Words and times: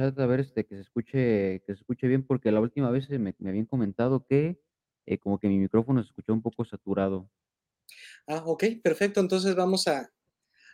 chat 0.00 0.18
a 0.18 0.26
ver, 0.26 0.40
este, 0.40 0.66
que 0.66 0.74
se 0.76 0.82
escuche 0.82 1.60
que 1.66 1.74
se 1.74 1.80
escuche 1.80 2.06
bien, 2.08 2.24
porque 2.26 2.52
la 2.52 2.60
última 2.60 2.90
vez, 2.90 3.08
me 3.10 3.34
me 3.38 3.48
habían 3.50 3.66
comentado 3.66 4.24
que, 4.26 4.60
eh, 5.06 5.18
como 5.18 5.38
que 5.38 5.48
mi 5.48 5.58
micrófono 5.58 6.02
se 6.02 6.08
escuchaba 6.08 6.36
un 6.36 6.42
poco 6.42 6.64
saturado. 6.64 7.30
Ah, 8.28 8.42
okey, 8.46 8.80
perfecto. 8.80 9.20
Entonces, 9.20 9.54
vamos 9.54 9.86
a 9.88 10.10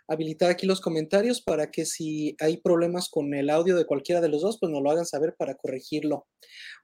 habilitar 0.09 0.51
aquí 0.51 0.67
los 0.67 0.81
comentarios 0.81 1.43
para 1.43 1.71
que 1.71 1.87
si 1.87 2.37
hay 2.41 2.59
problemas 2.59 3.09
con 3.11 3.35
el 3.35 3.51
audio 3.51 3.77
de 3.77 3.87
cualquiera 3.87 4.21
de 4.23 4.29
los 4.31 4.43
2, 4.43 4.59
pues, 4.61 4.73
nos 4.73 4.83
lo 4.83 4.91
hagan 4.91 5.07
saber 5.07 5.35
para 5.39 5.57
corregirlo. 5.57 6.27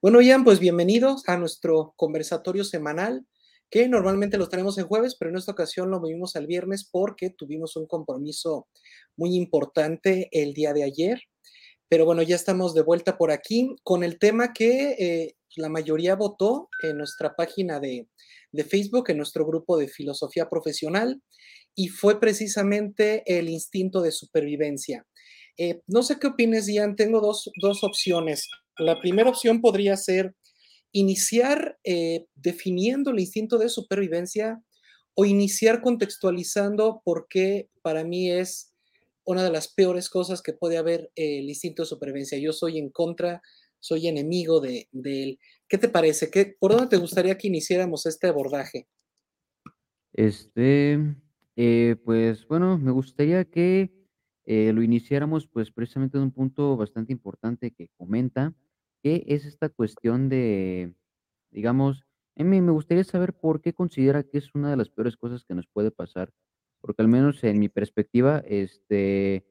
Bueno, 0.03 0.21
Ian, 0.23 0.45
pues, 0.45 0.61
bienvenidos 0.61 1.25
a 1.29 1.39
nuestro 1.39 1.95
conversatorio 1.97 2.65
semanal, 2.65 3.27
que 3.71 3.89
normalmente 3.89 4.39
los 4.39 4.51
tenemos 4.51 4.79
en 4.79 4.87
jueves, 4.87 5.17
pero 5.19 5.31
en 5.31 5.39
esta 5.39 5.53
ocasión 5.53 5.91
lo 5.91 6.01
movimos 6.01 6.37
al 6.37 6.47
viernes 6.47 6.89
porque 6.91 7.31
tuvimos 7.31 7.77
un 7.77 7.87
compromiso 7.87 8.69
muy 9.17 9.37
importante 9.37 10.29
el 10.33 10.55
día 10.55 10.75
de 10.75 10.85
ayer. 10.85 11.21
Pero 11.93 12.07
bueno, 12.07 12.23
ya 12.23 12.37
estamos 12.37 12.73
de 12.73 12.81
vuelta 12.81 13.19
por 13.19 13.31
aquí 13.31 13.77
con 13.83 14.03
el 14.03 14.19
tema 14.19 14.55
que, 14.55 14.93
eh, 14.93 15.35
la 15.57 15.69
mayoría 15.69 16.17
votó 16.17 16.71
en 16.83 16.97
nuestra 16.97 17.35
página 17.37 17.81
de 17.81 18.09
de 18.51 18.65
Facebook, 18.65 19.11
en 19.11 19.19
nuestro 19.19 19.45
grupo 19.45 19.77
de 19.77 19.89
filosofía 19.89 20.49
profesional, 20.49 21.21
y 21.75 21.89
fue 21.89 22.19
precisamente 22.19 23.23
el 23.27 23.51
instinto 23.51 24.01
de 24.01 24.11
supervivencia. 24.11 25.07
Eh, 25.59 25.83
no 25.87 26.03
sé 26.03 26.19
qué 26.19 26.29
opines, 26.29 26.67
Ian, 26.67 26.97
tengo 26.97 27.21
dos 27.21 27.51
dos 27.61 27.85
opciones. 27.85 28.49
La 28.79 28.99
primera 28.99 29.29
opción 29.29 29.61
podría 29.61 29.99
ser 29.99 30.35
iniciar, 30.93 31.77
eh, 31.85 32.25
definiendo 32.35 33.11
el 33.11 33.21
instinto 33.21 33.59
de 33.59 33.69
supervivencia, 33.69 34.63
o 35.15 35.27
iniciar 35.27 35.83
contextualizando 35.83 37.03
por 37.05 37.27
qué 37.29 37.69
para 37.83 38.03
mí 38.03 38.31
es 38.31 38.72
una 39.25 39.45
de 39.45 39.51
las 39.51 39.73
peores 39.73 40.09
cosas 40.11 40.43
que 40.43 40.53
puede 40.53 40.79
haber 40.79 41.11
el 41.15 41.49
instinto 41.49 41.83
de 41.83 41.87
supervivencia. 41.87 42.39
Yo 42.39 42.53
soy 42.53 42.79
en 42.79 42.91
contra, 42.91 43.43
soy 43.81 44.09
enemigo 44.09 44.61
de 44.61 44.89
de 44.93 45.23
él. 45.25 45.39
¿Qué 45.69 45.79
te 45.79 45.89
parece? 45.89 46.31
¿Qué 46.31 46.57
por 46.59 46.73
dónde 46.73 46.89
te 46.89 46.97
gustaría 46.99 47.39
que 47.39 47.49
iniciáramos 47.49 48.07
este 48.07 48.29
abordaje? 48.29 48.89
Este, 50.13 50.99
eh, 51.57 51.97
pues, 52.05 52.47
bueno, 52.47 52.79
me 52.79 52.91
gustaría 52.91 53.45
que, 53.45 53.93
eh, 54.45 54.73
lo 54.73 54.83
iniciáramos, 54.83 55.47
pues, 55.47 55.71
precisamente 55.71 56.19
en 56.19 56.25
un 56.25 56.33
punto 56.33 56.77
bastante 56.77 57.13
importante 57.13 57.71
que 57.73 57.89
comenta, 57.97 58.55
que 59.03 59.25
es 59.29 59.47
esta 59.47 59.69
cuestión 59.71 60.29
de, 60.29 60.95
digamos, 61.51 62.05
a 62.37 62.45
mí 62.45 62.61
me 62.61 62.73
gustaría 62.73 63.05
saber 63.05 63.35
por 63.35 63.61
qué 63.63 63.73
considera 63.75 64.23
que 64.23 64.39
es 64.39 64.55
una 64.55 64.71
de 64.71 64.77
las 64.77 64.91
peores 64.91 65.17
cosas 65.17 65.45
que 65.45 65.55
nos 65.55 65.67
puede 65.67 65.91
pasar, 65.91 66.33
porque 66.83 67.03
al 67.03 67.09
menos 67.09 67.45
en 67.45 67.61
mi 67.61 67.71
perspectiva, 67.71 68.41
este, 68.47 69.47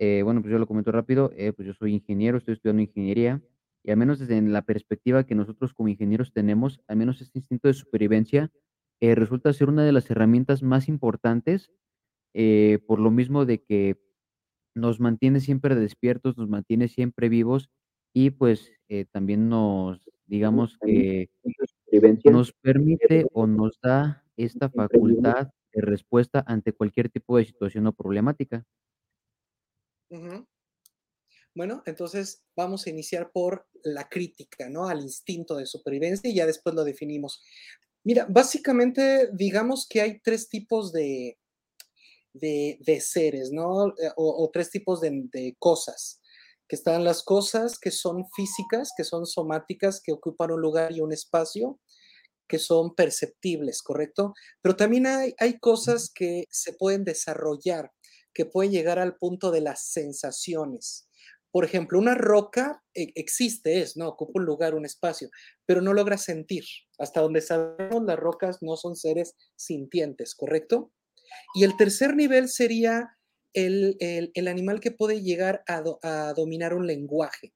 eh, 0.00 0.22
bueno, 0.24 0.42
pues, 0.42 0.52
yo 0.52 0.58
lo 0.58 0.66
comento 0.68 0.92
rápido, 0.92 1.32
eh, 1.36 1.52
pues, 1.54 1.66
yo 1.68 1.74
soy 1.74 1.94
ingeniero, 1.94 2.38
estoy 2.38 2.54
estudiando 2.54 2.82
ingeniería, 2.82 3.42
y 3.84 3.92
al 3.92 3.98
menos 3.98 4.18
desde 4.20 4.40
la 4.42 4.62
perspectiva 4.62 5.24
que 5.26 5.34
nosotros 5.36 5.74
como 5.74 5.88
ingenieros 5.90 6.32
tenemos, 6.32 6.80
al 6.88 6.96
menos 6.98 7.22
este 7.22 7.38
instinto 7.40 7.68
de 7.68 7.74
supervivencia, 7.74 8.52
eh, 9.00 9.14
resulta 9.16 9.52
ser 9.54 9.68
una 9.70 9.84
de 9.84 9.92
las 9.92 10.10
herramientas 10.10 10.62
más 10.64 10.88
importantes, 10.88 11.72
eh, 12.34 12.80
por 12.86 13.00
lo 13.00 13.10
mismo 13.12 13.46
de 13.46 13.62
que 13.64 13.98
nos 14.76 15.00
mantiene 15.00 15.40
siempre 15.40 15.74
despiertos, 15.76 16.38
nos 16.38 16.48
mantiene 16.50 16.88
siempre 16.88 17.28
vivos 17.30 17.70
y, 18.14 18.30
pues, 18.30 18.72
eh, 18.88 19.06
también 19.12 19.48
nos 19.50 20.00
digamos 20.26 20.78
que 20.84 21.28
nos 22.24 22.52
permite 22.52 23.26
o 23.32 23.46
nos 23.46 23.78
da 23.82 24.24
esta 24.36 24.70
facultad 24.70 25.50
de 25.76 25.82
respuesta 25.82 26.44
ante 26.48 26.72
cualquier 26.74 27.10
tipo 27.10 27.38
de 27.38 27.46
situación 27.46 27.86
o 27.88 27.94
problemática. 27.94 28.64
Bueno, 31.54 31.82
entonces 31.86 32.44
vamos 32.54 32.86
a 32.86 32.90
iniciar 32.90 33.30
por 33.32 33.66
la 33.82 34.08
crítica, 34.08 34.68
¿no?, 34.68 34.88
al 34.88 35.00
instinto 35.00 35.56
de 35.56 35.66
supervivencia 35.66 36.28
y 36.30 36.34
ya 36.34 36.46
después 36.46 36.74
lo 36.74 36.84
definimos. 36.84 37.42
Mira, 38.04 38.26
básicamente, 38.30 39.30
digamos 39.32 39.86
que 39.88 40.02
hay 40.02 40.20
3 40.20 40.48
tipos 40.48 40.92
de 40.92 41.38
de 42.34 42.78
de 42.80 43.00
seres, 43.00 43.50
¿no?, 43.52 43.88
eh, 43.90 44.10
o 44.16 44.44
o 44.44 44.50
3 44.52 44.70
tipos 44.70 45.00
de 45.00 45.10
de 45.32 45.56
cosas, 45.58 46.20
que 46.68 46.76
están 46.76 47.04
las 47.04 47.22
cosas 47.22 47.78
que 47.78 47.90
son 47.90 48.24
físicas, 48.36 48.90
que 48.96 49.04
son 49.04 49.26
somáticas, 49.26 50.00
que 50.02 50.12
ocupan 50.12 50.52
un 50.52 50.60
lugar 50.60 50.92
y 50.92 51.00
un 51.00 51.12
espacio, 51.12 51.80
que 52.48 52.58
son 52.58 52.94
perceptibles, 52.94 53.82
¿correcto? 53.82 54.34
Pero 54.62 54.76
también 54.76 55.06
hay 55.06 55.34
hay 55.38 55.58
cosas 55.58 56.10
que 56.14 56.44
se 56.50 56.72
pueden 56.74 57.04
desarrollar, 57.04 57.90
que 58.34 58.46
pueden 58.46 58.72
llegar 58.72 58.98
al 58.98 59.16
punto 59.16 59.50
de 59.50 59.60
las 59.62 59.88
sensaciones. 59.88 61.08
Por 61.52 61.64
ejemplo, 61.64 61.98
una 61.98 62.14
roca 62.14 62.82
e 62.94 63.12
existe, 63.14 63.80
es, 63.80 63.96
¿no?, 63.96 64.08
ocupa 64.08 64.32
un 64.40 64.44
lugar, 64.46 64.74
un 64.74 64.84
espacio, 64.84 65.30
pero 65.66 65.80
no 65.82 65.94
logra 65.94 66.18
sentir. 66.18 66.64
Hasta 66.98 67.22
donde 67.22 67.40
sabemos, 67.40 68.04
las 68.04 68.18
rocas 68.18 68.58
no 68.62 68.76
son 68.76 68.94
seres 68.96 69.34
sintientes, 69.56 70.34
¿correcto? 70.34 70.92
Y 71.54 71.64
el 71.64 71.76
tercer 71.76 72.16
nivel 72.16 72.48
sería 72.48 73.10
el 73.54 73.96
el 74.00 74.30
el 74.34 74.48
animal 74.48 74.80
que 74.80 74.92
puede 74.92 75.22
llegar 75.22 75.62
a 75.68 75.82
do 75.82 75.98
a 76.02 76.34
dominar 76.36 76.74
un 76.74 76.86
lenguaje. 76.86 77.54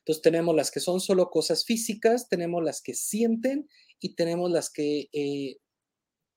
Entonces, 0.00 0.22
tenemos 0.22 0.54
las 0.56 0.70
que 0.70 0.80
son 0.80 1.00
solo 1.00 1.30
cosas 1.30 1.64
físicas, 1.66 2.28
tenemos 2.28 2.62
las 2.64 2.82
que 2.82 2.94
sienten 2.94 3.68
y 4.00 4.14
tenemos 4.14 4.50
las 4.50 4.70
que, 4.70 5.08
eh, 5.12 5.56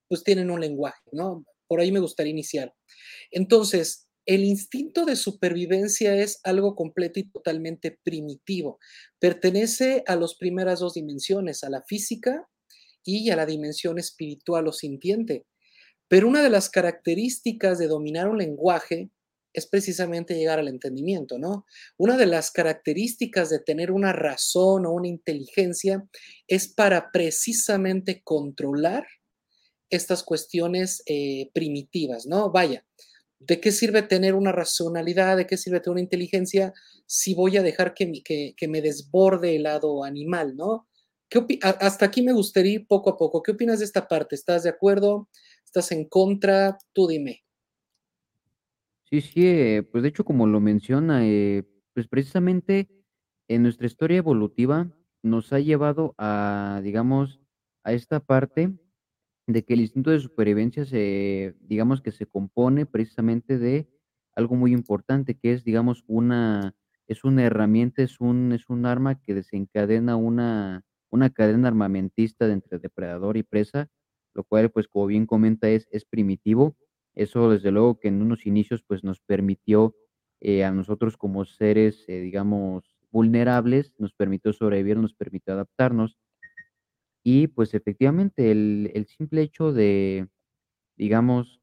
pues, 0.09 0.23
tienen 0.23 0.51
un 0.51 0.61
lenguaje, 0.61 1.01
¿no? 1.11 1.45
Por 1.67 1.79
ahí 1.81 1.91
me 1.91 1.99
gustaría 2.01 2.31
iniciar. 2.31 2.73
Entonces, 3.31 4.07
el 4.25 4.43
instinto 4.45 5.05
de 5.05 5.15
supervivencia 5.17 6.15
es 6.15 6.39
algo 6.43 6.75
completo 6.75 7.19
y 7.19 7.29
totalmente 7.29 7.99
primitivo. 8.03 8.79
Pertenece 9.19 10.03
a 10.07 10.15
los 10.15 10.35
primeras 10.35 10.79
2 10.79 10.95
dimensiones, 10.95 11.63
a 11.63 11.69
la 11.69 11.83
física 11.83 12.47
y 13.05 13.29
a 13.31 13.35
la 13.35 13.45
dimensión 13.45 13.99
espiritual 13.99 14.67
o 14.67 14.73
sintiente. 14.73 15.45
Pero 16.09 16.27
una 16.27 16.43
de 16.43 16.49
las 16.49 16.69
características 16.69 17.79
de 17.79 17.87
dominar 17.87 18.29
un 18.29 18.37
lenguaje 18.39 19.09
es 19.53 19.67
precisamente 19.67 20.35
llegar 20.35 20.59
al 20.59 20.67
entendimiento, 20.67 21.37
¿no? 21.39 21.65
Una 21.97 22.17
de 22.17 22.25
las 22.25 22.51
características 22.51 23.49
de 23.49 23.59
tener 23.59 23.91
una 23.91 24.13
razón 24.13 24.85
o 24.85 24.91
una 24.91 25.07
inteligencia 25.07 26.07
es 26.47 26.67
para 26.67 27.11
precisamente 27.11 28.21
controlar 28.23 29.05
estas 29.89 30.23
cuestiones, 30.23 31.03
eh, 31.05 31.51
primitivas, 31.53 32.25
¿no? 32.25 32.51
Vaya, 32.51 32.85
¿de 33.39 33.59
qué 33.61 33.71
sirve 33.71 34.01
tener 34.01 34.33
una 34.35 34.51
racionalidad? 34.51 35.37
¿De 35.37 35.47
qué 35.47 35.57
sirve 35.57 35.79
tener 35.79 35.93
una 35.93 36.01
inteligencia 36.01 36.73
si 37.05 37.35
voy 37.35 37.57
a 37.57 37.63
dejar 37.63 37.93
que 37.93 38.67
me 38.67 38.81
desborde 38.81 39.55
el 39.55 39.63
lado 39.63 40.03
animal, 40.03 40.55
no? 40.55 40.87
¿Qué 41.33 41.59
hasta 41.63 42.05
aquí 42.05 42.21
me 42.21 42.33
gustaría 42.33 42.85
poco 42.87 43.09
a 43.09 43.17
poco. 43.17 43.41
¿Qué 43.41 43.51
opinas 43.51 43.79
de 43.79 43.85
esta 43.85 44.07
parte? 44.07 44.35
¿Estás 44.35 44.63
de 44.63 44.69
acuerdo? 44.69 45.29
¿Estás 45.65 45.91
en 45.91 46.07
contra? 46.07 46.77
Tú 46.93 47.07
dime. 47.07 47.42
Sí, 49.13 49.21
sí, 49.21 49.45
eh, 49.47 49.83
pues, 49.91 50.01
de 50.01 50.09
hecho, 50.09 50.25
como 50.25 50.47
lo 50.47 50.59
menciona, 50.59 51.23
eh, 51.23 51.63
pues, 51.93 52.07
precisamente 52.07 52.89
en 53.47 53.61
nuestra 53.61 53.85
historia 53.85 54.17
evolutiva 54.17 54.89
nos 55.21 55.53
ha 55.53 55.59
llevado 55.59 56.15
a, 56.17 56.81
digamos, 56.83 57.39
a 57.83 57.93
esta 57.93 58.19
parte 58.21 58.73
de 59.47 59.63
que 59.65 59.75
el 59.75 59.81
instinto 59.81 60.11
de 60.11 60.19
supervivencia 60.19 60.85
se 60.85 61.55
digamos 61.61 62.01
que 62.01 62.11
se 62.11 62.25
compone 62.27 62.85
precisamente 62.87 63.59
de 63.59 63.87
algo 64.35 64.55
muy 64.55 64.73
importante, 64.73 65.35
que 65.37 65.53
es, 65.53 65.63
digamos, 65.63 66.03
una 66.07 66.75
es 67.07 67.23
una 67.23 67.43
herramienta, 67.45 68.01
es 68.03 68.19
un 68.21 68.51
es 68.53 68.69
un 68.69 68.85
arma 68.87 69.21
que 69.21 69.35
desencadena 69.35 70.15
una 70.17 70.83
una 71.11 71.29
cadena 71.31 71.67
armamentista 71.69 72.47
de 72.47 72.53
entre 72.53 72.79
depredador 72.79 73.37
y 73.37 73.43
presa, 73.43 73.89
lo 74.33 74.43
cual, 74.45 74.71
pues, 74.71 74.87
como 74.87 75.07
bien 75.07 75.27
comenta, 75.27 75.69
es 75.69 75.87
es 75.91 76.05
primitivo. 76.05 76.75
Eso, 77.15 77.49
desde 77.51 77.71
luego, 77.71 77.99
que 77.99 78.07
en 78.09 78.21
unos 78.21 78.45
inicios, 78.47 78.83
pues, 78.87 79.03
nos 79.03 79.19
permitió, 79.21 79.95
eh, 80.41 80.63
a 80.65 80.71
nosotros 80.71 81.17
como 81.17 81.45
seres, 81.45 82.05
eh, 82.07 82.19
digamos, 82.21 82.95
vulnerables, 83.11 83.93
nos 83.99 84.13
permitió 84.13 84.53
sobrevivir, 84.53 84.97
nos 84.97 85.13
permitió 85.13 85.53
adaptarnos. 85.53 86.15
Y, 87.25 87.47
pues, 87.47 87.73
efectivamente, 87.73 88.51
el 88.51 88.91
el 88.93 89.05
simple 89.07 89.41
hecho 89.41 89.71
de, 89.71 90.27
digamos, 90.97 91.61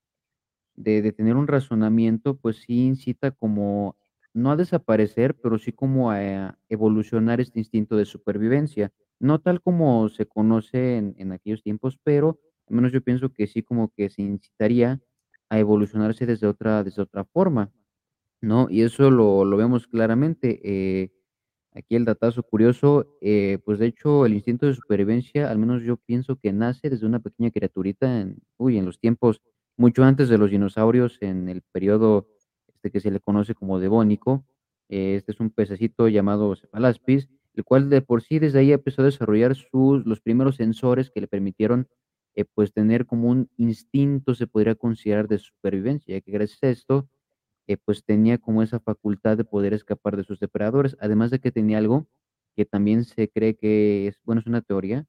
de 0.76 1.12
tener 1.12 1.36
un 1.36 1.48
razonamiento, 1.48 2.36
pues, 2.38 2.58
sí 2.58 2.86
incita 2.86 3.32
como, 3.32 3.96
no 4.34 4.50
a 4.52 4.56
desaparecer, 4.56 5.36
pero 5.40 5.58
sí 5.58 5.72
como 5.72 6.10
a 6.12 6.58
evolucionar 6.70 7.40
este 7.40 7.60
instinto 7.60 7.96
de 7.96 8.06
supervivencia. 8.06 8.92
No 9.20 9.40
tal 9.40 9.62
como 9.62 10.08
se 10.10 10.26
conoce 10.26 10.96
en 10.98 11.14
en 11.18 11.32
aquellos 11.32 11.62
tiempos, 11.62 11.98
pero 12.04 12.40
al 12.68 12.76
menos 12.76 12.92
yo 12.92 13.02
pienso 13.02 13.32
que 13.32 13.46
sí 13.48 13.62
como 13.62 13.90
que 13.96 14.10
se 14.10 14.22
incitaría 14.22 15.00
a 15.50 15.58
evolucionarse 15.60 16.26
desde 16.26 16.46
otra 16.48 16.84
desde 16.84 17.02
otra 17.02 17.24
forma, 17.26 17.72
¿no? 18.40 18.68
Y 18.70 18.82
eso 18.82 19.10
lo 19.10 19.44
lo 19.44 19.56
vemos 19.56 19.86
claramente, 19.86 20.60
eh, 20.64 21.10
aquí 21.74 21.96
el 21.96 22.04
datazo 22.04 22.42
curioso, 22.44 23.16
eh, 23.20 23.58
pues, 23.64 23.78
de 23.78 23.86
hecho, 23.86 24.26
el 24.26 24.34
instinto 24.34 24.66
de 24.66 24.74
supervivencia, 24.74 25.50
al 25.50 25.58
menos 25.58 25.82
yo 25.82 25.96
pienso 25.98 26.36
que 26.36 26.52
nace 26.52 26.90
desde 26.90 27.06
una 27.06 27.20
pequeña 27.20 27.50
criaturita 27.50 28.20
en, 28.22 28.38
uy, 28.58 28.78
en 28.78 28.86
los 28.86 28.98
tiempos 29.00 29.42
mucho 29.76 30.04
antes 30.04 30.28
de 30.28 30.38
los 30.38 30.50
dinosaurios, 30.50 31.18
en 31.22 31.48
el 31.48 31.62
período, 31.72 32.28
este, 32.68 32.90
que 32.90 33.00
se 33.00 33.10
le 33.10 33.20
conoce 33.20 33.54
como 33.54 33.78
Devónico, 33.80 34.44
eh, 34.88 35.16
este 35.16 35.32
es 35.32 35.40
un 35.40 35.50
pececito 35.50 36.08
llamado 36.08 36.54
Cephalaspis, 36.56 37.28
el 37.54 37.64
cual 37.64 37.90
de 37.90 38.02
por 38.02 38.22
sí 38.22 38.38
desde 38.38 38.60
ahí 38.60 38.72
empezó 38.72 39.02
a 39.02 39.06
desarrollar 39.06 39.54
sus 39.56 40.06
los 40.06 40.20
primeros 40.20 40.56
sensores 40.56 41.10
que 41.10 41.20
le 41.20 41.28
permitieron, 41.28 41.88
eh, 42.36 42.44
pues, 42.54 42.72
tener 42.72 43.06
como 43.06 43.28
un 43.30 43.50
instinto, 43.58 44.34
se 44.34 44.46
podría 44.46 44.74
considerar, 44.76 45.28
de 45.28 45.38
supervivencia, 45.38 46.16
ya 46.16 46.20
que 46.22 46.32
gracias 46.32 46.60
a 46.62 46.70
esto, 46.70 47.08
eh, 47.68 47.76
pues, 47.78 48.04
tenía 48.04 48.38
como 48.38 48.62
esa 48.62 48.80
facultad 48.80 49.36
de 49.38 49.44
poder 49.44 49.74
escapar 49.74 50.16
de 50.16 50.24
sus 50.24 50.40
depredadores, 50.40 50.96
además 51.00 51.30
de 51.32 51.40
que 51.40 51.52
tenía 51.52 51.78
algo 51.78 52.08
que 52.56 52.66
también 52.66 53.04
se 53.04 53.28
cree 53.30 53.56
que 53.56 54.08
es, 54.08 54.20
bueno, 54.24 54.40
es 54.42 54.46
una 54.48 54.62
teoría, 54.62 55.06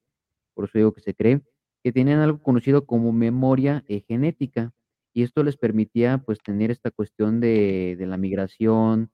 por 0.55 0.65
eso 0.65 0.77
digo 0.79 0.93
que 0.93 1.01
se 1.01 1.15
cree, 1.15 1.41
que 1.83 1.91
tenían 1.93 2.19
algo 2.21 2.41
conocido 2.43 2.85
como 2.85 3.11
memoria, 3.13 3.83
eh, 3.87 4.03
genética, 4.07 4.73
y 5.13 5.23
esto 5.23 5.43
les 5.43 5.57
permitía, 5.57 6.19
pues, 6.19 6.39
tener 6.41 6.71
esta 6.71 6.91
cuestión 6.91 7.39
de 7.41 7.95
de 7.99 8.07
la 8.07 8.17
migración, 8.17 9.11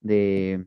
de, 0.00 0.66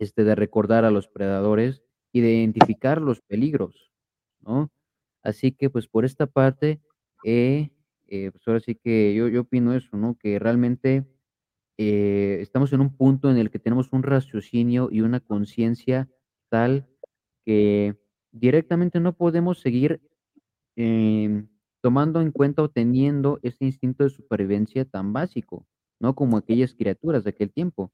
este, 0.00 0.24
de 0.24 0.34
recordar 0.36 0.84
a 0.86 0.90
los 0.92 1.08
predadores 1.08 1.82
y 2.12 2.20
de 2.22 2.32
identificar 2.34 3.00
los 3.02 3.20
peligros, 3.22 3.92
¿no? 4.42 4.70
Así 5.26 5.52
que, 5.52 5.70
pues, 5.70 5.88
por 5.88 6.04
esta 6.06 6.26
parte, 6.28 6.80
eh 7.24 7.70
eh, 8.08 8.30
pues, 8.32 8.46
ahora 8.48 8.60
sí 8.60 8.76
que 8.76 9.14
yo 9.16 9.28
yo 9.28 9.42
opino 9.42 9.74
eso, 9.74 9.96
¿no? 9.98 10.16
Que 10.18 10.38
realmente, 10.40 11.06
eh, 11.78 12.38
estamos 12.42 12.72
en 12.74 12.80
un 12.82 12.96
punto 12.96 13.30
en 13.30 13.38
el 13.38 13.50
que 13.50 13.58
tenemos 13.60 13.88
un 13.92 14.02
raciocinio 14.04 14.88
y 14.92 15.02
una 15.02 15.20
conciencia 15.20 16.08
tal 16.50 16.86
que 17.46 17.96
directamente 18.32 19.00
no 19.00 19.14
podemos 19.16 19.60
seguir, 19.60 20.00
em, 20.76 21.48
tomando 21.82 22.20
en 22.22 22.32
cuenta 22.32 22.62
o 22.62 22.70
teniendo 22.70 23.40
ese 23.42 23.64
instinto 23.66 24.04
de 24.04 24.10
supervivencia 24.10 24.84
tan 24.86 25.12
básico, 25.14 25.66
¿no? 26.00 26.14
Como 26.16 26.36
aquellas 26.38 26.74
criaturas 26.74 27.24
de 27.24 27.30
aquel 27.32 27.52
tiempo, 27.52 27.92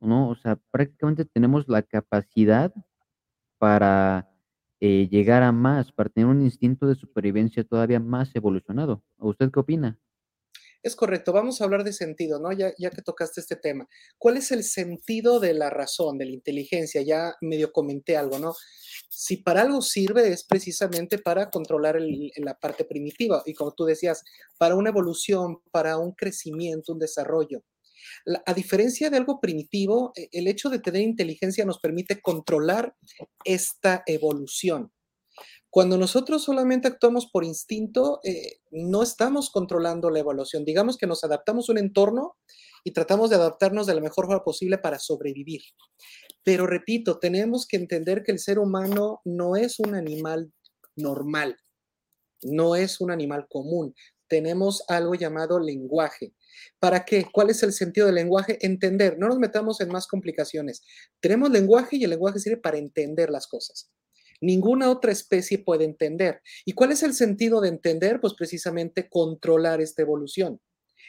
¿no? 0.00 0.28
O 0.30 0.36
sea, 0.36 0.58
prácticamente 0.72 1.24
tenemos 1.26 1.68
la 1.68 1.82
capacidad 1.84 2.74
para, 3.58 4.29
eh, 4.80 5.08
llegar 5.10 5.42
a 5.42 5.52
más, 5.52 5.92
para 5.92 6.10
tener 6.10 6.28
un 6.28 6.42
instinto 6.42 6.86
de 6.86 6.94
supervivencia 6.94 7.64
todavía 7.64 8.00
más 8.00 8.34
evolucionado, 8.34 9.02
¿o 9.18 9.30
usted 9.30 9.50
qué 9.52 9.60
opina? 9.60 9.98
Es 10.82 10.96
correcto, 10.96 11.32
vamos 11.34 11.60
a 11.60 11.64
hablar 11.64 11.84
de 11.84 11.92
sentido, 11.92 12.40
¿no? 12.40 12.52
Ya 12.52 12.72
ya 12.78 12.90
que 12.90 13.02
tocaste 13.02 13.40
este 13.40 13.56
tema. 13.56 13.86
¿Cuál 14.16 14.38
es 14.38 14.50
el 14.50 14.64
sentido 14.64 15.38
de 15.38 15.52
la 15.52 15.68
razón, 15.68 16.16
de 16.16 16.24
la 16.24 16.32
inteligencia? 16.32 17.02
Ya 17.02 17.34
medio 17.42 17.70
comenté 17.70 18.16
algo, 18.16 18.38
¿no? 18.38 18.54
Si 19.10 19.36
para 19.36 19.60
algo 19.62 19.82
sirve, 19.82 20.32
es 20.32 20.42
precisamente 20.44 21.18
para 21.18 21.50
controlar 21.50 21.98
la 22.36 22.54
parte 22.54 22.84
primitiva, 22.84 23.42
y 23.44 23.52
como 23.52 23.72
tú 23.72 23.84
decías, 23.84 24.24
para 24.58 24.74
una 24.74 24.88
evolución, 24.88 25.58
para 25.70 25.98
un 25.98 26.12
crecimiento, 26.12 26.94
un 26.94 26.98
desarrollo. 26.98 27.62
A 28.46 28.54
diferencia 28.54 29.10
de 29.10 29.16
algo 29.16 29.40
primitivo, 29.40 30.12
e 30.16 30.28
el 30.32 30.46
hecho 30.46 30.70
de 30.70 30.78
tener 30.78 31.02
inteligencia 31.02 31.64
nos 31.64 31.78
permite 31.78 32.20
controlar 32.20 32.94
esta 33.44 34.02
evolución. 34.06 34.92
Cuando 35.70 35.96
nosotros 35.96 36.42
solamente 36.42 36.88
actuamos 36.88 37.30
por 37.30 37.44
instinto, 37.44 38.18
eh, 38.24 38.58
no 38.72 39.04
estamos 39.04 39.50
controlando 39.50 40.10
la 40.10 40.18
evolución. 40.18 40.64
Digamos 40.64 40.96
que 40.96 41.06
nos 41.06 41.22
adaptamos 41.22 41.68
a 41.68 41.72
un 41.72 41.78
entorno 41.78 42.36
y 42.82 42.90
tratamos 42.90 43.30
de 43.30 43.36
adaptarnos 43.36 43.86
de 43.86 43.94
la 43.94 44.00
mejor 44.00 44.26
forma 44.26 44.42
posible 44.42 44.78
para 44.78 44.98
sobrevivir. 44.98 45.62
Pero 46.42 46.66
repito, 46.66 47.20
tenemos 47.20 47.66
que 47.66 47.76
entender 47.76 48.24
que 48.24 48.32
el 48.32 48.40
ser 48.40 48.58
humano 48.58 49.20
no 49.24 49.54
es 49.54 49.78
un 49.78 49.94
animal 49.94 50.52
normal, 50.96 51.56
no 52.42 52.74
es 52.74 53.00
un 53.00 53.12
animal 53.12 53.46
común. 53.48 53.94
Tenemos 54.26 54.82
algo 54.88 55.14
llamado 55.14 55.60
lenguaje. 55.60 56.32
¿Para 56.78 57.04
qué? 57.04 57.26
¿Cuál 57.30 57.50
es 57.50 57.62
el 57.62 57.72
sentido 57.72 58.06
del 58.06 58.16
lenguaje? 58.16 58.58
Entender, 58.60 59.18
no 59.18 59.28
nos 59.28 59.38
metamos 59.38 59.80
en 59.80 59.88
más 59.88 60.06
complicaciones. 60.06 60.82
Tenemos 61.20 61.50
lenguaje 61.50 61.96
y 61.96 62.04
el 62.04 62.10
lenguaje 62.10 62.38
sirve 62.38 62.58
para 62.58 62.78
entender 62.78 63.30
las 63.30 63.46
cosas. 63.46 63.90
Ninguna 64.40 64.90
otra 64.90 65.12
especie 65.12 65.58
puede 65.58 65.84
entender. 65.84 66.40
¿Y 66.64 66.72
cuál 66.72 66.92
es 66.92 67.02
el 67.02 67.14
sentido 67.14 67.60
de 67.60 67.68
entender? 67.68 68.20
Pues 68.20 68.34
precisamente 68.34 69.08
controlar 69.08 69.80
esta 69.80 70.02
evolución. 70.02 70.60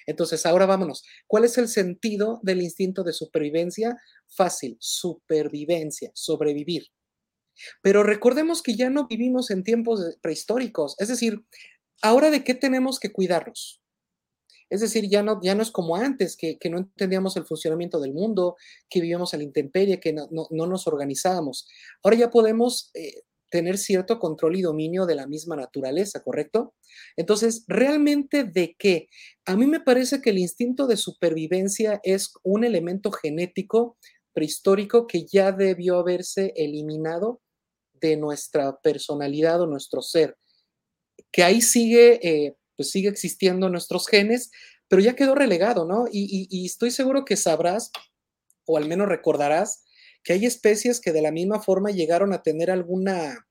Entonces, 0.05 0.45
ahora 0.45 0.65
vámonos. 0.65 1.03
¿Cuál 1.27 1.45
es 1.45 1.57
el 1.57 1.67
sentido 1.67 2.39
del 2.43 2.61
instinto 2.61 3.03
de 3.03 3.13
supervivencia? 3.13 3.97
Fácil, 4.27 4.77
supervivencia, 4.79 6.11
sobrevivir. 6.13 6.87
Pero 7.81 8.03
recordemos 8.03 8.61
que 8.61 8.75
ya 8.75 8.89
no 8.89 9.07
vivimos 9.07 9.51
en 9.51 9.63
tiempos 9.63 10.17
prehistóricos, 10.21 10.95
es 10.99 11.09
decir, 11.09 11.45
¿ahora 12.01 12.31
de 12.31 12.43
qué 12.43 12.55
tenemos 12.55 12.99
que 12.99 13.11
cuidarnos? 13.11 13.80
Es 14.71 14.81
decir, 14.81 15.07
ya 15.09 15.21
no 15.21 15.39
ya 15.43 15.53
no 15.55 15.61
es 15.61 15.71
como 15.71 15.95
antes, 15.95 16.35
que 16.35 16.57
que 16.57 16.69
no 16.71 16.79
entendíamos 16.79 17.37
el 17.37 17.45
funcionamiento 17.45 17.99
del 17.99 18.13
mundo, 18.13 18.55
que 18.89 19.01
vivíamos 19.01 19.33
a 19.33 19.37
la 19.37 19.43
intemperie, 19.43 19.99
que 19.99 20.13
no 20.13 20.27
no 20.31 20.47
no 20.49 20.65
nos 20.67 20.87
organizábamos. 20.87 21.67
Ahora 22.03 22.17
ya 22.17 22.31
podemos, 22.31 22.89
eh, 22.95 23.21
tener 23.51 23.77
cierto 23.77 24.17
control 24.17 24.55
y 24.55 24.61
dominio 24.61 25.05
de 25.05 25.13
la 25.13 25.27
misma 25.27 25.55
naturaleza, 25.55 26.23
¿correcto? 26.23 26.73
Entonces, 27.17 27.65
¿realmente 27.67 28.45
de 28.45 28.75
qué? 28.79 29.09
A 29.45 29.55
mí 29.55 29.67
me 29.67 29.81
parece 29.81 30.21
que 30.21 30.31
el 30.31 30.39
instinto 30.39 30.87
de 30.87 30.97
supervivencia 30.97 31.99
es 32.03 32.33
un 32.43 32.63
elemento 32.63 33.11
genético 33.11 33.97
prehistórico 34.33 35.05
que 35.05 35.25
ya 35.25 35.51
debió 35.51 35.97
haberse 35.97 36.53
eliminado 36.55 37.41
de 37.93 38.15
nuestra 38.17 38.79
personalidad 38.81 39.61
o 39.61 39.67
nuestro 39.67 40.01
ser, 40.01 40.37
que 41.31 41.43
ahí 41.43 41.61
sigue, 41.61 42.19
eh, 42.23 42.55
pues 42.75 42.91
sigue 42.91 43.09
existiendo 43.09 43.69
nuestros 43.69 44.07
genes, 44.07 44.51
pero 44.87 45.01
ya 45.01 45.15
quedó 45.15 45.35
relegado, 45.35 45.85
¿no? 45.85 46.05
Y 46.11 46.65
estoy 46.65 46.91
seguro 46.91 47.25
que 47.25 47.37
sabrás, 47.37 47.91
o 48.65 48.77
al 48.77 48.87
menos 48.87 49.07
recordarás, 49.07 49.83
que 50.23 50.33
hay 50.33 50.45
especies 50.45 50.99
que 50.99 51.11
de 51.11 51.21
la 51.21 51.31
misma 51.31 51.61
forma 51.61 51.91
llegaron 51.91 52.33
a 52.33 52.43
tener 52.43 52.69
alguna 52.69 53.47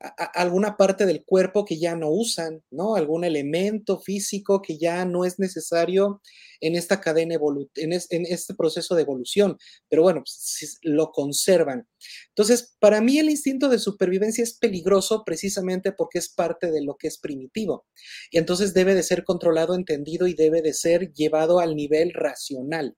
a 0.00 0.08
a 0.24 0.24
alguna 0.42 0.76
parte 0.76 1.06
del 1.06 1.24
cuerpo 1.24 1.64
que 1.64 1.78
ya 1.78 1.94
no 1.94 2.10
usan, 2.10 2.62
¿no? 2.70 2.96
Algún 2.96 3.24
elemento 3.24 4.00
físico 4.00 4.62
que 4.62 4.78
ya 4.78 5.04
no 5.04 5.24
es 5.26 5.38
necesario 5.38 6.22
en 6.60 6.74
esta 6.76 7.00
cadena 7.00 7.36
en 7.76 7.92
en 7.92 8.26
este 8.26 8.54
proceso 8.54 8.94
de 8.94 9.02
evolución, 9.02 9.58
pero 9.88 10.02
bueno, 10.02 10.22
pues 10.22 10.78
lo 10.82 11.10
conservan. 11.12 11.86
Entonces, 12.28 12.76
para 12.80 13.00
mí 13.00 13.18
el 13.18 13.30
instinto 13.30 13.68
de 13.68 13.78
supervivencia 13.78 14.42
es 14.44 14.54
peligroso 14.58 15.22
precisamente 15.24 15.92
porque 15.92 16.18
es 16.18 16.28
parte 16.30 16.70
de 16.70 16.82
lo 16.82 16.96
que 16.96 17.08
es 17.08 17.18
primitivo, 17.18 17.86
y 18.30 18.38
entonces 18.38 18.74
debe 18.74 18.94
de 18.94 19.02
ser 19.02 19.24
controlado, 19.24 19.74
entendido 19.74 20.26
y 20.26 20.34
debe 20.34 20.62
de 20.62 20.72
ser 20.74 21.12
llevado 21.12 21.60
al 21.60 21.76
nivel 21.76 22.12
racional. 22.14 22.96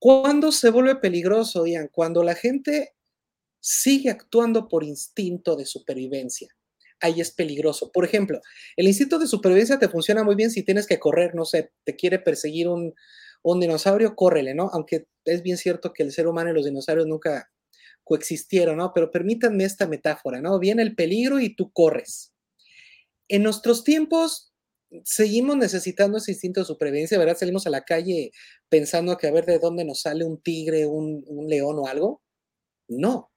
¿Cuándo 0.00 0.50
se 0.50 0.70
vuelve 0.70 0.96
peligroso, 0.96 1.64
Ian? 1.64 1.88
Cuando 1.92 2.24
la 2.24 2.34
gente 2.34 2.94
sigue 3.62 4.10
actuando 4.10 4.68
por 4.68 4.84
instinto 4.84 5.56
de 5.56 5.66
supervivencia. 5.66 6.50
Ahí 7.00 7.20
es 7.22 7.30
peligroso. 7.32 7.92
Por 7.92 8.04
ejemplo, 8.04 8.40
el 8.76 8.88
instinto 8.88 9.18
de 9.18 9.26
supervivencia 9.28 9.78
te 9.78 9.88
funciona 9.88 10.24
muy 10.24 10.36
bien 10.36 10.50
si 10.50 10.64
tienes 10.64 10.86
que 10.86 10.98
correr, 11.00 11.34
no 11.34 11.46
sé, 11.46 11.72
te 11.84 11.96
quiere 11.96 12.18
perseguir 12.20 12.68
un 12.68 12.94
un 13.44 13.60
dinosaurio, 13.60 14.14
córrele, 14.16 14.54
¿no? 14.54 14.70
Aunque 14.72 15.06
es 15.24 15.42
bien 15.42 15.56
cierto 15.58 15.92
que 15.92 16.04
el 16.04 16.12
ser 16.12 16.28
humano 16.28 16.50
y 16.50 16.54
los 16.54 16.64
dinosaurios 16.64 17.08
nunca 17.08 17.50
coexistieron, 18.04 18.76
¿no? 18.78 18.92
Pero 18.94 19.10
permítanme 19.10 19.64
esta 19.64 19.86
metáfora, 19.88 20.40
¿no? 20.40 20.58
Viene 20.60 20.82
el 20.82 20.94
peligro 20.96 21.40
y 21.40 21.54
tú 21.56 21.72
corres. 21.72 22.32
En 23.28 23.42
nuestros 23.44 23.84
tiempos 23.84 24.52
seguimos 25.04 25.56
necesitando 25.56 26.18
ese 26.18 26.32
instinto 26.32 26.60
de 26.60 26.66
supervivencia, 26.66 27.18
¿verdad? 27.18 27.36
Salimos 27.38 27.66
a 27.66 27.70
la 27.70 27.82
calle 27.84 28.32
pensando 28.68 29.16
que 29.18 29.28
a 29.28 29.32
ver 29.32 29.46
de 29.46 29.58
dónde 29.58 29.84
nos 29.84 30.02
sale 30.02 30.24
un 30.24 30.40
tigre, 30.42 30.86
un 30.86 31.24
un 31.28 31.48
león 31.48 31.78
o 31.80 31.86
algo. 31.88 32.22
No. 32.88 33.31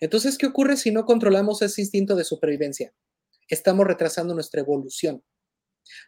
Entonces, 0.00 0.38
¿qué 0.38 0.46
ocurre 0.46 0.76
si 0.76 0.90
no 0.92 1.04
controlamos 1.06 1.62
ese 1.62 1.80
instinto 1.82 2.16
de 2.16 2.24
supervivencia? 2.24 2.92
Estamos 3.48 3.86
retrasando 3.86 4.34
nuestra 4.34 4.60
evolución. 4.62 5.22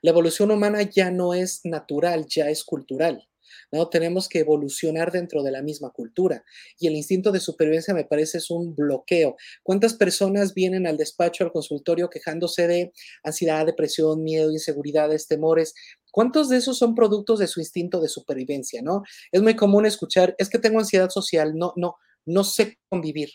La 0.03 0.11
evolución 0.13 0.51
humana 0.51 0.83
ya 0.83 1.11
no 1.11 1.35
es 1.35 1.61
natural, 1.65 2.27
ya 2.29 2.51
es 2.51 2.65
cultural, 2.65 3.29
¿no? 3.73 3.89
Tenemos 3.89 4.29
que 4.29 4.41
evolucionar 4.41 5.13
dentro 5.13 5.43
de 5.43 5.53
la 5.53 5.63
misma 5.63 5.91
cultura, 5.91 6.45
y 6.79 6.87
el 6.89 6.97
instinto 6.97 7.33
de 7.33 7.41
supervivencia 7.41 7.95
me 7.95 8.05
parece 8.05 8.39
es 8.39 8.51
un 8.51 8.75
bloqueo. 8.77 9.37
¿Cuántas 9.63 9.95
personas 9.95 10.55
vienen 10.55 10.87
al 10.87 10.97
despacho, 10.99 11.45
al 11.45 11.53
consultorio 11.53 12.11
quejándose 12.11 12.69
de 12.69 12.93
ansiedad, 13.25 13.67
depresión, 13.67 14.23
miedo, 14.25 14.51
inseguridades, 14.53 15.27
temores? 15.29 15.75
¿Cuántos 16.13 16.49
de 16.51 16.59
esos 16.59 16.79
son 16.79 16.95
productos 16.95 17.39
de 17.41 17.49
su 17.49 17.61
instinto 17.61 18.01
de 18.01 18.09
supervivencia, 18.09 18.83
no? 18.83 19.03
Es 19.33 19.43
muy 19.43 19.57
común 19.57 19.87
escuchar: 19.87 20.35
"Es 20.39 20.49
que 20.51 20.59
tengo 20.59 20.79
ansiedad 20.81 21.11
social, 21.11 21.55
no 21.57 21.73
no 21.77 21.97
no 22.27 22.45
sé 22.45 22.79
convivir". 22.89 23.31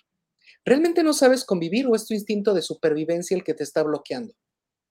¿Realmente 0.66 1.04
no 1.04 1.14
sabes 1.14 1.46
convivir 1.46 1.88
o 1.88 1.96
es 1.96 2.06
tu 2.06 2.14
instinto 2.14 2.54
de 2.54 2.62
supervivencia 2.62 3.38
el 3.38 3.44
que 3.44 3.54
te 3.54 3.64
está 3.64 3.84
bloqueando? 3.84 4.34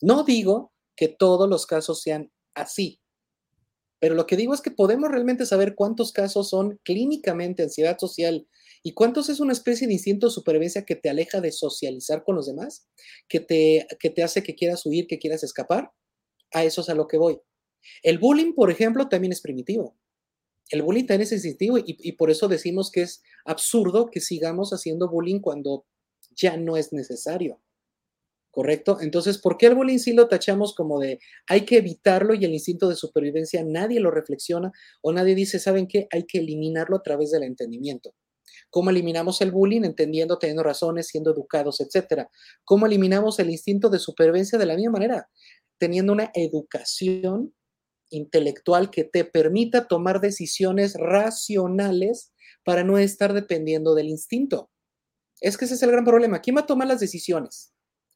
No 0.00 0.22
digo 0.24 0.72
que 0.96 1.08
todos 1.08 1.48
los 1.48 1.66
casos 1.66 2.00
sean 2.00 2.30
así, 2.54 3.00
pero 4.04 4.14
lo 4.14 4.26
que 4.26 4.36
digo 4.36 4.52
es 4.52 4.60
que 4.60 4.70
podemos 4.70 5.10
realmente 5.10 5.46
saber 5.46 5.74
cuántos 5.74 6.12
casos 6.12 6.50
son 6.50 6.78
clínicamente 6.84 7.62
ansiedad 7.62 7.96
social 7.98 8.46
y 8.82 8.92
cuántos 8.92 9.30
es 9.30 9.40
una 9.40 9.54
especie 9.54 9.86
de 9.86 9.94
instinto 9.94 10.26
de 10.26 10.32
supervivencia 10.32 10.84
que 10.84 10.94
te 10.94 11.08
aleja 11.08 11.40
de 11.40 11.50
socializar 11.50 12.22
con 12.22 12.36
los 12.36 12.46
demás, 12.46 12.86
que 13.28 13.40
te 13.40 13.86
que 13.98 14.10
te 14.10 14.22
hace 14.22 14.42
que 14.42 14.54
quieras 14.54 14.84
huir, 14.84 15.06
que 15.06 15.18
quieras 15.18 15.42
escapar. 15.42 15.90
A 16.52 16.64
eso 16.64 16.82
es 16.82 16.90
a 16.90 16.94
lo 16.94 17.08
que 17.08 17.16
voy. 17.16 17.40
El 18.02 18.18
bullying, 18.18 18.52
por 18.52 18.70
ejemplo, 18.70 19.08
también 19.08 19.32
es 19.32 19.40
primitivo. 19.40 19.96
El 20.70 20.82
bullying 20.82 21.06
también 21.06 21.22
es 21.22 21.32
instintivo 21.32 21.76
y 21.78 22.12
por 22.12 22.30
eso 22.30 22.48
decimos 22.48 22.90
que 22.90 23.02
es 23.02 23.22
absurdo 23.44 24.06
que 24.06 24.20
sigamos 24.20 24.70
haciendo 24.70 25.10
bullying 25.10 25.40
cuando 25.40 25.84
ya 26.34 26.56
no 26.56 26.76
es 26.76 26.92
necesario, 26.92 27.60
¿correcto? 28.50 28.98
Entonces, 29.00 29.38
¿por 29.38 29.56
qué 29.56 29.66
el 29.66 29.74
bullying 29.74 29.98
sí 29.98 30.12
lo 30.12 30.28
tachamos 30.28 30.74
como 30.74 31.00
de 31.00 31.18
hay 31.48 31.64
que 31.64 31.78
evitarlo 31.78 32.34
y 32.34 32.44
el 32.44 32.52
instinto 32.54 32.88
de 32.88 32.96
supervivencia 32.96 33.62
nadie 33.64 34.00
lo 34.00 34.10
reflexiona 34.10 34.72
o 35.02 35.12
nadie 35.12 35.34
dice, 35.34 35.58
¿saben 35.58 35.86
qué? 35.86 36.06
Hay 36.10 36.24
que 36.24 36.38
eliminarlo 36.38 36.96
a 36.96 37.02
través 37.02 37.30
del 37.30 37.42
entendimiento. 37.42 38.14
¿Cómo 38.70 38.90
eliminamos 38.90 39.40
el 39.40 39.52
bullying? 39.52 39.82
Entendiendo, 39.84 40.38
teniendo 40.38 40.62
razones, 40.62 41.08
siendo 41.08 41.32
educados, 41.32 41.80
etcétera. 41.80 42.30
¿Cómo 42.64 42.86
eliminamos 42.86 43.38
el 43.38 43.50
instinto 43.50 43.88
de 43.88 43.98
supervivencia? 43.98 44.58
De 44.58 44.66
la 44.66 44.76
misma 44.76 44.92
manera, 44.92 45.28
teniendo 45.78 46.12
una 46.12 46.30
educación 46.34 47.54
intelectual 48.14 48.90
que 48.90 49.04
te 49.04 49.24
permita 49.24 49.88
tomar 49.88 50.20
decisiones 50.20 50.94
racionales 50.94 52.32
para 52.64 52.84
no 52.84 52.98
estar 52.98 53.32
dependiendo 53.32 53.94
del 53.94 54.08
instinto. 54.08 54.70
Es 55.40 55.58
que 55.58 55.66
ese 55.66 55.74
es 55.74 55.82
el 55.82 55.90
gran 55.90 56.04
problema. 56.04 56.40
¿Quién 56.40 56.56
va 56.56 56.60
a 56.60 56.66
tomar 56.66 56.88
las 56.88 57.00
decisiones? 57.00 57.72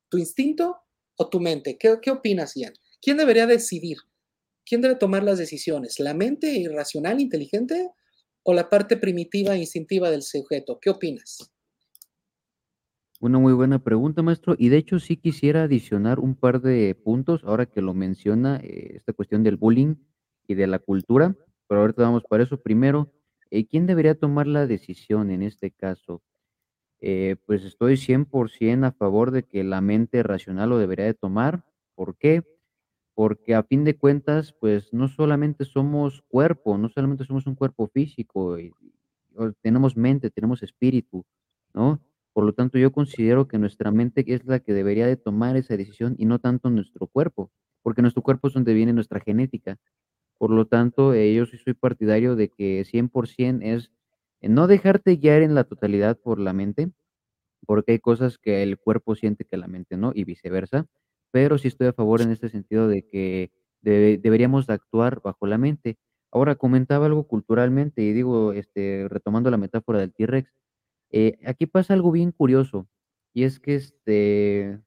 ¿Tu 0.08 0.18
instinto 0.18 0.78
o 1.16 1.28
tu 1.28 1.40
mente? 1.40 1.76
¿Qué, 1.76 2.10
opinas, 2.10 2.54
Ian? 2.54 2.72
¿Quién 3.02 3.16
debería 3.16 3.46
decidir? 3.46 3.98
¿Quién 4.64 4.80
debe 4.80 4.94
tomar 4.94 5.22
las 5.22 5.38
decisiones? 5.38 5.98
¿La 5.98 6.14
mente 6.14 6.48
irracional, 6.52 7.20
inteligente 7.20 7.90
o 8.42 8.54
la 8.54 8.70
parte 8.70 8.96
primitiva 8.96 9.54
e 9.54 9.58
instintiva 9.58 10.10
del 10.10 10.22
sujeto? 10.22 10.78
¿Qué 10.80 10.90
opinas? 10.90 11.50
Una 13.20 13.38
muy 13.40 13.52
buena 13.52 13.80
pregunta, 13.80 14.22
maestro. 14.22 14.54
Y 14.56 14.68
de 14.68 14.76
hecho, 14.76 15.00
sí 15.00 15.16
quisiera 15.16 15.64
adicionar 15.64 16.20
un 16.20 16.36
par 16.36 16.60
de 16.60 16.94
puntos, 16.94 17.42
ahora 17.44 17.66
que 17.66 17.82
lo 17.82 17.92
menciona, 17.92 18.58
eh, 18.62 18.92
esta 18.94 19.12
cuestión 19.12 19.42
del 19.42 19.56
bullying 19.56 19.96
y 20.46 20.54
de 20.54 20.68
la 20.68 20.78
cultura, 20.78 21.34
pero 21.66 21.80
ahorita 21.80 22.02
vamos 22.02 22.22
para 22.28 22.44
eso. 22.44 22.60
Primero, 22.62 23.12
eh, 23.50 23.66
¿quién 23.66 23.86
debería 23.86 24.14
tomar 24.14 24.46
la 24.46 24.68
decisión 24.68 25.30
en 25.32 25.42
este 25.42 25.72
caso? 25.72 26.22
Eh, 27.00 27.36
pues 27.46 27.64
estoy 27.64 27.96
100% 27.98 28.84
a 28.86 28.92
favor 28.92 29.30
de 29.32 29.44
que 29.44 29.64
la 29.64 29.80
mente 29.80 30.22
racional 30.22 30.70
lo 30.70 30.78
debería 30.78 31.06
de 31.06 31.14
tomar. 31.14 31.64
¿Por 31.96 32.16
qué? 32.18 32.44
Porque 33.14 33.54
a 33.54 33.64
fin 33.64 33.84
de 33.84 33.96
cuentas, 33.98 34.54
pues 34.60 34.92
no 34.94 35.08
solamente 35.08 35.64
somos 35.64 36.22
cuerpo, 36.28 36.78
no 36.78 36.88
solamente 36.90 37.24
somos 37.24 37.46
un 37.46 37.56
cuerpo 37.56 37.88
físico, 37.88 38.58
y, 38.58 38.72
tenemos 39.62 39.96
mente, 39.96 40.30
tenemos 40.30 40.62
espíritu, 40.62 41.24
¿no? 41.74 42.00
Por 42.38 42.44
lo 42.44 42.52
tanto, 42.52 42.78
yo 42.78 42.92
considero 42.92 43.48
que 43.48 43.58
nuestra 43.58 43.90
mente 43.90 44.22
es 44.32 44.44
la 44.44 44.60
que 44.60 44.72
debería 44.72 45.08
de 45.08 45.16
tomar 45.16 45.56
esa 45.56 45.76
decisión 45.76 46.14
y 46.18 46.24
no 46.24 46.38
tanto 46.38 46.70
nuestro 46.70 47.08
cuerpo, 47.08 47.50
porque 47.82 48.00
nuestro 48.00 48.22
cuerpo 48.22 48.46
es 48.46 48.54
donde 48.54 48.74
viene 48.74 48.92
nuestra 48.92 49.18
genética. 49.18 49.76
Por 50.38 50.50
lo 50.50 50.68
tanto, 50.68 51.14
eh, 51.14 51.34
yo 51.34 51.46
sí 51.46 51.58
soy 51.58 51.74
partidario 51.74 52.36
de 52.36 52.48
que 52.48 52.84
100% 52.84 53.62
es 53.62 53.90
eh, 54.40 54.48
no 54.48 54.68
dejarte 54.68 55.16
guiar 55.16 55.42
en 55.42 55.56
la 55.56 55.64
totalidad 55.64 56.16
por 56.20 56.38
la 56.38 56.52
mente, 56.52 56.92
porque 57.66 57.92
hay 57.92 57.98
cosas 58.00 58.38
que 58.38 58.62
el 58.62 58.78
cuerpo 58.78 59.16
siente 59.16 59.44
que 59.44 59.56
la 59.56 59.68
mente 59.68 59.96
no, 59.96 60.12
y 60.14 60.24
viceversa, 60.24 60.86
pero 61.32 61.58
sí 61.58 61.68
estoy 61.68 61.88
a 61.88 61.92
favor 61.92 62.22
en 62.22 62.30
este 62.32 62.50
sentido 62.50 62.88
de 62.88 63.06
que 63.06 63.50
debe 63.82 64.18
deberíamos 64.18 64.66
de 64.66 64.74
actuar 64.74 65.20
bajo 65.22 65.46
la 65.46 65.58
mente. 65.58 65.98
Ahora, 66.32 66.56
comentaba 66.56 67.06
algo 67.06 67.26
culturalmente 67.26 68.02
y 68.02 68.12
digo, 68.12 68.52
este, 68.52 69.06
retomando 69.08 69.50
la 69.50 69.56
metáfora 69.56 70.00
del 70.00 70.12
T-Rex, 70.14 70.52
eh, 71.10 71.38
aquí 71.46 71.66
pasa 71.66 71.94
algo 71.94 72.12
bien 72.12 72.32
curioso, 72.32 72.88
y 73.34 73.44
es 73.44 73.60
que, 73.60 73.74
este, 73.76 74.80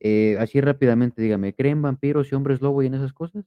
eh, 0.00 0.36
así 0.40 0.60
rápidamente, 0.60 1.22
dígame, 1.22 1.54
¿creen 1.54 1.82
vampiros 1.82 2.32
y 2.32 2.36
hombres 2.36 2.62
lobo 2.62 2.82
y 2.82 2.86
en 2.88 2.94
esas 2.94 3.12
cosas? 3.14 3.46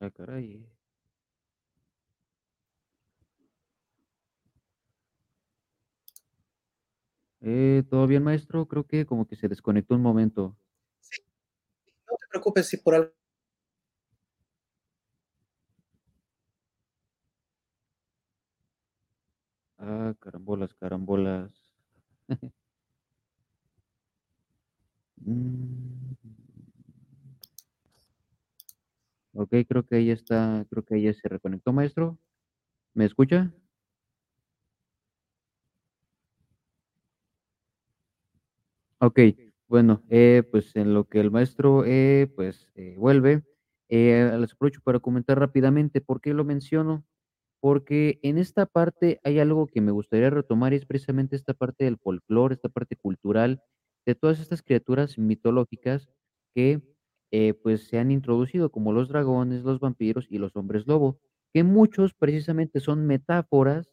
Ah, 0.00 0.10
caray. 0.10 0.66
Eh, 7.40 7.82
¿todo 7.90 8.06
bien, 8.06 8.22
maestro? 8.22 8.66
Creo 8.66 8.86
que 8.86 9.04
como 9.06 9.26
que 9.26 9.36
se 9.36 9.48
desconectó 9.48 9.94
un 9.96 10.02
momento. 10.02 10.56
Preocupes 12.32 12.66
si 12.66 12.78
por 12.78 12.94
algo 12.94 13.12
Ah, 19.78 20.14
carambolas, 20.20 20.72
carambolas. 20.74 21.52
Mm. 25.20 26.16
Okey, 29.34 29.64
creo 29.64 29.86
que 29.86 29.96
ahí 29.96 30.10
está, 30.10 30.66
creo 30.70 30.84
que 30.84 30.94
ahí 30.96 31.12
se 31.14 31.28
reconectó, 31.28 31.72
maestro, 31.72 32.18
¿me 32.94 33.06
escucha? 33.06 33.52
Okey, 39.00 39.51
bueno, 39.72 40.02
eh, 40.10 40.42
pues, 40.52 40.76
en 40.76 40.94
lo 40.94 41.04
que 41.08 41.18
el 41.20 41.30
maestro, 41.30 41.84
eh, 41.86 42.30
pues, 42.36 42.68
eh, 42.74 42.94
vuelve, 42.98 43.42
eh, 43.88 44.30
les 44.38 44.52
aprovecho 44.52 44.82
para 44.84 45.00
comentar 45.00 45.38
rápidamente, 45.40 46.02
¿por 46.02 46.20
qué 46.20 46.34
lo 46.34 46.44
menciono? 46.44 47.06
Porque 47.60 48.20
en 48.22 48.38
esta 48.38 48.66
parte 48.66 49.20
hay 49.24 49.38
algo 49.40 49.66
que 49.68 49.80
me 49.82 49.92
gustaría 49.92 50.30
retomar, 50.30 50.72
y 50.74 50.76
es 50.76 50.86
precisamente 50.86 51.36
esta 51.36 51.54
parte 51.54 51.84
del 51.84 51.98
folclore, 51.98 52.54
esta 52.54 52.68
parte 52.70 52.96
cultural 52.96 53.62
de 54.06 54.14
todas 54.16 54.40
estas 54.40 54.62
criaturas 54.62 55.18
mitológicas 55.18 56.08
que, 56.54 56.82
eh, 57.32 57.54
pues, 57.54 57.88
se 57.88 57.98
han 57.98 58.10
introducido, 58.12 58.70
como 58.72 58.92
los 58.92 59.08
dragones, 59.08 59.64
los 59.64 59.80
vampiros 59.80 60.26
y 60.30 60.38
los 60.38 60.56
hombres 60.56 60.86
lobo, 60.86 61.20
que 61.54 61.64
muchos 61.64 62.14
precisamente 62.14 62.80
son 62.80 63.06
metáforas, 63.06 63.90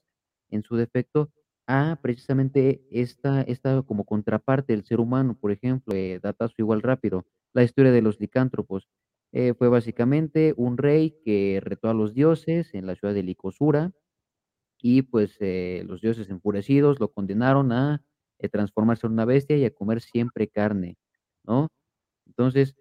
en 0.51 0.63
su 0.63 0.75
defecto, 0.77 1.31
a 1.69 1.99
precisamente 2.03 2.83
esta 2.91 3.43
esta 3.43 3.83
como 3.83 4.05
contraparte 4.05 4.73
del 4.73 4.85
ser 4.85 4.99
humano. 5.01 5.38
Por 5.39 5.51
ejemplo, 5.53 5.95
eh, 5.95 6.19
datazo 6.23 6.55
igual 6.59 6.83
rápido, 6.83 7.27
la 7.53 7.63
historia 7.63 7.93
de 7.93 8.03
los 8.03 8.19
licántropos, 8.21 8.89
eh, 9.33 9.53
fue 9.55 9.69
básicamente 9.69 10.55
un 10.57 10.77
rey 10.79 11.17
que 11.25 11.61
retó 11.63 11.89
a 11.89 11.95
los 11.95 12.13
dioses 12.15 12.73
en 12.75 12.88
la 12.88 12.95
ciudad 12.95 13.13
de 13.15 13.23
Licosura 13.23 13.93
y, 14.81 15.01
pues, 15.03 15.38
eh, 15.41 15.83
los 15.88 16.01
dioses 16.01 16.29
enfurecidos 16.29 16.99
lo 16.99 17.11
condenaron 17.11 17.71
a, 17.73 18.03
eh, 18.39 18.49
transformarse 18.49 19.07
en 19.07 19.13
una 19.13 19.25
bestia 19.25 19.57
y 19.57 19.65
a 19.65 19.73
comer 19.73 20.01
siempre 20.01 20.47
carne, 20.49 20.97
¿no? 21.45 21.67
Entonces, 22.27 22.75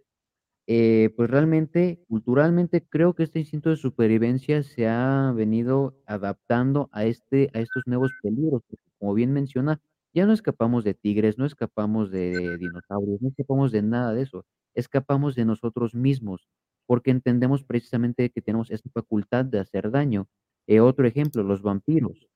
eh, 0.69 1.11
pues, 1.17 1.31
realmente, 1.31 2.05
culturalmente, 2.09 2.87
creo 2.87 3.15
que 3.15 3.25
este 3.25 3.41
instinto 3.41 3.71
de 3.71 3.77
supervivencia 3.77 4.63
se 4.63 4.87
ha 4.89 5.33
venido 5.35 5.97
adaptando 6.07 6.91
a 6.93 7.07
este 7.07 7.51
a 7.55 7.61
estos 7.61 7.85
nuevos 7.87 8.13
peligros, 8.23 8.63
como 8.99 9.15
bien 9.15 9.33
menciona, 9.33 9.81
ya 10.15 10.27
no 10.27 10.35
escapamos 10.35 10.85
de 10.85 10.95
tigres, 10.95 11.39
no 11.39 11.47
escapamos 11.47 12.11
de 12.11 12.59
dinosaurios, 12.59 13.23
no 13.23 13.29
escapamos 13.31 13.73
de 13.73 13.83
nada 13.83 14.13
de 14.15 14.23
eso, 14.23 14.47
escapamos 14.75 15.35
de 15.37 15.47
nosotros 15.47 15.95
mismos, 15.95 16.49
porque 16.87 17.11
entendemos 17.13 17.65
precisamente 17.65 18.31
que 18.31 18.43
tenemos 18.43 18.71
esta 18.71 18.91
facultad 18.91 19.47
de 19.47 19.61
hacer 19.61 19.91
daño. 19.91 20.29
Eh, 20.67 20.81
otro 20.81 21.07
ejemplo, 21.07 21.43
los 21.43 21.63
vampiros. 21.63 22.29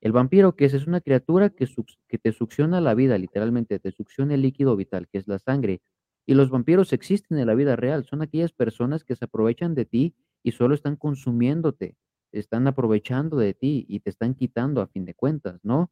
El 0.00 0.12
vampiro, 0.12 0.56
¿qué 0.56 0.66
es? 0.66 0.74
Es 0.74 0.86
una 0.88 1.00
criatura 1.00 1.50
que 1.50 1.66
que 2.08 2.18
te 2.18 2.32
succiona 2.32 2.80
la 2.80 2.94
vida, 2.94 3.18
literalmente, 3.18 3.78
te 3.80 3.92
succiona 3.92 4.34
el 4.34 4.42
líquido 4.42 4.76
vital, 4.76 5.08
que 5.08 5.18
es 5.18 5.28
la 5.28 5.38
sangre. 5.38 5.80
Y 6.28 6.34
los 6.34 6.50
vampiros 6.50 6.92
existen 6.92 7.38
en 7.38 7.46
la 7.46 7.54
vida 7.54 7.74
real, 7.74 8.04
son 8.04 8.20
aquellas 8.20 8.52
personas 8.52 9.02
que 9.02 9.16
se 9.16 9.24
aprovechan 9.24 9.74
de 9.74 9.86
ti 9.86 10.14
y 10.42 10.52
solo 10.52 10.74
están 10.74 10.96
consumiéndote, 10.96 11.96
están 12.32 12.66
aprovechando 12.66 13.38
de 13.38 13.54
ti 13.54 13.86
y 13.88 14.00
te 14.00 14.10
están 14.10 14.34
quitando 14.34 14.82
a 14.82 14.88
fin 14.88 15.06
de 15.06 15.14
cuentas, 15.14 15.58
¿no? 15.64 15.90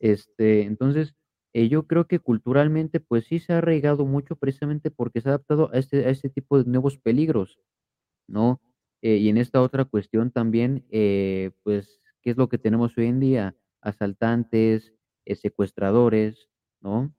Este, 0.00 0.62
entonces, 0.62 1.14
eh, 1.52 1.68
yo 1.68 1.86
creo 1.86 2.06
que 2.06 2.18
culturalmente, 2.18 3.00
pues 3.00 3.26
sí 3.26 3.38
se 3.38 3.52
ha 3.52 3.58
arraigado 3.58 4.04
mucho 4.06 4.36
precisamente 4.36 4.90
porque 4.90 5.20
se 5.20 5.28
ha 5.28 5.32
adaptado 5.32 5.70
a 5.72 5.78
este 5.78 6.08
este 6.10 6.28
tipo 6.30 6.62
de 6.62 6.70
nuevos 6.70 6.98
peligros, 6.98 7.58
¿no? 8.28 8.62
Eh, 9.02 9.16
y 9.18 9.28
en 9.30 9.38
esta 9.38 9.62
otra 9.62 9.84
cuestión 9.86 10.30
también, 10.32 10.86
eh, 10.90 11.52
pues, 11.64 12.00
¿qué 12.22 12.30
es 12.30 12.36
lo 12.38 12.48
que 12.48 12.58
tenemos 12.58 12.98
hoy 12.98 13.06
en 13.06 13.20
día? 13.20 13.56
Asaltantes, 13.82 14.94
eh, 15.26 15.36
secuestradores, 15.36 16.48
¿no? 16.80 17.14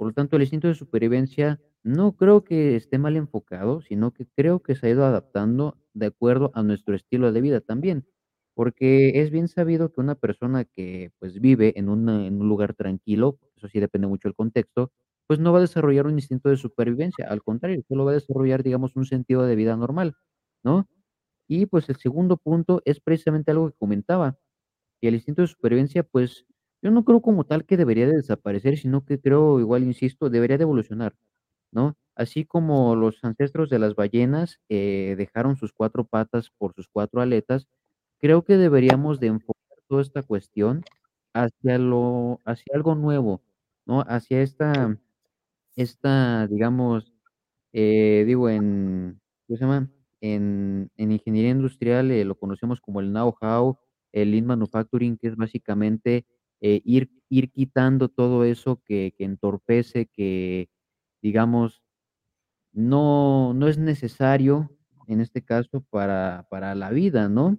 Por 0.00 0.08
lo 0.08 0.12
tanto, 0.14 0.36
el 0.36 0.42
instinto 0.42 0.68
de 0.68 0.74
supervivencia 0.74 1.60
no 1.82 2.16
creo 2.16 2.44
que 2.44 2.76
esté 2.76 2.98
mal 2.98 3.16
enfocado, 3.16 3.80
sino 3.80 4.12
que 4.12 4.26
creo 4.36 4.60
que 4.62 4.74
se 4.74 4.86
ha 4.86 4.90
ido 4.90 5.04
adaptando 5.06 5.78
de 5.94 6.06
acuerdo 6.06 6.50
a 6.54 6.62
nuestro 6.62 6.94
estilo 6.94 7.32
de 7.32 7.40
vida 7.40 7.60
también, 7.60 8.06
porque 8.54 9.20
es 9.22 9.30
bien 9.30 9.48
sabido 9.48 9.92
que 9.92 10.00
una 10.00 10.14
persona 10.16 10.64
que, 10.64 11.12
pues, 11.18 11.40
vive 11.40 11.72
en 11.78 11.88
en 11.88 12.40
un 12.40 12.48
lugar 12.48 12.74
tranquilo, 12.74 13.38
eso 13.56 13.68
sí 13.68 13.80
depende 13.80 14.06
mucho 14.08 14.28
del 14.28 14.34
contexto, 14.34 14.92
pues, 15.26 15.38
no 15.40 15.52
va 15.52 15.58
a 15.58 15.60
desarrollar 15.62 16.06
un 16.06 16.14
instinto 16.14 16.48
de 16.50 16.56
supervivencia, 16.56 17.26
al 17.28 17.42
contrario, 17.42 17.82
solo 17.88 18.04
va 18.04 18.10
a 18.12 18.14
desarrollar, 18.14 18.62
digamos, 18.62 18.96
un 18.96 19.06
sentido 19.06 19.44
de 19.44 19.56
vida 19.56 19.76
normal, 19.76 20.14
¿no? 20.64 20.88
Y, 21.48 21.66
pues, 21.66 21.88
el 21.90 21.96
segundo 21.96 22.36
punto 22.38 22.82
es 22.84 23.00
precisamente 23.00 23.50
algo 23.52 23.70
que 23.70 23.76
comentaba, 23.78 24.38
que 25.00 25.08
el 25.08 25.14
instinto 25.16 25.42
de 25.42 25.48
supervivencia, 25.48 26.02
pues, 26.04 26.46
Yo 26.86 26.92
no 26.92 27.04
creo 27.04 27.20
como 27.20 27.42
tal 27.42 27.64
que 27.66 27.76
debería 27.76 28.06
de 28.06 28.14
desaparecer, 28.14 28.78
sino 28.78 29.04
que 29.04 29.20
creo, 29.20 29.58
igual 29.58 29.82
insisto, 29.82 30.30
debería 30.30 30.56
de 30.56 30.62
evolucionar, 30.62 31.16
¿no? 31.72 31.96
Así 32.14 32.44
como 32.44 32.94
los 32.94 33.24
ancestros 33.24 33.70
de 33.70 33.80
las 33.80 33.96
ballenas, 33.96 34.60
eh, 34.68 35.16
dejaron 35.18 35.56
sus 35.56 35.72
4 35.72 36.04
patas 36.06 36.50
por 36.58 36.74
sus 36.74 36.86
4 36.88 37.20
aletas, 37.22 37.66
creo 38.20 38.44
que 38.44 38.56
deberíamos 38.56 39.18
de 39.18 39.26
enfocar 39.28 39.78
toda 39.88 40.02
esta 40.02 40.22
cuestión 40.22 40.84
hacia 41.34 41.78
lo 41.78 42.40
hacia 42.44 42.74
algo 42.76 42.94
nuevo, 42.94 43.42
¿no? 43.84 44.02
Hacia 44.02 44.42
esta 44.42 44.96
esta, 45.76 46.46
digamos, 46.48 47.12
eh, 47.72 48.24
digo, 48.26 48.50
en, 48.50 49.20
¿cómo 49.48 49.58
se 49.58 49.64
llama? 49.64 49.90
En 50.22 50.90
en 50.98 51.12
ingeniería 51.12 51.50
industrial, 51.52 52.10
eh, 52.12 52.24
lo 52.26 52.36
conocemos 52.36 52.80
como 52.80 53.00
el 53.00 53.10
know-how, 53.12 53.78
el 54.12 54.32
lean 54.32 54.46
manufacturing, 54.46 55.18
que 55.18 55.28
es 55.28 55.36
básicamente, 55.36 56.26
eh, 56.60 56.80
ir 56.84 57.10
ir 57.30 57.50
quitando 57.52 58.08
todo 58.08 58.44
eso 58.44 58.82
que 58.84 59.14
que 59.18 59.24
entorpece, 59.24 60.06
que, 60.06 60.68
digamos, 61.22 61.82
no 62.72 63.54
no 63.54 63.68
es 63.68 63.78
necesario, 63.78 64.70
en 65.08 65.20
este 65.22 65.42
caso, 65.44 65.82
para 65.90 66.46
para 66.50 66.74
la 66.76 66.90
vida, 66.90 67.28
¿no? 67.30 67.58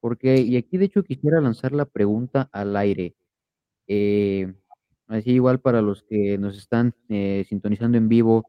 Porque 0.00 0.40
y 0.42 0.56
aquí, 0.58 0.78
de 0.78 0.86
hecho, 0.86 1.04
quisiera 1.04 1.40
lanzar 1.42 1.72
la 1.72 1.86
pregunta 1.86 2.48
al 2.52 2.76
aire, 2.76 3.16
eh, 3.88 4.54
así 5.08 5.32
igual 5.32 5.60
para 5.60 5.82
los 5.82 6.04
que 6.04 6.38
nos 6.38 6.58
están, 6.58 6.94
eh, 7.10 7.44
sintonizando 7.48 7.98
en 7.98 8.08
vivo, 8.10 8.44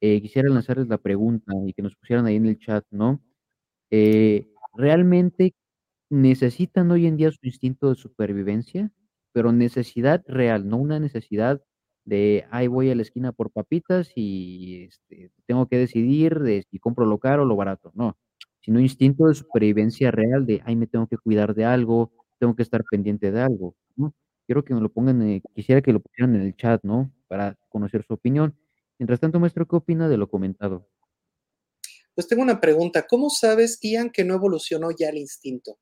quisiera 0.00 0.48
lanzarles 0.50 0.88
la 0.88 0.98
pregunta 0.98 1.52
y 1.66 1.72
que 1.74 1.82
nos 1.82 1.96
pusieran 1.96 2.26
ahí 2.26 2.36
en 2.36 2.46
el 2.46 2.58
chat, 2.58 2.84
¿no? 2.92 3.20
¿realmente 4.76 5.54
necesitan 6.10 6.90
hoy 6.90 7.06
en 7.06 7.16
día 7.16 7.30
su 7.32 7.38
instinto 7.42 7.90
de 7.90 7.96
supervivencia? 7.96 8.92
Pero 9.32 9.52
necesidad 9.52 10.22
real, 10.28 10.68
no 10.68 10.76
una 10.78 11.00
necesidad 11.00 11.62
de: 12.04 12.46
"Ay, 12.50 12.68
voy 12.68 12.90
a 12.90 12.94
la 12.94 13.02
esquina 13.02 13.32
por 13.32 13.50
papitas 13.52 14.10
y, 14.16 14.84
este, 14.84 15.30
tengo 15.46 15.66
que 15.68 15.78
decidir 15.78 16.40
de 16.40 16.64
si 16.70 16.78
compro 16.78 17.06
lo 17.06 17.18
caro 17.18 17.42
o 17.42 17.46
lo 17.46 17.56
barato", 17.56 17.92
no, 17.94 18.16
sino 18.60 18.80
instinto 18.80 19.26
de 19.28 19.34
supervivencia 19.34 20.10
real 20.10 20.46
de: 20.46 20.62
"Ay, 20.64 20.76
me 20.76 20.86
tengo 20.86 21.06
que 21.08 21.18
cuidar 21.18 21.54
de 21.54 21.64
algo, 21.66 22.12
tengo 22.38 22.54
que 22.56 22.62
estar 22.62 22.84
pendiente 22.90 23.30
de 23.32 23.40
algo", 23.42 23.74
¿no? 23.96 24.14
Quiero 24.46 24.64
que 24.64 24.74
me 24.74 24.80
lo 24.80 24.90
pongan, 24.92 25.22
eh, 25.22 25.42
quisiera 25.54 25.82
que 25.82 25.92
lo 25.92 26.00
pusieran 26.00 26.34
en 26.36 26.42
el 26.42 26.56
chat, 26.56 26.82
¿no? 26.84 27.12
Para 27.28 27.56
conocer 27.68 28.04
su 28.04 28.14
opinión. 28.14 28.56
Mientras 28.98 29.20
tanto, 29.20 29.40
maestro, 29.40 29.66
¿qué 29.66 29.76
opina 29.76 30.08
de 30.08 30.16
lo 30.18 30.28
comentado? 30.28 30.88
Pues 32.16 32.26
tengo 32.28 32.42
una 32.42 32.62
pregunta, 32.62 33.06
¿cómo 33.06 33.28
sabes, 33.28 33.78
Ian, 33.82 34.08
que 34.08 34.24
no 34.24 34.32
evolucionó 34.34 34.88
ya 34.90 35.10
el 35.10 35.18
instinto? 35.18 35.76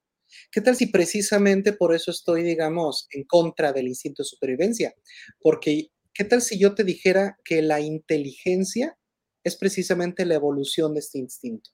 ¿Qué 0.50 0.60
tal 0.60 0.76
si 0.76 0.86
precisamente 0.86 1.72
por 1.72 1.94
eso 1.94 2.10
estoy, 2.10 2.42
digamos, 2.42 3.06
en 3.10 3.24
contra 3.24 3.72
del 3.72 3.88
instinto 3.88 4.22
de 4.22 4.28
supervivencia? 4.28 4.94
Porque, 5.40 5.88
¿qué 6.12 6.24
tal 6.24 6.42
si 6.42 6.58
yo 6.58 6.74
te 6.74 6.84
dijera 6.84 7.38
que 7.44 7.62
la 7.62 7.80
inteligencia 7.80 8.96
es 9.44 9.56
precisamente 9.56 10.24
la 10.26 10.34
evolución 10.34 10.94
de 10.94 11.00
este 11.00 11.18
instinto? 11.18 11.70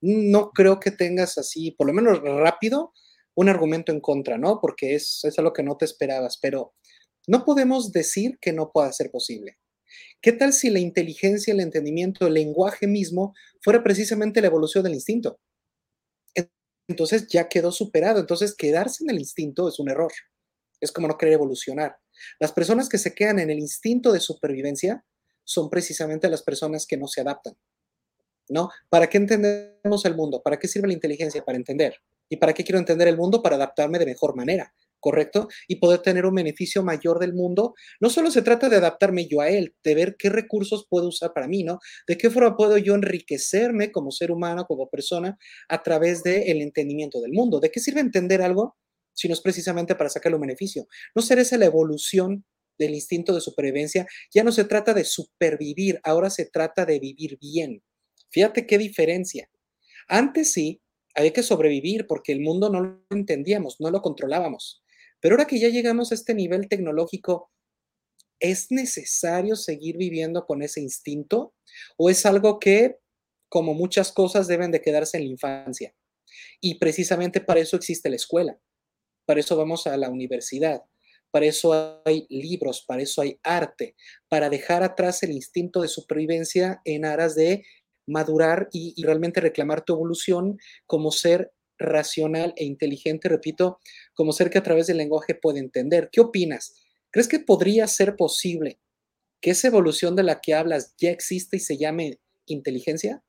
No 0.00 0.50
creo 0.52 0.80
que 0.80 0.90
tengas 0.90 1.38
así, 1.38 1.72
por 1.72 1.86
lo 1.86 1.92
menos 1.92 2.20
rápido, 2.22 2.92
un 3.34 3.48
argumento 3.48 3.92
en 3.92 4.00
contra, 4.00 4.38
¿no? 4.38 4.60
Porque 4.60 4.94
es 4.94 5.20
es 5.24 5.38
algo 5.38 5.52
que 5.52 5.62
no 5.62 5.76
te 5.76 5.84
esperabas, 5.84 6.38
pero 6.40 6.74
no 7.26 7.44
podemos 7.44 7.92
decir 7.92 8.38
que 8.40 8.52
no 8.52 8.70
pueda 8.72 8.92
ser 8.92 9.10
posible. 9.10 9.58
¿Qué 10.22 10.32
tal 10.32 10.52
si 10.52 10.70
la 10.70 10.80
inteligencia, 10.80 11.52
el 11.52 11.60
entendimiento, 11.60 12.26
el 12.26 12.34
lenguaje 12.34 12.86
mismo 12.86 13.34
fuera 13.62 13.82
precisamente 13.82 14.40
la 14.40 14.48
evolución 14.48 14.84
del 14.84 14.94
instinto? 14.94 15.38
Entonces 16.88 17.26
ya 17.28 17.48
quedó 17.48 17.72
superado. 17.72 18.20
Entonces, 18.20 18.54
quedarse 18.54 19.04
en 19.04 19.10
el 19.10 19.18
instinto 19.18 19.68
es 19.68 19.78
un 19.78 19.90
error. 19.90 20.12
Es 20.80 20.92
como 20.92 21.08
no 21.08 21.18
querer 21.18 21.34
evolucionar. 21.34 21.96
Las 22.38 22.52
personas 22.52 22.88
que 22.88 22.98
se 22.98 23.14
quedan 23.14 23.38
en 23.38 23.50
el 23.50 23.58
instinto 23.58 24.12
de 24.12 24.20
supervivencia 24.20 25.04
son 25.44 25.70
precisamente 25.70 26.28
las 26.28 26.42
personas 26.42 26.86
que 26.86 26.96
no 26.96 27.06
se 27.06 27.20
adaptan, 27.20 27.56
¿no? 28.48 28.70
¿Para 28.88 29.08
qué 29.08 29.18
entendemos 29.18 30.04
el 30.04 30.16
mundo? 30.16 30.42
¿Para 30.42 30.58
qué 30.58 30.68
sirve 30.68 30.88
la 30.88 30.94
inteligencia? 30.94 31.44
Para 31.44 31.56
entender. 31.56 31.96
¿Y 32.28 32.36
para 32.36 32.52
qué 32.52 32.64
quiero 32.64 32.78
entender 32.78 33.06
el 33.08 33.16
mundo? 33.16 33.42
Para 33.42 33.56
adaptarme 33.56 33.98
de 33.98 34.06
mejor 34.06 34.34
manera, 34.34 34.74
¿correcto? 35.00 35.48
Y 35.68 35.76
poder 35.76 36.00
tener 36.00 36.26
un 36.26 36.34
beneficio 36.34 36.82
mayor 36.82 37.18
del 37.18 37.34
mundo. 37.34 37.74
No 38.00 38.10
solo 38.10 38.30
se 38.30 38.42
trata 38.42 38.68
de 38.68 38.76
adaptarme 38.76 39.26
yo 39.26 39.40
a 39.40 39.48
él, 39.48 39.74
de 39.84 39.94
ver 39.94 40.16
qué 40.18 40.28
recursos 40.30 40.86
puedo 40.88 41.08
usar 41.08 41.32
para 41.32 41.48
mí, 41.48 41.64
¿no? 41.64 41.78
De 42.06 42.18
qué 42.18 42.30
forma 42.30 42.56
puedo 42.56 42.78
yo 42.78 42.94
enriquecerme 42.94 43.92
como 43.92 44.10
ser 44.10 44.30
humano, 44.30 44.66
como 44.66 44.88
persona, 44.88 45.38
a 45.68 45.82
través 45.82 46.22
del 46.22 46.60
entendimiento 46.62 47.20
del 47.20 47.32
mundo. 47.32 47.60
¿De 47.60 47.70
qué 47.70 47.80
sirve 47.80 48.00
entender 48.00 48.42
algo 48.42 48.76
si 49.12 49.28
no 49.28 49.34
es 49.34 49.40
precisamente 49.40 49.94
para 49.94 50.10
sacarle 50.10 50.36
un 50.36 50.42
beneficio? 50.42 50.86
¿No 51.14 51.22
será 51.22 51.42
esa 51.42 51.58
la 51.58 51.66
evolución 51.66 52.44
del 52.78 52.94
instinto 52.94 53.34
de 53.34 53.40
supervivencia? 53.40 54.06
Ya 54.34 54.44
no 54.44 54.52
se 54.52 54.64
trata 54.64 54.94
de 54.94 55.04
supervivir, 55.04 56.00
ahora 56.04 56.30
se 56.30 56.46
trata 56.46 56.84
de 56.84 56.98
vivir 56.98 57.38
bien. 57.40 57.82
Fíjate 58.30 58.66
qué 58.66 58.78
diferencia. 58.78 59.48
Antes 60.08 60.52
sí, 60.52 60.80
había 61.14 61.32
que 61.32 61.42
sobrevivir 61.42 62.06
porque 62.06 62.32
el 62.32 62.40
mundo 62.40 62.70
no 62.70 62.80
lo 62.80 63.02
entendíamos, 63.10 63.76
no 63.80 63.90
lo 63.90 64.02
controlábamos. 64.02 64.82
Pero 65.20 65.34
ahora 65.34 65.46
que 65.46 65.58
ya 65.58 65.68
llegamos 65.68 66.12
a 66.12 66.14
este 66.14 66.34
nivel 66.34 66.68
tecnológico, 66.68 67.50
¿es 68.40 68.70
necesario 68.70 69.56
seguir 69.56 69.96
viviendo 69.96 70.44
con 70.46 70.62
ese 70.62 70.80
instinto? 70.80 71.54
¿O 71.96 72.10
es 72.10 72.26
algo 72.26 72.58
que, 72.58 72.98
como 73.48 73.74
muchas 73.74 74.12
cosas, 74.12 74.46
deben 74.46 74.70
de 74.70 74.82
quedarse 74.82 75.16
en 75.16 75.24
la 75.24 75.30
infancia? 75.30 75.94
Y 76.60 76.78
precisamente 76.78 77.40
para 77.40 77.60
eso 77.60 77.76
existe 77.76 78.10
la 78.10 78.16
escuela, 78.16 78.58
para 79.24 79.40
eso 79.40 79.56
vamos 79.56 79.86
a 79.86 79.96
la 79.96 80.10
universidad, 80.10 80.82
para 81.30 81.46
eso 81.46 82.02
hay 82.04 82.26
libros, 82.28 82.84
para 82.86 83.02
eso 83.02 83.22
hay 83.22 83.38
arte, 83.42 83.96
para 84.28 84.50
dejar 84.50 84.82
atrás 84.82 85.22
el 85.22 85.32
instinto 85.32 85.82
de 85.82 85.88
supervivencia 85.88 86.80
en 86.84 87.04
aras 87.04 87.34
de 87.34 87.64
madurar 88.06 88.68
y, 88.72 88.94
y 88.96 89.04
realmente 89.04 89.40
reclamar 89.40 89.84
tu 89.84 89.94
evolución 89.94 90.58
como 90.86 91.10
ser 91.10 91.52
racional 91.78 92.54
e 92.56 92.64
inteligente, 92.64 93.28
repito, 93.28 93.78
como 94.14 94.32
ser 94.32 94.50
que 94.50 94.58
a 94.58 94.62
través 94.62 94.86
del 94.86 94.98
lenguaje 94.98 95.34
puede 95.34 95.60
entender. 95.60 96.10
¿Qué 96.12 96.20
opinas? 96.20 96.74
¿Crees 97.10 97.28
que 97.28 97.40
podría 97.40 97.86
ser 97.88 98.16
posible 98.16 98.78
que 99.40 99.52
esa 99.52 99.68
evolución 99.68 100.16
de 100.16 100.24
la 100.24 100.40
que 100.40 100.54
hablas 100.54 100.94
ya 100.98 101.10
existe 101.10 101.58
y 101.58 101.60
se 101.60 101.78
llame 101.78 102.20
inteligencia? 102.46 103.22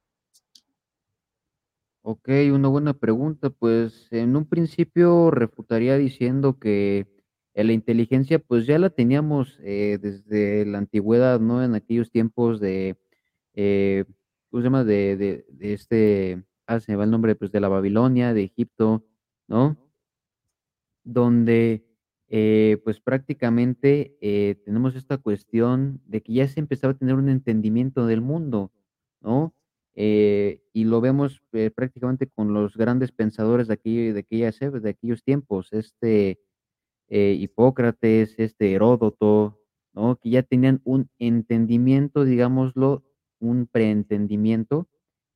Okey, 2.05 2.51
una 2.51 2.67
buena 2.69 2.93
pregunta. 2.93 3.49
Pues, 3.49 4.07
en 4.12 4.36
un 4.36 4.45
principio 4.47 5.29
refutaría 5.31 5.97
diciendo 5.97 6.57
que, 6.60 7.05
eh, 7.53 7.63
la 7.63 7.73
inteligencia, 7.73 8.39
pues, 8.39 8.65
ya 8.65 8.79
la 8.79 8.89
teníamos, 8.89 9.57
eh, 9.62 9.97
desde 10.01 10.65
la 10.65 10.77
antigüedad, 10.77 11.39
¿no? 11.39 11.63
En 11.63 11.75
aquellos 11.75 12.10
tiempos 12.12 12.60
de, 12.62 12.97
eh, 13.55 14.05
¿cómo 14.49 14.62
se 14.62 14.65
llama? 14.65 14.83
De 14.86 15.17
de 15.49 15.73
este, 15.73 16.43
ah, 16.67 16.80
se 16.80 16.91
me 16.91 16.97
va 16.97 17.06
el 17.06 17.12
nombre, 17.12 17.36
pues, 17.36 17.51
de 17.51 17.60
la 17.62 17.69
Babilonia, 17.69 18.34
de 18.34 18.43
Egipto, 18.43 19.06
¿no? 19.47 19.77
Donde, 21.03 21.86
eh, 22.27 22.80
pues, 22.84 22.99
prácticamente, 22.99 24.17
eh, 24.21 24.56
tenemos 24.65 24.95
esta 24.95 25.17
cuestión 25.17 26.01
de 26.06 26.21
que 26.21 26.34
ya 26.34 26.47
se 26.47 26.60
empezaba 26.60 26.91
a 26.93 26.97
tener 26.97 27.15
un 27.15 27.30
entendimiento 27.30 28.06
del 28.06 28.21
mundo, 28.21 28.71
¿no? 29.21 29.53
Eh, 29.95 30.62
y 30.73 30.84
lo 30.84 31.01
vemos, 31.01 31.41
prácticamente 31.75 32.27
con 32.27 32.53
los 32.53 32.77
grandes 32.77 33.12
pensadores 33.12 33.67
de 33.67 33.73
aquella 33.75 34.13
de 34.13 34.19
aquellas 34.19 34.60
de 34.60 34.89
aquellos 34.89 35.23
tiempos, 35.23 35.73
este, 35.73 36.39
Hipócrates, 37.10 38.36
este, 38.38 38.73
Heródoto, 38.73 39.60
¿no? 39.93 40.17
Que 40.17 40.30
ya 40.32 40.43
tenían 40.43 40.82
un 40.84 41.10
entendimiento, 41.19 42.25
digámoslo, 42.25 43.03
un 43.39 43.67
preentendimiento 43.67 44.88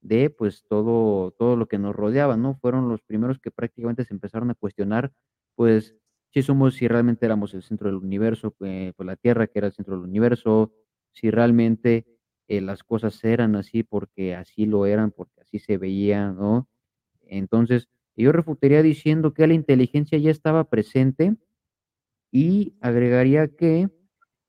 de, 0.02 0.30
pues, 0.30 0.64
todo 0.68 1.32
todo 1.32 1.56
lo 1.58 1.68
que 1.68 1.78
nos 1.80 1.96
rodeaba, 1.96 2.38
¿no? 2.38 2.56
Fueron 2.56 2.90
los 2.90 3.02
primeros 3.04 3.40
que 3.40 3.52
prácticamente 3.52 4.06
se 4.06 4.14
empezaron 4.14 4.52
a 4.52 4.56
cuestionar, 4.56 5.12
pues, 5.56 5.96
si 6.34 6.42
somos 6.44 6.76
si 6.76 6.88
realmente 6.88 7.26
éramos 7.26 7.54
el 7.54 7.64
centro 7.64 7.88
del 7.90 7.98
universo, 7.98 8.56
eh, 8.62 8.94
pues, 8.98 9.06
la 9.08 9.16
Tierra, 9.18 9.48
que 9.48 9.60
era 9.60 9.68
el 9.68 9.74
centro 9.74 9.96
del 9.96 10.06
universo, 10.06 10.74
si 11.14 11.30
realmente, 11.32 12.06
eh, 12.48 12.62
las 12.62 12.84
cosas 12.84 13.24
eran 13.24 13.56
así 13.56 13.84
porque 13.84 14.36
así 14.36 14.66
lo 14.66 14.86
eran, 14.86 15.12
porque 15.12 15.42
así 15.42 15.60
se 15.60 15.78
veía, 15.78 16.32
¿no? 16.32 16.70
Entonces, 17.24 17.90
yo 18.18 18.32
refutaría 18.34 18.84
diciendo 18.84 19.34
que 19.34 19.48
la 19.48 19.54
inteligencia 19.56 20.18
ya 20.20 20.32
estaba 20.32 20.70
presente 20.70 21.38
y 22.32 22.76
agregaría 22.82 23.50
que, 23.50 23.90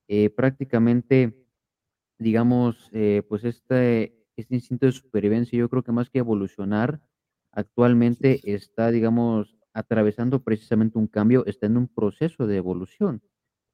eh, 0.09 0.31
prácticamente, 0.31 1.35
digamos, 2.19 2.91
pues, 3.29 3.45
este 3.45 4.22
este 4.37 4.55
instinto 4.57 4.87
de 4.87 4.92
supervivencia, 4.92 5.59
yo 5.59 5.68
creo 5.68 5.83
que 5.85 5.92
más 5.92 6.11
que 6.11 6.18
evolucionar, 6.21 7.01
actualmente 7.53 8.40
está, 8.55 8.90
digamos, 8.90 9.57
atravesando 9.75 10.42
precisamente 10.45 10.99
un 10.99 11.07
cambio, 11.09 11.47
está 11.47 11.66
en 11.66 11.77
un 11.79 11.88
proceso 11.88 12.47
de 12.47 12.57
evolución, 12.59 13.23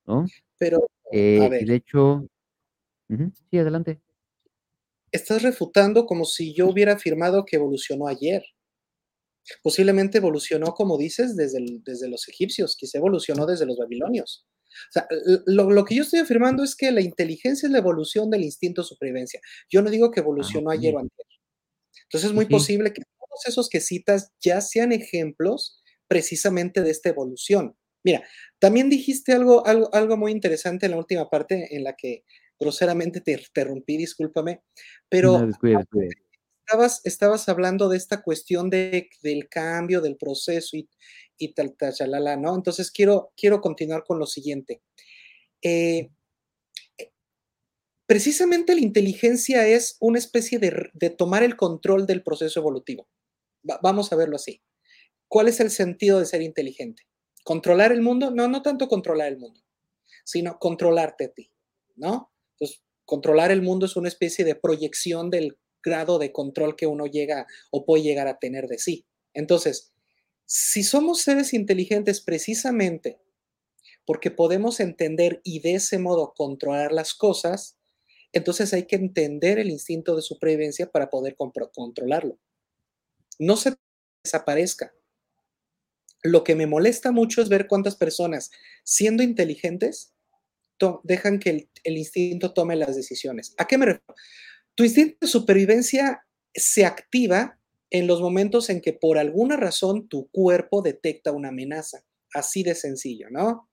¿no? 0.06 0.32
Pero, 0.58 0.78
a 1.38 1.48
Eh, 1.50 1.52
y 1.58 1.64
ver 1.64 1.66
de 1.66 1.76
hecho 1.76 2.28
sí, 3.50 3.58
adelante. 3.58 4.00
estás 5.12 5.42
refutando 5.42 6.06
como 6.06 6.24
si 6.24 6.54
yo 6.54 6.66
hubiera 6.66 6.94
afirmado 6.94 7.44
que 7.44 7.56
evolucionó 7.56 8.06
ayer. 8.08 8.42
Posiblemente 9.62 10.18
evolucionó, 10.18 10.74
como 10.74 10.98
dices, 10.98 11.36
desde, 11.36 11.58
desde 11.84 12.08
los 12.08 12.28
egipcios, 12.28 12.76
quizá 12.76 12.98
evolucionó 12.98 13.46
desde 13.46 13.66
los 13.66 13.76
babilonios. 13.78 14.46
O 14.68 14.92
sea, 14.92 15.06
lo, 15.46 15.70
lo, 15.70 15.84
que 15.84 15.94
yo 15.94 16.02
estoy 16.02 16.20
afirmando 16.20 16.62
es 16.62 16.76
que 16.76 16.90
la 16.90 17.00
inteligencia 17.00 17.66
es 17.66 17.72
la 17.72 17.78
evolución 17.78 18.30
del 18.30 18.42
instinto 18.42 18.82
de 18.82 18.88
supervivencia. 18.88 19.40
Yo 19.70 19.82
no 19.82 19.90
digo 19.90 20.10
que 20.10 20.20
Ah, 20.20 20.22
evolucionó 20.22 20.70
ayer 20.70 20.94
o 20.94 20.98
antier. 20.98 21.26
Entonces, 22.04 22.30
es 22.30 22.34
muy 22.34 22.46
posible 22.46 22.92
que 22.92 23.02
todos 23.02 23.46
esos 23.46 23.68
que 23.68 23.80
citas 23.80 24.32
ya 24.40 24.60
sean 24.60 24.92
ejemplos 24.92 25.82
precisamente 26.06 26.82
de 26.82 26.90
esta 26.90 27.08
evolución. 27.08 27.76
Mira, 28.04 28.24
también 28.58 28.88
dijiste 28.88 29.32
algo, 29.32 29.66
algo, 29.66 29.92
algo 29.94 30.16
muy 30.16 30.32
interesante 30.32 30.86
en 30.86 30.92
la 30.92 30.98
última 30.98 31.28
parte 31.28 31.76
en 31.76 31.84
la 31.84 31.94
que 31.94 32.24
groseramente 32.58 33.20
te 33.20 33.32
interrumpí, 33.32 33.96
discúlpame, 33.96 34.54
No, 34.54 34.62
pero 35.08 35.46
descuide, 35.46 35.78
descuide. 35.78 36.27
Estabas, 36.68 37.00
estabas 37.04 37.48
hablando 37.48 37.88
de 37.88 37.96
esta 37.96 38.22
cuestión 38.22 38.68
de, 38.70 39.08
del 39.22 39.48
cambio, 39.48 40.00
del 40.00 40.16
proceso 40.16 40.76
y, 40.76 40.88
y 41.38 41.54
tal, 41.54 41.74
tal, 41.76 41.94
chalala, 41.94 42.36
¿no? 42.36 42.54
Entonces 42.54 42.90
quiero, 42.90 43.32
quiero 43.36 43.60
continuar 43.60 44.04
con 44.06 44.18
lo 44.18 44.26
siguiente. 44.26 44.82
Eh, 45.62 46.10
precisamente 48.06 48.74
la 48.74 48.80
inteligencia 48.80 49.66
es 49.66 49.96
una 50.00 50.18
especie 50.18 50.58
de, 50.58 50.90
de 50.94 51.10
tomar 51.10 51.42
el 51.42 51.56
control 51.56 52.06
del 52.06 52.22
proceso 52.22 52.60
evolutivo. 52.60 53.08
Va, 53.68 53.78
vamos 53.82 54.12
a 54.12 54.16
verlo 54.16 54.36
así. 54.36 54.62
¿Cuál 55.28 55.48
es 55.48 55.60
el 55.60 55.70
sentido 55.70 56.20
de 56.20 56.26
ser 56.26 56.42
inteligente? 56.42 57.04
¿Controlar 57.44 57.92
el 57.92 58.02
mundo? 58.02 58.30
No, 58.30 58.48
no 58.48 58.62
tanto 58.62 58.88
controlar 58.88 59.28
el 59.28 59.38
mundo, 59.38 59.60
sino 60.24 60.58
controlarte 60.58 61.26
a 61.26 61.28
ti, 61.32 61.50
¿no? 61.96 62.32
Entonces, 62.54 62.82
controlar 63.04 63.50
el 63.50 63.62
mundo 63.62 63.86
es 63.86 63.96
una 63.96 64.08
especie 64.08 64.44
de 64.44 64.54
proyección 64.54 65.30
del 65.30 65.58
grado 65.82 66.18
de 66.18 66.32
control 66.32 66.76
que 66.76 66.86
uno 66.86 67.06
llega 67.06 67.46
o 67.70 67.84
puede 67.84 68.02
llegar 68.02 68.28
a 68.28 68.38
tener 68.38 68.66
de 68.68 68.78
sí. 68.78 69.06
Entonces, 69.34 69.92
si 70.46 70.82
somos 70.82 71.20
seres 71.22 71.52
inteligentes 71.52 72.20
precisamente 72.20 73.20
porque 74.04 74.30
podemos 74.30 74.80
entender 74.80 75.40
y 75.44 75.60
de 75.60 75.74
ese 75.74 75.98
modo 75.98 76.32
controlar 76.34 76.92
las 76.92 77.12
cosas, 77.14 77.76
entonces 78.32 78.72
hay 78.72 78.86
que 78.86 78.96
entender 78.96 79.58
el 79.58 79.70
instinto 79.70 80.16
de 80.16 80.22
supervivencia 80.22 80.90
para 80.90 81.10
poder 81.10 81.36
controlarlo. 81.36 82.38
No 83.38 83.56
se 83.56 83.74
desaparezca. 84.24 84.94
Lo 86.22 86.42
que 86.42 86.54
me 86.54 86.66
molesta 86.66 87.12
mucho 87.12 87.42
es 87.42 87.48
ver 87.48 87.68
cuántas 87.68 87.96
personas, 87.96 88.50
siendo 88.82 89.22
inteligentes, 89.22 90.14
dejan 91.02 91.38
que 91.38 91.68
el, 91.84 91.96
instinto 91.96 92.52
tome 92.52 92.76
las 92.76 92.96
decisiones. 92.96 93.54
¿A 93.58 93.66
qué 93.66 93.78
me 93.78 93.86
refiero? 93.86 94.14
Tu 94.78 94.84
instinto 94.84 95.16
de 95.22 95.26
supervivencia 95.26 96.24
se 96.54 96.86
activa 96.86 97.58
en 97.90 98.06
los 98.06 98.20
momentos 98.20 98.70
en 98.70 98.80
que 98.80 98.92
por 98.92 99.18
alguna 99.18 99.56
razón 99.56 100.06
tu 100.06 100.28
cuerpo 100.30 100.82
detecta 100.82 101.32
una 101.32 101.48
amenaza. 101.48 102.04
Así 102.32 102.62
de 102.62 102.76
sencillo, 102.76 103.26
¿no? 103.28 103.68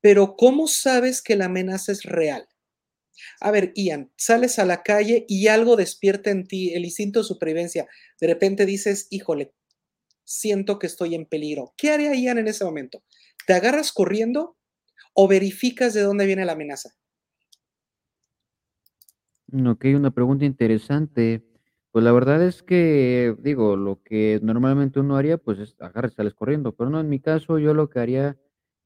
Pero 0.00 0.34
¿cómo 0.34 0.66
sabes 0.66 1.20
que 1.20 1.36
la 1.36 1.44
amenaza 1.44 1.92
es 1.92 2.04
real? 2.04 2.48
A 3.38 3.50
ver, 3.50 3.72
Ian, 3.74 4.10
sales 4.16 4.58
a 4.58 4.64
la 4.64 4.82
calle 4.82 5.26
y 5.28 5.48
algo 5.48 5.76
despierta 5.76 6.30
en 6.30 6.48
ti 6.48 6.72
el 6.72 6.86
instinto 6.86 7.20
de 7.20 7.26
supervivencia. 7.26 7.86
De 8.18 8.28
repente 8.28 8.64
dices, 8.64 9.08
híjole, 9.10 9.52
siento 10.24 10.78
que 10.78 10.86
estoy 10.86 11.14
en 11.14 11.26
peligro. 11.26 11.74
¿Qué 11.76 11.90
haría 11.90 12.14
Ian 12.14 12.38
en 12.38 12.48
ese 12.48 12.64
momento? 12.64 13.04
¿Te 13.46 13.52
agarras 13.52 13.92
corriendo 13.92 14.56
o 15.12 15.28
verificas 15.28 15.92
de 15.92 16.00
dónde 16.00 16.24
viene 16.24 16.46
la 16.46 16.52
amenaza? 16.52 16.96
Mm, 19.48 19.68
okey, 19.68 19.94
una 19.94 20.10
pregunta 20.10 20.44
interesante. 20.44 21.44
Pues, 21.92 22.04
la 22.04 22.12
verdad 22.12 22.42
es 22.42 22.62
que, 22.62 23.36
digo, 23.38 23.76
lo 23.76 24.02
que 24.02 24.40
normalmente 24.42 24.98
uno 25.00 25.16
haría, 25.16 25.38
pues, 25.38 25.58
es 25.58 25.76
agarras 25.80 26.12
y 26.12 26.14
sales 26.16 26.34
corriendo, 26.34 26.74
pero 26.74 26.90
no, 26.90 27.00
en 27.00 27.08
mi 27.08 27.20
caso, 27.20 27.58
yo 27.58 27.72
lo 27.72 27.88
que 27.88 28.00
haría 28.00 28.36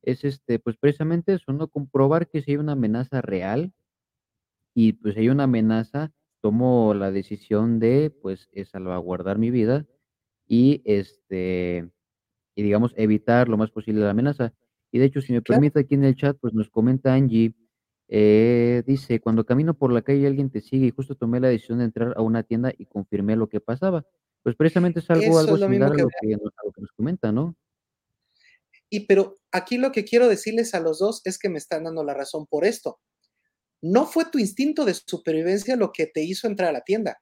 es, 0.02 0.24
este, 0.24 0.58
pues, 0.58 0.76
precisamente 0.76 1.32
eso, 1.34 1.52
¿no? 1.52 1.68
Comprobar 1.68 2.28
que 2.28 2.42
si 2.42 2.52
hay 2.52 2.56
una 2.58 2.72
amenaza 2.72 3.20
real 3.22 3.72
y, 4.76 4.92
pues, 4.94 5.14
si 5.14 5.20
hay 5.20 5.28
una 5.28 5.44
amenaza, 5.44 6.12
tomo 6.42 6.94
la 6.94 7.10
decisión 7.10 7.78
de, 7.80 8.10
pues, 8.10 8.48
eh, 8.52 8.64
salvaguardar 8.64 9.38
mi 9.38 9.50
vida 9.50 9.86
y, 10.46 10.82
este, 10.84 11.90
y 12.56 12.62
digamos, 12.62 12.94
evitar 12.96 13.48
lo 13.48 13.58
más 13.58 13.70
posible 13.72 14.02
la 14.02 14.10
amenaza. 14.10 14.54
Y 14.92 14.98
de 15.00 15.06
hecho, 15.06 15.20
si 15.22 15.32
me 15.34 15.42
Claro. 15.46 15.62
permite, 15.62 15.80
aquí 15.80 15.94
en 15.96 16.04
el 16.04 16.16
chat, 16.16 16.38
pues, 16.40 16.54
nos 16.54 16.70
comenta 16.70 17.14
Angie, 17.14 17.54
eh, 18.10 18.84
dice: 18.86 19.20
"Cuando 19.20 19.46
camino 19.46 19.74
por 19.74 19.92
la 19.92 20.02
calle 20.02 20.26
alguien 20.28 20.50
te 20.50 20.60
sigue, 20.62 20.88
y 20.88 20.92
justo 20.92 21.16
tomé 21.16 21.40
la 21.40 21.48
decisión 21.48 21.78
de 21.80 21.86
entrar 21.86 22.14
a 22.16 22.22
una 22.22 22.42
tienda 22.44 22.72
y 22.78 22.86
confirmé 22.86 23.36
lo 23.36 23.48
que 23.48 23.60
pasaba". 23.60 24.06
Pues, 24.44 24.56
precisamente 24.56 25.00
es 25.00 25.10
algo 25.10 25.38
Eso 25.38 25.40
algo 25.40 25.56
es 25.56 25.60
lo 25.60 25.68
mismo 25.68 25.92
similar 25.92 25.92
a 25.92 25.98
lo 25.98 26.08
que 26.20 26.34
a 26.34 26.38
lo 26.66 26.72
que 26.72 26.82
nos 26.82 26.92
comenta, 26.92 27.32
¿no? 27.32 27.56
Y 28.90 29.06
pero 29.06 29.36
aquí 29.52 29.78
lo 29.78 29.92
que 29.92 30.04
quiero 30.04 30.28
decirles 30.28 30.74
a 30.74 30.80
los 30.80 30.98
2 30.98 31.22
es 31.24 31.38
que 31.38 31.48
me 31.48 31.58
están 31.58 31.84
dando 31.84 32.04
la 32.04 32.12
razón 32.14 32.46
por 32.46 32.64
esto. 32.64 33.00
No 33.82 34.06
fue 34.06 34.26
tu 34.26 34.38
instinto 34.38 34.84
de 34.84 34.94
supervivencia 34.94 35.76
lo 35.76 35.92
que 35.92 36.06
te 36.06 36.22
hizo 36.24 36.46
entrar 36.48 36.70
a 36.70 36.72
la 36.72 36.82
tienda. 36.82 37.20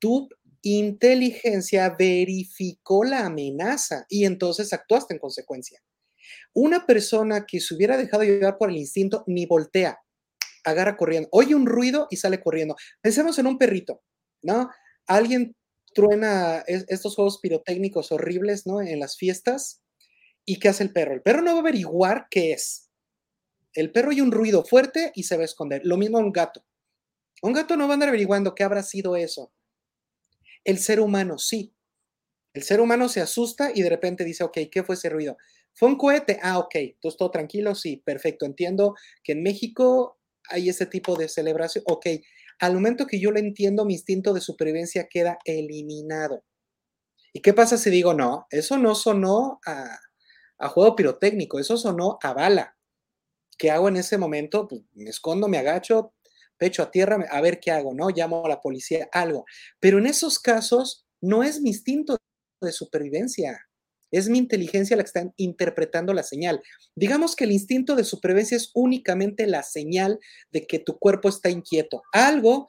Tu 0.00 0.28
inteligencia 0.62 1.96
verificó 1.98 3.04
la 3.04 3.26
amenaza 3.26 4.06
y 4.08 4.24
entonces 4.26 4.72
actuaste 4.72 5.14
en 5.14 5.20
consecuencia. 5.20 5.80
Una 6.52 6.86
persona 6.86 7.46
que 7.46 7.60
se 7.60 7.74
hubiera 7.74 7.96
dejado 7.96 8.24
llevar 8.24 8.58
por 8.58 8.70
el 8.70 8.76
instinto 8.76 9.24
ni 9.26 9.46
voltea, 9.46 9.98
agarra 10.64 10.96
corriendo, 10.96 11.28
oye 11.32 11.54
un 11.54 11.66
ruido 11.66 12.06
y 12.10 12.16
sale 12.16 12.40
corriendo. 12.40 12.76
Pensemos 13.00 13.38
en 13.38 13.46
un 13.46 13.58
perrito, 13.58 14.02
¿no? 14.42 14.70
Alguien 15.06 15.56
truena 15.94 16.62
estos 16.66 17.14
juegos 17.14 17.38
pirotécnicos 17.40 18.12
horribles, 18.12 18.66
¿no? 18.66 18.80
En 18.80 19.00
las 19.00 19.16
fiestas. 19.16 19.82
¿Y 20.44 20.58
qué 20.58 20.68
hace 20.68 20.82
el 20.82 20.92
perro? 20.92 21.14
El 21.14 21.22
perro 21.22 21.42
no 21.42 21.52
va 21.52 21.58
a 21.58 21.60
averiguar 21.60 22.26
qué 22.30 22.52
es. 22.52 22.90
El 23.72 23.92
perro 23.92 24.10
oye 24.10 24.22
un 24.22 24.32
ruido 24.32 24.64
fuerte 24.64 25.12
y 25.14 25.24
se 25.24 25.36
va 25.36 25.42
a 25.42 25.44
esconder. 25.44 25.82
Lo 25.84 25.96
mismo 25.96 26.18
un 26.18 26.32
gato. 26.32 26.64
Un 27.42 27.52
gato 27.52 27.76
no 27.76 27.86
va 27.86 27.92
a 27.92 27.94
andar 27.94 28.08
averiguando 28.08 28.54
qué 28.54 28.64
habrá 28.64 28.82
sido 28.82 29.16
eso. 29.16 29.52
El 30.64 30.78
ser 30.78 31.00
humano 31.00 31.38
sí. 31.38 31.74
El 32.52 32.62
ser 32.62 32.80
humano 32.80 33.08
se 33.08 33.20
asusta 33.20 33.70
y 33.74 33.82
de 33.82 33.90
repente 33.90 34.24
dice, 34.24 34.42
ok, 34.44 34.58
¿qué 34.70 34.82
fue 34.82 34.96
ese 34.96 35.08
ruido? 35.08 35.36
¿Fue 35.74 35.88
un 35.88 35.96
cohete? 35.96 36.38
Ah, 36.42 36.58
ok. 36.58 36.74
Entonces, 36.74 37.18
¿todo 37.18 37.30
tranquilo? 37.30 37.74
Sí, 37.74 38.02
perfecto. 38.04 38.46
Entiendo 38.46 38.94
que 39.22 39.32
en 39.32 39.42
México 39.42 40.18
hay 40.48 40.68
ese 40.68 40.86
tipo 40.86 41.16
de 41.16 41.28
celebración. 41.28 41.84
Ok. 41.86 42.06
Al 42.58 42.74
momento 42.74 43.06
que 43.06 43.18
yo 43.18 43.30
lo 43.30 43.38
entiendo, 43.38 43.84
mi 43.84 43.94
instinto 43.94 44.34
de 44.34 44.40
supervivencia 44.40 45.08
queda 45.08 45.38
eliminado. 45.44 46.44
¿Y 47.32 47.40
qué 47.40 47.54
pasa 47.54 47.78
si 47.78 47.90
digo, 47.90 48.12
no, 48.12 48.46
eso 48.50 48.76
no 48.76 48.94
sonó 48.94 49.60
a, 49.64 49.98
a 50.58 50.68
juego 50.68 50.96
pirotécnico, 50.96 51.58
eso 51.58 51.76
sonó 51.76 52.18
a 52.22 52.34
bala? 52.34 52.76
¿Qué 53.56 53.70
hago 53.70 53.88
en 53.88 53.96
ese 53.96 54.18
momento? 54.18 54.66
Pues 54.68 54.82
me 54.94 55.10
escondo, 55.10 55.48
me 55.48 55.58
agacho, 55.58 56.14
pecho 56.58 56.82
a 56.82 56.90
tierra, 56.90 57.24
a 57.30 57.40
ver 57.40 57.60
qué 57.60 57.70
hago, 57.70 57.94
¿no? 57.94 58.10
Llamo 58.10 58.44
a 58.44 58.48
la 58.48 58.60
policía, 58.60 59.08
algo. 59.12 59.44
Pero 59.80 59.98
en 59.98 60.06
esos 60.06 60.38
casos 60.38 61.06
no 61.20 61.42
es 61.42 61.60
mi 61.60 61.70
instinto 61.70 62.16
de 62.60 62.72
supervivencia, 62.72 63.69
es 64.10 64.28
mi 64.28 64.38
inteligencia 64.38 64.96
la 64.96 65.02
que 65.02 65.08
está 65.08 65.32
interpretando 65.36 66.12
la 66.12 66.22
señal. 66.22 66.60
Digamos 66.94 67.36
que 67.36 67.44
el 67.44 67.52
instinto 67.52 67.96
de 67.96 68.04
supervivencia 68.04 68.56
es 68.56 68.70
únicamente 68.74 69.46
la 69.46 69.62
señal 69.62 70.18
de 70.50 70.66
que 70.66 70.78
tu 70.78 70.98
cuerpo 70.98 71.28
está 71.28 71.50
inquieto. 71.50 72.02
Algo, 72.12 72.66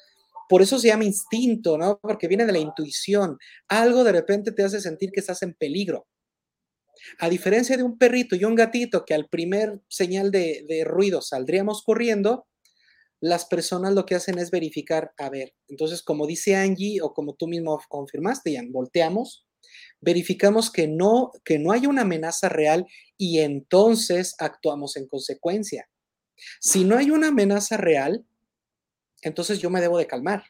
por 0.48 0.62
eso 0.62 0.80
se 0.80 0.90
llama 0.90 1.06
instinto, 1.06 1.78
¿no? 1.78 2.00
Porque 2.02 2.28
viene 2.28 2.46
de 2.46 2.52
la 2.52 2.60
intuición. 2.60 3.38
Algo 3.68 4.04
de 4.04 4.12
repente 4.12 4.52
te 4.52 4.64
hace 4.64 4.82
sentir 4.82 5.12
que 5.12 5.20
estás 5.20 5.42
en 5.44 5.54
peligro. 5.54 6.08
A 7.20 7.30
diferencia 7.30 7.78
de 7.78 7.84
un 7.84 7.98
perrito 7.98 8.36
y 8.36 8.46
un 8.46 8.56
gatito 8.56 9.06
que 9.06 9.14
al 9.14 9.28
primer 9.28 9.82
señal 9.88 10.32
de, 10.32 10.84
ruido 10.86 11.22
saldríamos 11.22 11.84
corriendo, 11.84 12.48
las 13.20 13.46
personas 13.46 13.94
lo 13.94 14.06
que 14.06 14.16
hacen 14.16 14.40
es 14.40 14.52
verificar, 14.52 15.14
a 15.18 15.30
ver, 15.30 15.54
entonces 15.68 16.02
como 16.02 16.26
dice 16.26 16.56
Angie 16.56 17.02
o 17.02 17.14
como 17.14 17.36
tú 17.36 17.48
mismo 17.48 17.80
confirmaste, 17.88 18.52
Ian, 18.52 18.72
volteamos, 18.72 19.46
verificamos 20.00 20.72
que 20.72 20.88
no, 20.88 21.32
que 21.46 21.60
no 21.60 21.72
hay 21.72 21.88
una 21.88 22.02
amenaza 22.02 22.50
real 22.50 22.86
y 23.18 23.40
entonces 23.40 24.36
actuamos 24.40 24.98
en 24.98 25.08
consecuencia. 25.08 25.90
Si 26.60 26.84
no 26.84 26.98
hay 26.98 27.12
una 27.12 27.28
amenaza 27.28 27.78
real, 27.78 28.26
entonces 29.22 29.60
yo 29.60 29.70
me 29.70 29.82
debo 29.82 29.98
de 29.98 30.08
calmar. 30.08 30.44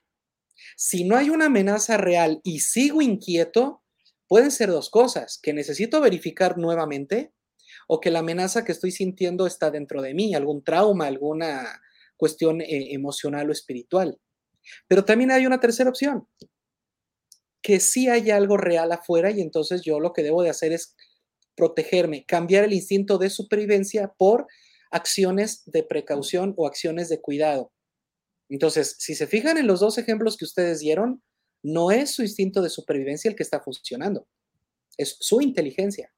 Si 0.78 1.04
no 1.04 1.18
hay 1.18 1.30
una 1.30 1.46
amenaza 1.46 1.98
real 1.98 2.40
y 2.44 2.60
sigo 2.60 3.02
inquieto, 3.02 3.84
pueden 4.28 4.52
ser 4.52 4.70
dos 4.70 4.90
cosas, 4.90 5.40
que 5.42 5.54
necesito 5.54 6.00
verificar 6.00 6.58
nuevamente 6.58 7.34
o 7.88 8.00
que 8.00 8.12
la 8.12 8.20
amenaza 8.20 8.64
que 8.64 8.72
estoy 8.72 8.92
sintiendo 8.92 9.48
está 9.48 9.72
dentro 9.72 10.02
de 10.02 10.14
mí, 10.14 10.34
algún 10.34 10.64
trauma, 10.64 11.08
alguna 11.08 11.82
cuestión 12.16 12.62
eh, 12.62 12.94
emocional 12.94 13.50
o 13.50 13.52
espiritual. 13.52 14.18
Pero 14.88 15.04
también 15.04 15.32
hay 15.32 15.46
una 15.46 15.60
tercera 15.60 15.90
opción, 15.90 16.28
que 17.72 17.80
sí 17.80 18.10
hay 18.10 18.32
algo 18.32 18.58
real 18.58 18.92
afuera 18.92 19.32
y 19.32 19.40
entonces 19.40 19.82
yo 19.82 20.02
lo 20.02 20.12
que 20.12 20.24
debo 20.24 20.44
de 20.44 20.50
hacer 20.50 20.74
es 20.74 20.94
protegerme, 21.56 22.26
cambiar 22.26 22.66
el 22.66 22.74
instinto 22.74 23.18
de 23.18 23.30
supervivencia 23.30 24.14
por 24.18 24.46
acciones 24.92 25.64
de 25.68 25.82
precaución 25.82 26.54
o 26.58 26.68
acciones 26.68 27.08
de 27.08 27.22
cuidado. 27.22 27.72
Entonces, 28.50 28.98
si 29.00 29.16
se 29.16 29.26
fijan 29.26 29.58
en 29.58 29.68
los 29.68 29.80
dos 29.80 29.98
ejemplos 29.98 30.36
que 30.36 30.44
ustedes 30.44 30.80
dieron, 30.80 31.24
no 31.64 31.92
es 31.92 32.12
su 32.12 32.24
instinto 32.24 32.62
de 32.62 32.70
supervivencia 32.70 33.30
el 33.30 33.38
que 33.38 33.44
está 33.44 33.62
funcionando, 33.62 34.28
es 34.98 35.16
su 35.22 35.40
inteligencia. 35.40 36.14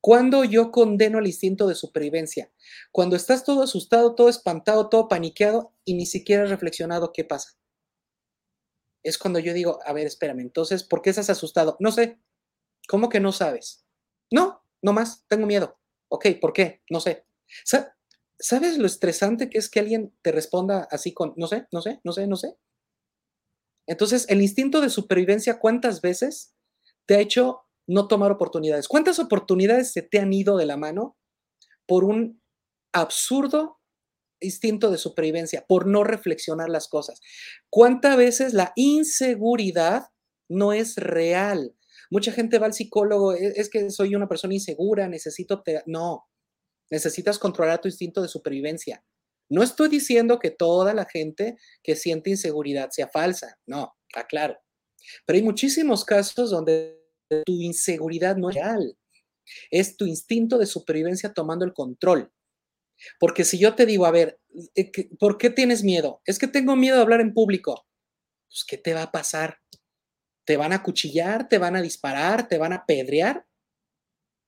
¿Cuándo 0.00 0.44
yo 0.44 0.70
condeno 0.70 1.18
el 1.18 1.26
instinto 1.26 1.68
de 1.68 1.74
supervivencia? 1.74 2.50
Cuando 2.90 3.16
estás 3.16 3.44
todo 3.44 3.64
asustado, 3.64 4.14
todo 4.14 4.30
espantado, 4.30 4.88
todo 4.88 5.08
paniqueado 5.08 5.74
y 5.84 5.92
ni 5.92 6.06
siquiera 6.06 6.44
has 6.44 6.48
reflexionado 6.48 7.12
qué 7.12 7.22
pasa. 7.22 7.50
Es 9.02 9.18
cuando 9.18 9.38
yo 9.38 9.52
digo, 9.52 9.80
a 9.84 9.92
ver, 9.92 10.06
espérame, 10.06 10.40
entonces, 10.40 10.84
¿por 10.84 11.02
qué 11.02 11.10
estás 11.10 11.30
asustado? 11.30 11.76
No 11.80 11.92
sé. 11.92 12.20
¿Cómo 12.88 13.08
que 13.08 13.20
no 13.20 13.32
sabes? 13.32 13.84
No, 14.30 14.64
no 14.82 14.92
más, 14.92 15.24
tengo 15.28 15.46
miedo. 15.46 15.78
Ok, 16.08 16.26
¿por 16.40 16.52
qué? 16.52 16.82
No 16.90 17.00
sé. 17.00 17.26
¿Sabes 18.38 18.78
lo 18.78 18.86
estresante 18.86 19.48
que 19.50 19.58
es 19.58 19.70
que 19.70 19.80
alguien 19.80 20.16
te 20.22 20.32
responda 20.32 20.88
así 20.90 21.14
con, 21.14 21.32
no 21.36 21.46
sé, 21.46 21.66
no 21.72 21.80
sé, 21.80 22.00
no 22.04 22.12
sé, 22.12 22.26
no 22.26 22.36
sé? 22.36 22.56
Entonces, 23.86 24.26
el 24.28 24.42
instinto 24.42 24.80
de 24.80 24.90
supervivencia, 24.90 25.58
¿cuántas 25.58 26.00
veces 26.00 26.54
te 27.06 27.16
ha 27.16 27.20
hecho 27.20 27.66
no 27.86 28.08
tomar 28.08 28.30
oportunidades. 28.30 28.88
¿Cuántas 28.88 29.18
oportunidades 29.18 29.92
se 29.92 30.02
te 30.02 30.18
han 30.18 30.32
ido 30.32 30.56
de 30.56 30.66
la 30.66 30.76
mano 30.76 31.16
por 31.86 32.04
un 32.04 32.40
absurdo 32.92 33.80
instinto 34.42 34.90
de 34.90 34.98
supervivencia, 34.98 35.64
por 35.66 35.86
no 35.86 36.04
reflexionar 36.04 36.68
las 36.68 36.88
cosas? 36.88 37.20
¿Cuántas 37.70 38.16
veces 38.16 38.54
la 38.54 38.72
inseguridad 38.76 40.08
no 40.48 40.72
es 40.72 40.96
real? 40.96 41.74
Mucha 42.10 42.32
gente 42.32 42.58
va 42.58 42.66
al 42.66 42.74
psicólogo, 42.74 43.34
e-, 43.34 43.54
es 43.56 43.70
que 43.70 43.90
soy 43.90 44.14
una 44.14 44.28
persona 44.28 44.54
insegura, 44.54 45.08
necesito... 45.08 45.62
No, 45.86 46.26
necesitas 46.90 47.38
controlar 47.38 47.80
tu 47.80 47.88
instinto 47.88 48.20
de 48.20 48.28
supervivencia. 48.28 49.02
No 49.48 49.62
estoy 49.62 49.88
diciendo 49.88 50.38
que 50.38 50.50
toda 50.50 50.94
la 50.94 51.06
gente 51.06 51.56
que 51.82 51.96
siente 51.96 52.30
inseguridad 52.30 52.90
sea 52.90 53.08
falsa, 53.08 53.58
no, 53.66 53.94
aclaro. 54.14 54.58
Pero 55.26 55.36
hay 55.36 55.42
muchísimos 55.42 56.04
casos 56.04 56.50
donde 56.50 57.02
tu 57.44 57.52
inseguridad 57.60 58.36
no 58.36 58.50
es 58.50 58.56
real. 58.56 58.96
Es 59.70 59.96
tu 59.96 60.06
instinto 60.06 60.58
de 60.58 60.66
supervivencia 60.66 61.32
tomando 61.32 61.64
el 61.64 61.72
control. 61.72 62.30
Porque 63.18 63.44
si 63.44 63.58
yo 63.58 63.74
te 63.74 63.86
digo, 63.86 64.06
a 64.06 64.10
ver, 64.10 64.40
eh, 64.74 64.90
¿por 65.18 65.38
qué 65.38 65.50
tienes 65.50 65.82
miedo? 65.82 66.20
Es 66.24 66.38
que 66.38 66.48
tengo 66.48 66.76
miedo 66.76 66.96
de 66.96 67.02
hablar 67.02 67.20
en 67.20 67.34
público. 67.34 67.86
Pues, 68.48 68.64
¿qué 68.66 68.78
te 68.78 68.94
va 68.94 69.02
a 69.02 69.12
pasar? 69.12 69.58
¿Te 70.44 70.56
van 70.56 70.72
a 70.72 70.82
cuchillar? 70.82 71.48
¿Te 71.48 71.58
van 71.58 71.76
a 71.76 71.82
disparar? 71.82 72.48
¿Te 72.48 72.58
van 72.58 72.72
a 72.72 72.84
pedrear? 72.86 73.46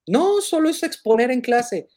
No, 0.07 0.41
solo 0.41 0.69
es 0.69 0.83
exponer 0.83 1.31
en 1.31 1.41
clase. 1.41 1.89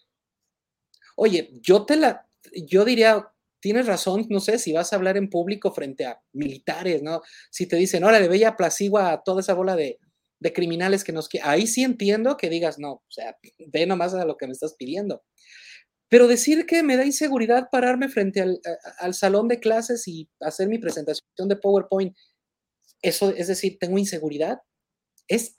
Oye, 1.15 1.50
yo 1.62 1.86
te 1.86 1.96
la, 1.96 2.30
yo 2.54 2.86
diría, 2.86 3.28
tienes 3.60 3.88
razón, 3.88 4.28
no 4.30 4.39
sé, 4.39 4.60
si 4.60 4.72
vas 4.72 4.93
a 4.93 4.96
hablar 4.96 5.17
en 5.17 5.30
público 5.30 5.74
frente 5.74 6.06
a 6.06 6.22
militares, 6.34 7.02
¿no? 7.02 7.22
Si 7.50 7.65
te 7.65 7.76
dicen, 7.76 8.04
órale, 8.04 8.28
ve 8.28 8.38
y 8.38 8.43
aplastigua 8.43 9.12
a 9.12 9.24
toda 9.24 9.41
esa 9.41 9.54
bola 9.54 9.76
de, 9.76 10.00
de 10.39 10.54
criminales 10.54 11.04
que 11.04 11.12
nos... 11.12 11.28
Ahí 11.43 11.67
sí 11.67 11.84
entiendo 11.84 12.38
que 12.38 12.50
digas, 12.50 12.80
no, 12.80 12.91
o 12.91 13.06
sea, 13.10 13.38
ve 13.58 13.86
nomás 13.86 14.13
a 14.13 14.26
lo 14.26 14.38
que 14.38 14.48
me 14.48 14.54
estás 14.54 14.76
pidiendo. 14.76 15.24
Pero 16.10 16.28
decir 16.28 16.65
que 16.65 16.84
me 16.84 16.96
da 16.96 17.06
inseguridad 17.06 17.70
pararme 17.72 18.08
frente 18.08 18.41
al, 18.41 18.60
al 19.00 19.13
salón 19.13 19.48
de 19.48 19.60
clases 19.60 20.08
y 20.08 20.30
hacer 20.39 20.70
mi 20.70 20.80
presentación 20.80 21.50
de 21.50 21.58
PowerPoint, 21.58 22.15
eso 23.02 23.34
es 23.36 23.48
decir, 23.48 23.78
tengo 23.80 23.98
inseguridad. 23.98 24.60
Es 25.28 25.54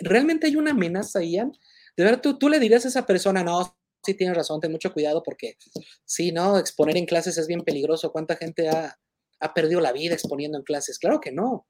realmente 0.00 0.46
hay 0.46 0.56
una 0.56 0.72
amenaza, 0.72 1.22
Ian. 1.22 1.52
De 1.96 2.04
ver, 2.04 2.20
tú, 2.20 2.38
tú 2.38 2.48
le 2.48 2.58
dirías 2.60 2.84
a 2.84 2.88
esa 2.88 3.06
persona, 3.06 3.42
no, 3.42 3.76
sí 4.04 4.14
tienes 4.14 4.36
razón, 4.36 4.60
ten 4.60 4.72
mucho 4.72 4.92
cuidado 4.92 5.22
porque 5.22 5.56
sí, 6.04 6.32
no, 6.32 6.58
exponer 6.58 6.96
en 6.96 7.06
clases 7.06 7.38
es 7.38 7.46
bien 7.46 7.62
peligroso. 7.62 8.12
¿Cuánta 8.12 8.36
gente 8.36 8.68
ha, 8.68 8.98
ha 9.40 9.54
perdido 9.54 9.80
la 9.80 9.92
vida 9.92 10.14
exponiendo 10.14 10.58
en 10.58 10.64
clases? 10.64 10.98
Claro 10.98 11.20
que 11.20 11.32
no. 11.32 11.66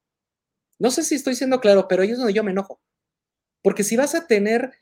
No 0.79 0.91
sé 0.91 1.05
si 1.05 1.15
estoy 1.15 1.37
siendo 1.37 1.61
claro, 1.61 1.87
pero 1.89 2.03
ahí 2.03 2.11
es 2.11 2.19
donde 2.19 2.33
yo 2.33 2.43
me 2.43 2.51
enojo. 2.51 2.81
Porque 3.63 3.85
si 3.85 3.97
vas 3.97 4.15
a 4.15 4.27
tener 4.27 4.73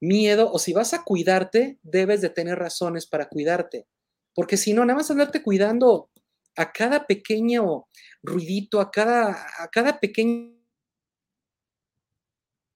miedo 0.00 0.50
o 0.52 0.58
si 0.58 0.72
vas 0.72 0.94
a 0.94 1.04
cuidarte, 1.04 1.78
debes 1.82 2.20
de 2.20 2.30
tener 2.30 2.58
razones 2.58 3.06
para 3.06 3.28
cuidarte. 3.28 3.86
Porque 4.34 4.56
si 4.56 4.72
no, 4.72 4.84
nada 4.84 4.98
más 4.98 5.10
andarte 5.10 5.42
cuidando 5.42 6.10
a 6.56 6.72
cada 6.72 7.06
pequeño 7.06 7.86
ruidito, 8.22 8.80
a 8.80 8.90
cada, 8.90 9.46
a 9.58 9.68
cada 9.68 10.00
pequeña 10.00 10.54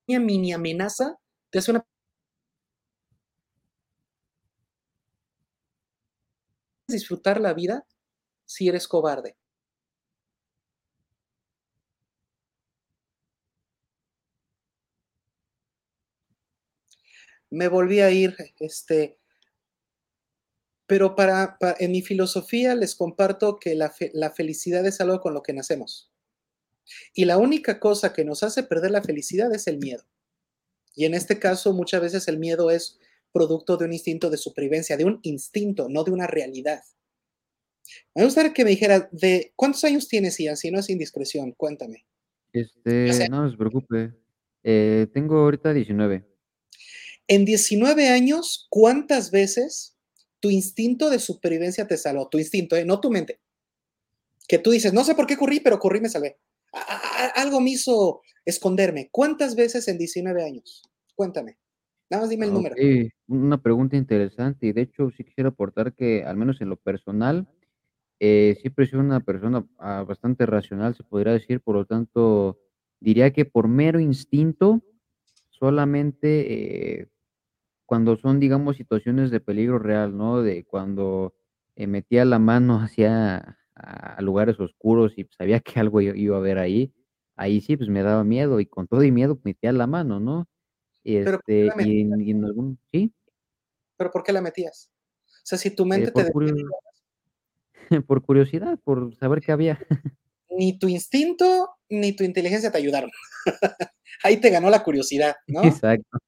mini 0.08 0.52
amenaza, 0.52 1.18
te 1.50 1.58
hace 1.58 1.70
una 1.70 1.87
disfrutar 6.88 7.40
la 7.40 7.54
vida 7.54 7.87
si 8.46 8.68
eres 8.68 8.88
cobarde. 8.88 9.37
Me 17.55 17.69
volví 17.69 18.01
a 18.01 18.11
ir, 18.11 18.37
este, 18.59 19.19
pero 20.87 21.14
para, 21.14 21.57
en 21.79 21.93
mi 21.93 22.03
filosofía 22.03 22.75
les 22.75 22.95
comparto 22.95 23.57
que 23.57 23.75
la, 23.75 23.95
la 24.12 24.31
felicidad 24.31 24.85
es 24.87 25.01
algo 25.01 25.21
con 25.21 25.35
lo 25.35 25.43
que 25.43 25.53
nacemos. 25.53 26.11
Y 27.14 27.25
la 27.25 27.38
única 27.38 27.81
cosa 27.81 28.12
que 28.12 28.25
nos 28.25 28.43
hace 28.43 28.62
perder 28.62 28.90
la 28.90 29.03
felicidad 29.03 29.53
es 29.55 29.67
el 29.67 29.79
miedo. 29.79 30.05
Y 30.95 31.07
en 31.07 31.14
este 31.14 31.38
caso 31.38 31.73
muchas 31.73 32.03
veces 32.03 32.29
el 32.29 32.38
miedo 32.38 32.71
es 32.71 32.99
producto 33.33 33.77
de 33.77 33.87
un 33.87 33.93
instinto 33.93 34.31
de 34.31 34.37
supervivencia, 34.37 34.97
de 34.97 35.05
un 35.05 35.21
instinto, 35.23 35.88
no 35.88 36.05
de 36.05 36.12
una 36.12 36.27
realidad. 36.27 36.83
Me 38.14 38.25
gustaría 38.25 38.53
que 38.53 38.64
me 38.64 38.71
dijera, 38.71 39.09
de 39.12 39.53
¿cuántos 39.57 39.85
años 39.85 40.09
tienes, 40.09 40.38
Ian? 40.38 40.57
Si 40.57 40.71
no 40.71 40.79
es 40.79 40.88
indiscreción, 40.88 41.53
cuéntame. 41.53 42.07
Este, 42.53 43.29
no, 43.29 43.51
se 43.51 43.57
preocupe. 43.57 44.14
Eh, 44.62 45.09
tengo 45.12 45.38
ahorita 45.38 45.73
19. 45.73 46.34
En 47.26 47.44
19 47.44 48.08
años, 48.08 48.66
¿cuántas 48.70 49.30
veces 49.30 49.96
tu 50.40 50.50
instinto 50.50 51.08
de 51.10 51.18
supervivencia 51.18 51.87
te 51.87 51.96
salvó? 51.96 52.28
Tu 52.28 52.38
instinto, 52.38 52.76
¿eh? 52.76 52.84
no 52.84 53.00
tu 53.00 53.10
mente. 53.10 53.40
Que 54.46 54.58
tú 54.58 54.70
dices, 54.70 54.92
no 54.92 55.04
sé 55.04 55.14
por 55.14 55.26
qué 55.26 55.37
corrí, 55.37 55.60
pero 55.60 55.78
corrí 55.78 55.98
y 55.98 56.02
me 56.02 56.08
salvé. 56.08 56.37
algo 57.34 57.60
me 57.60 57.70
hizo 57.70 58.20
esconderme. 58.44 59.08
¿Cuántas 59.10 59.56
veces 59.56 59.88
en 59.88 59.96
19 59.96 60.44
años? 60.44 60.82
Cuéntame. 61.14 61.56
Nada 62.10 62.22
más 62.22 62.30
dime 62.30 62.46
el 62.46 62.52
número. 62.52 62.74
Una 63.26 63.60
pregunta 63.62 63.96
interesante 63.96 64.66
y 64.66 64.72
de 64.72 64.82
hecho 64.82 65.10
sí 65.16 65.24
quisiera 65.24 65.48
aportar 65.48 65.94
que 65.94 66.24
al 66.24 66.37
menos 66.37 66.60
en 66.60 66.68
lo 66.68 66.76
personal, 66.76 67.48
eh, 68.20 68.58
siempre 68.60 68.84
he 68.84 68.88
sido 68.88 69.00
una 69.00 69.20
persona 69.20 69.66
ah, 69.78 70.04
bastante 70.06 70.46
racional, 70.46 70.94
se 70.94 71.02
podría 71.02 71.32
decir, 71.32 71.60
por 71.60 71.76
lo 71.76 71.87
tanto, 71.87 72.60
diría 73.00 73.32
que 73.32 73.44
por 73.44 73.68
mero 73.68 73.98
instinto, 73.98 74.82
solamente 75.50 76.52
eh, 77.00 77.08
cuando 77.87 78.16
son, 78.16 78.40
digamos, 78.40 78.77
situaciones 78.77 79.31
de 79.31 79.40
peligro 79.40 79.79
real, 79.79 80.16
¿no? 80.16 80.42
De 80.42 80.64
cuando, 80.64 81.35
eh, 81.77 81.87
metía 81.87 82.25
la 82.25 82.38
mano 82.38 82.81
hacia 82.81 83.59
a 83.77 84.23
lugares 84.23 84.61
oscuros 84.61 85.12
y 85.18 85.27
sabía 85.37 85.59
que 85.61 85.81
algo 85.81 86.01
iba 86.01 86.37
a 86.37 86.38
haber 86.38 86.59
ahí, 86.59 86.92
ahí 87.37 87.61
sí, 87.61 87.77
pues, 87.77 87.88
me 87.90 88.03
daba 88.03 88.23
miedo, 88.25 88.61
y 88.61 88.66
con 88.66 88.87
todo 88.87 89.03
y 89.03 89.11
miedo 89.11 89.38
metía 89.44 89.73
la 89.73 89.87
mano, 89.88 90.20
¿no? 90.20 90.49
Pero, 91.03 91.38
¿por 91.38 91.44
qué 91.44 91.66
este, 91.66 91.77
la 91.77 91.87
y 91.88 92.01
en 92.01 92.11
metías? 92.11 92.29
y 92.29 92.31
en 92.31 92.44
algún 92.44 92.79
¿sí? 92.92 93.12
¿Pero 93.97 94.11
por 94.11 94.23
qué 94.23 94.33
la 94.33 94.40
metías? 94.40 94.90
O 95.29 95.47
sea, 95.47 95.59
si 95.59 95.70
tu 95.70 95.85
Eh, 95.85 95.87
mente 95.87 96.07
te 96.07 96.12
por 96.12 96.23
decía 96.23 96.33
curio 96.33 96.55
por 98.07 98.23
curiosidad, 98.23 98.79
por 98.85 99.14
saber 99.16 99.40
qué 99.40 99.53
había. 99.53 99.79
Ni 100.51 100.79
tu 100.79 100.88
instinto, 100.88 101.68
ni 101.88 102.14
tu 102.14 102.25
inteligencia 102.25 102.70
te 102.70 102.79
ayudaron. 102.79 103.11
Ahí 104.23 104.40
te 104.40 104.51
ganó 104.51 104.70
la 104.70 104.83
curiosidad, 104.83 105.35
¿no? 105.49 105.64
Exacto. 105.64 106.18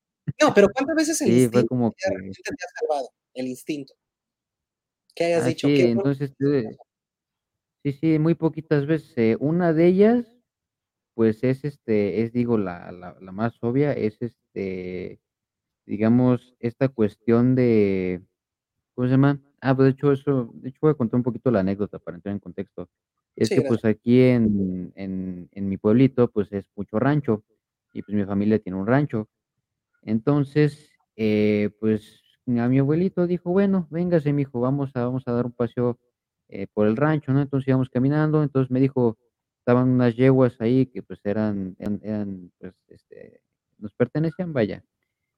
No, 0.40 0.52
pero, 0.54 0.68
¿cuántas 0.72 0.96
veces 0.96 1.20
el 1.22 1.40
Sí, 1.40 1.48
fue 1.50 1.64
como 1.64 1.92
que 1.92 2.10
te 2.42 2.54
salvado? 2.80 3.08
El 3.34 3.46
instinto. 3.48 3.94
Que 5.16 5.24
hayas 5.24 5.44
Ah, 5.44 5.46
dicho, 5.46 5.72
qué 5.72 5.84
sí, 5.84 5.90
bueno 5.94 6.10
entonces, 6.10 6.32
eh 6.40 6.76
sí, 7.84 7.92
sí, 7.92 8.18
muy 8.18 8.34
poquitas 8.34 8.86
veces, 8.86 9.12
eh, 9.16 9.36
una 9.38 9.72
de 9.72 9.86
ellas, 9.86 10.26
pues, 11.14 11.44
es, 11.44 11.64
este, 11.64 12.22
es, 12.22 12.32
digo, 12.32 12.58
la 12.58 12.92
la 12.92 13.16
la 13.20 13.32
más 13.32 13.58
obvia, 13.62 13.92
es, 13.92 14.22
este, 14.22 15.20
digamos, 15.86 16.56
esta 16.60 16.88
cuestión 16.90 17.54
de, 17.56 18.22
¿cómo 18.94 19.08
se 19.08 19.12
llama? 19.12 19.40
Ah, 19.60 19.74
pues, 19.76 19.86
de 19.86 19.92
hecho, 19.92 20.12
eso 20.12 20.50
de 20.54 20.70
hecho, 20.70 20.78
voy 20.82 20.92
a 20.92 20.94
contar 20.94 21.18
un 21.18 21.24
poquito 21.24 21.50
la 21.50 21.60
anécdota 21.60 21.98
para 22.00 22.16
entrar 22.16 22.34
en 22.34 22.40
contexto. 22.40 22.90
Es 23.36 23.50
Sí, 23.50 23.54
que, 23.54 23.62
gracias. 23.62 23.62
pues, 23.62 23.84
aquí 23.84 24.22
en 24.22 24.92
en 24.96 25.48
en 25.52 25.68
mi 25.68 25.78
pueblito, 25.78 26.30
pues, 26.32 26.52
es 26.52 26.66
mucho 26.76 26.98
rancho, 27.00 27.44
y, 27.92 28.02
pues, 28.02 28.16
mi 28.16 28.24
familia 28.24 28.58
tiene 28.60 28.78
un 28.78 28.86
rancho. 28.88 29.28
Entonces, 30.06 30.90
eh, 31.16 31.70
pues, 31.80 32.22
a 32.48 32.68
mi 32.68 32.78
abuelito 32.80 33.26
dijo: 33.26 33.50
"Bueno, 33.52 33.88
véngase, 33.90 34.32
mijo, 34.32 34.60
vamos 34.60 34.92
a 34.94 35.04
vamos 35.06 35.24
a 35.26 35.32
dar 35.32 35.46
un 35.46 35.52
paseo, 35.52 35.98
eh, 36.48 36.68
por 36.74 36.86
el 36.88 36.96
rancho", 36.96 37.32
¿no? 37.34 37.42
Entonces, 37.42 37.68
íbamos 37.68 37.90
caminando, 37.90 38.42
entonces 38.44 38.70
me 38.70 38.80
dijo, 38.80 39.18
estaban 39.60 39.88
unas 39.90 40.16
yeguas 40.16 40.60
ahí 40.60 40.86
que, 40.86 41.02
pues, 41.02 41.20
eran 41.24 41.76
eran 41.80 42.52
pues, 42.60 42.74
este, 42.88 43.42
nos 43.78 43.92
pertenecían, 43.94 44.52
vaya. 44.54 44.84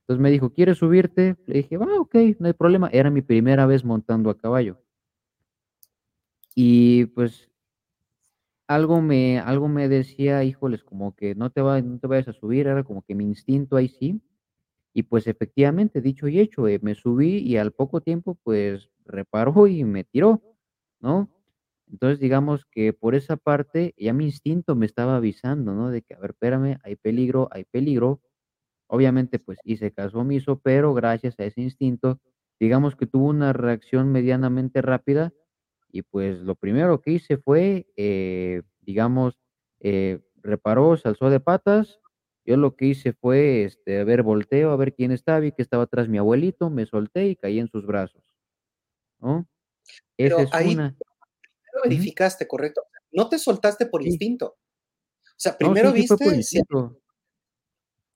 Entonces 0.02 0.22
me 0.22 0.30
dijo: 0.30 0.50
"¿Quieres 0.52 0.78
subirte?". 0.78 1.36
Le 1.46 1.56
dije: 1.58 1.76
"Va, 1.78 2.00
okey, 2.00 2.36
no 2.40 2.48
hay 2.48 2.54
problema". 2.54 2.90
Era 2.92 3.10
mi 3.10 3.22
primera 3.22 3.66
vez 3.66 3.84
montando 3.84 4.30
a 4.30 4.36
caballo. 4.38 4.78
Y, 6.54 7.06
pues 7.06 7.48
algo 8.70 9.00
me 9.00 9.38
algo 9.38 9.66
me 9.68 9.88
decía: 9.88 10.44
"Híjoles, 10.44 10.84
como 10.84 11.14
que 11.16 11.34
no 11.34 11.48
te 11.50 11.62
va 11.62 11.80
no 11.80 11.98
te 11.98 12.06
vayas 12.06 12.28
a 12.28 12.32
subir", 12.34 12.66
era 12.66 12.84
como 12.84 13.00
que 13.02 13.14
mi 13.14 13.24
instinto 13.24 13.76
ahí 13.76 13.88
sí. 13.88 14.20
Y, 14.94 15.04
pues, 15.04 15.26
efectivamente, 15.26 16.00
dicho 16.00 16.28
y 16.28 16.40
hecho, 16.40 16.66
eh, 16.68 16.78
me 16.82 16.94
subí 16.94 17.38
y 17.38 17.56
al 17.56 17.72
poco 17.72 18.00
tiempo, 18.00 18.36
pues, 18.42 18.90
reparó 19.04 19.66
y 19.66 19.84
me 19.84 20.04
tiró, 20.04 20.42
¿no? 21.00 21.30
Entonces, 21.90 22.20
digamos 22.20 22.64
que 22.70 22.92
por 22.92 23.14
esa 23.14 23.36
parte 23.36 23.94
ya 23.98 24.12
mi 24.12 24.26
instinto 24.26 24.76
me 24.76 24.86
estaba 24.86 25.16
avisando, 25.16 25.72
¿no? 25.74 25.90
De 25.90 26.02
que: 26.02 26.14
"A 26.14 26.18
ver, 26.20 26.30
espérame, 26.32 26.78
hay 26.84 26.96
peligro, 26.96 27.48
hay 27.52 27.64
peligro". 27.64 28.20
Obviamente, 28.88 29.38
pues, 29.38 29.58
hice 29.64 29.92
caso 29.92 30.20
omiso, 30.20 30.60
pero 30.60 30.94
gracias 30.94 31.38
a 31.40 31.44
ese 31.44 31.60
instinto, 31.62 32.20
digamos 32.60 32.96
que 32.96 33.06
tuvo 33.06 33.26
una 33.28 33.52
reacción 33.52 34.10
medianamente 34.12 34.82
rápida 34.82 35.32
y, 35.92 36.02
pues, 36.02 36.40
lo 36.40 36.54
primero 36.56 37.00
que 37.02 37.12
hice 37.12 37.38
fue, 37.38 37.86
eh, 37.96 38.62
digamos, 38.82 39.38
eh, 39.80 40.20
reparó, 40.42 40.96
se 40.96 41.08
alzó 41.08 41.30
de 41.30 41.40
patas. 41.40 42.00
Yo 42.48 42.56
lo 42.56 42.76
que 42.76 42.86
hice 42.86 43.12
fue, 43.12 43.64
este, 43.64 44.00
a 44.00 44.04
ver, 44.04 44.22
volteo 44.22 44.70
a 44.70 44.76
ver 44.76 44.94
quién 44.94 45.12
estaba, 45.12 45.38
vi 45.38 45.52
que 45.52 45.60
estaba 45.60 45.82
atrás 45.82 46.08
mi 46.08 46.16
abuelito, 46.16 46.70
me 46.70 46.86
solté 46.86 47.26
y 47.28 47.36
caí 47.36 47.58
en 47.58 47.68
sus 47.68 47.84
brazos, 47.84 48.22
¿no? 49.20 49.48
Esa 50.18 50.36
Pero 50.36 50.38
es 50.42 50.50
ahí 50.52 50.76
una. 50.76 50.96
Ujú. 51.84 52.10
verificaste, 52.10 52.48
¿correcto? 52.48 52.82
No 53.12 53.28
te 53.28 53.38
soltaste 53.38 53.86
por 53.86 54.02
Sí. 54.02 54.08
instinto. 54.08 54.46
O 54.48 55.34
sea, 55.38 55.58
No, 55.60 55.74
primero 55.76 55.92
sí 55.92 55.92
por 55.92 55.96
viste 55.96 56.24
si. 56.42 56.62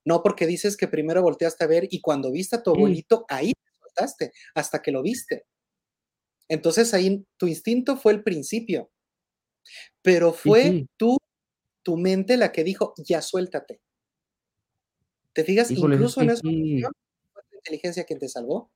No, 0.05 0.21
porque 0.21 0.45
dices 0.47 0.75
que 0.75 0.87
primero 0.87 1.21
volteaste 1.21 1.63
a 1.63 1.67
ver 1.67 1.87
y 1.89 2.01
cuando 2.01 2.31
viste 2.31 2.57
a 2.57 2.63
tu 2.63 2.71
abuelito, 2.71 3.25
ahí 3.29 3.53
te 3.53 3.71
soltaste, 3.79 4.31
hasta 4.53 4.81
que 4.81 4.91
lo 4.91 5.01
viste. 5.01 5.45
Entonces, 6.49 6.93
ahí 6.93 7.25
tu 7.37 7.47
instinto 7.47 7.97
fue 7.97 8.13
el 8.13 8.23
principio. 8.23 8.89
Pero 10.05 10.33
fue 10.33 10.81
tú 10.97 11.17
tu 11.83 11.97
mente 11.97 12.37
la 12.37 12.51
que 12.51 12.63
dijo: 12.63 12.93
"Ya 12.97 13.21
suéltate". 13.21 13.79
¿Te 15.35 15.43
fijas? 15.43 15.71
Híjoles, 15.71 16.01
es 16.01 16.13
Incluso 16.13 16.15
que 16.15 16.23
en 16.23 16.29
esa 16.29 16.41
sí. 16.41 16.89
ocasión, 16.89 16.91
¿fue 17.33 17.43
tu 17.49 17.55
inteligencia 17.57 18.03
quien 18.05 18.19
te 18.19 18.29
salvó? 18.29 18.69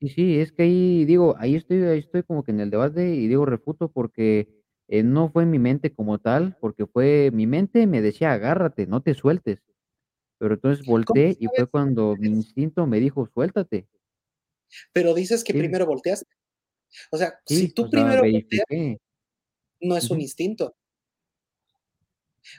Sí, 0.00 0.08
sí, 0.08 0.40
es 0.40 0.50
que 0.52 0.64
ahí 0.64 1.04
digo, 1.04 1.34
ahí 1.38 1.54
estoy 1.54 1.82
ahí 1.84 2.00
estoy 2.00 2.22
como 2.24 2.42
que 2.42 2.50
en 2.50 2.58
el 2.60 2.70
debate 2.70 3.14
y 3.14 3.28
digo, 3.28 3.46
refuto 3.46 3.88
porque, 3.92 4.48
eh, 4.88 5.02
no 5.04 5.30
fue 5.30 5.46
mi 5.46 5.58
mente 5.60 5.94
como 5.94 6.18
tal, 6.18 6.56
porque 6.60 6.86
fue 6.86 7.30
mi 7.32 7.46
mente 7.46 7.86
me 7.86 8.02
decía: 8.02 8.32
"Agárrate, 8.32 8.86
no 8.86 9.00
te 9.02 9.14
sueltes". 9.14 9.60
Pero 10.38 10.54
entonces 10.54 10.84
¿Cómo 11.04 11.22
volteé 11.22 11.36
y 11.40 11.48
fue 11.48 11.66
cuando 11.68 12.16
mi 12.18 12.30
instinto 12.30 12.86
me 12.86 13.00
dijo: 13.00 13.26
"Suéltate". 13.26 13.88
Pero 14.94 15.14
dices 15.14 15.44
que 15.44 15.54
primero 15.54 15.86
volteaste. 15.86 16.26
O 17.12 17.18
sea, 17.18 17.40
si 17.46 17.68
Sí, 17.74 17.74
tú 17.74 17.90
sea, 17.90 17.90
primero 17.90 18.28
volteas 18.28 18.66
no 19.80 19.96
es 19.98 20.10
un 20.10 20.20
instinto. 20.22 20.74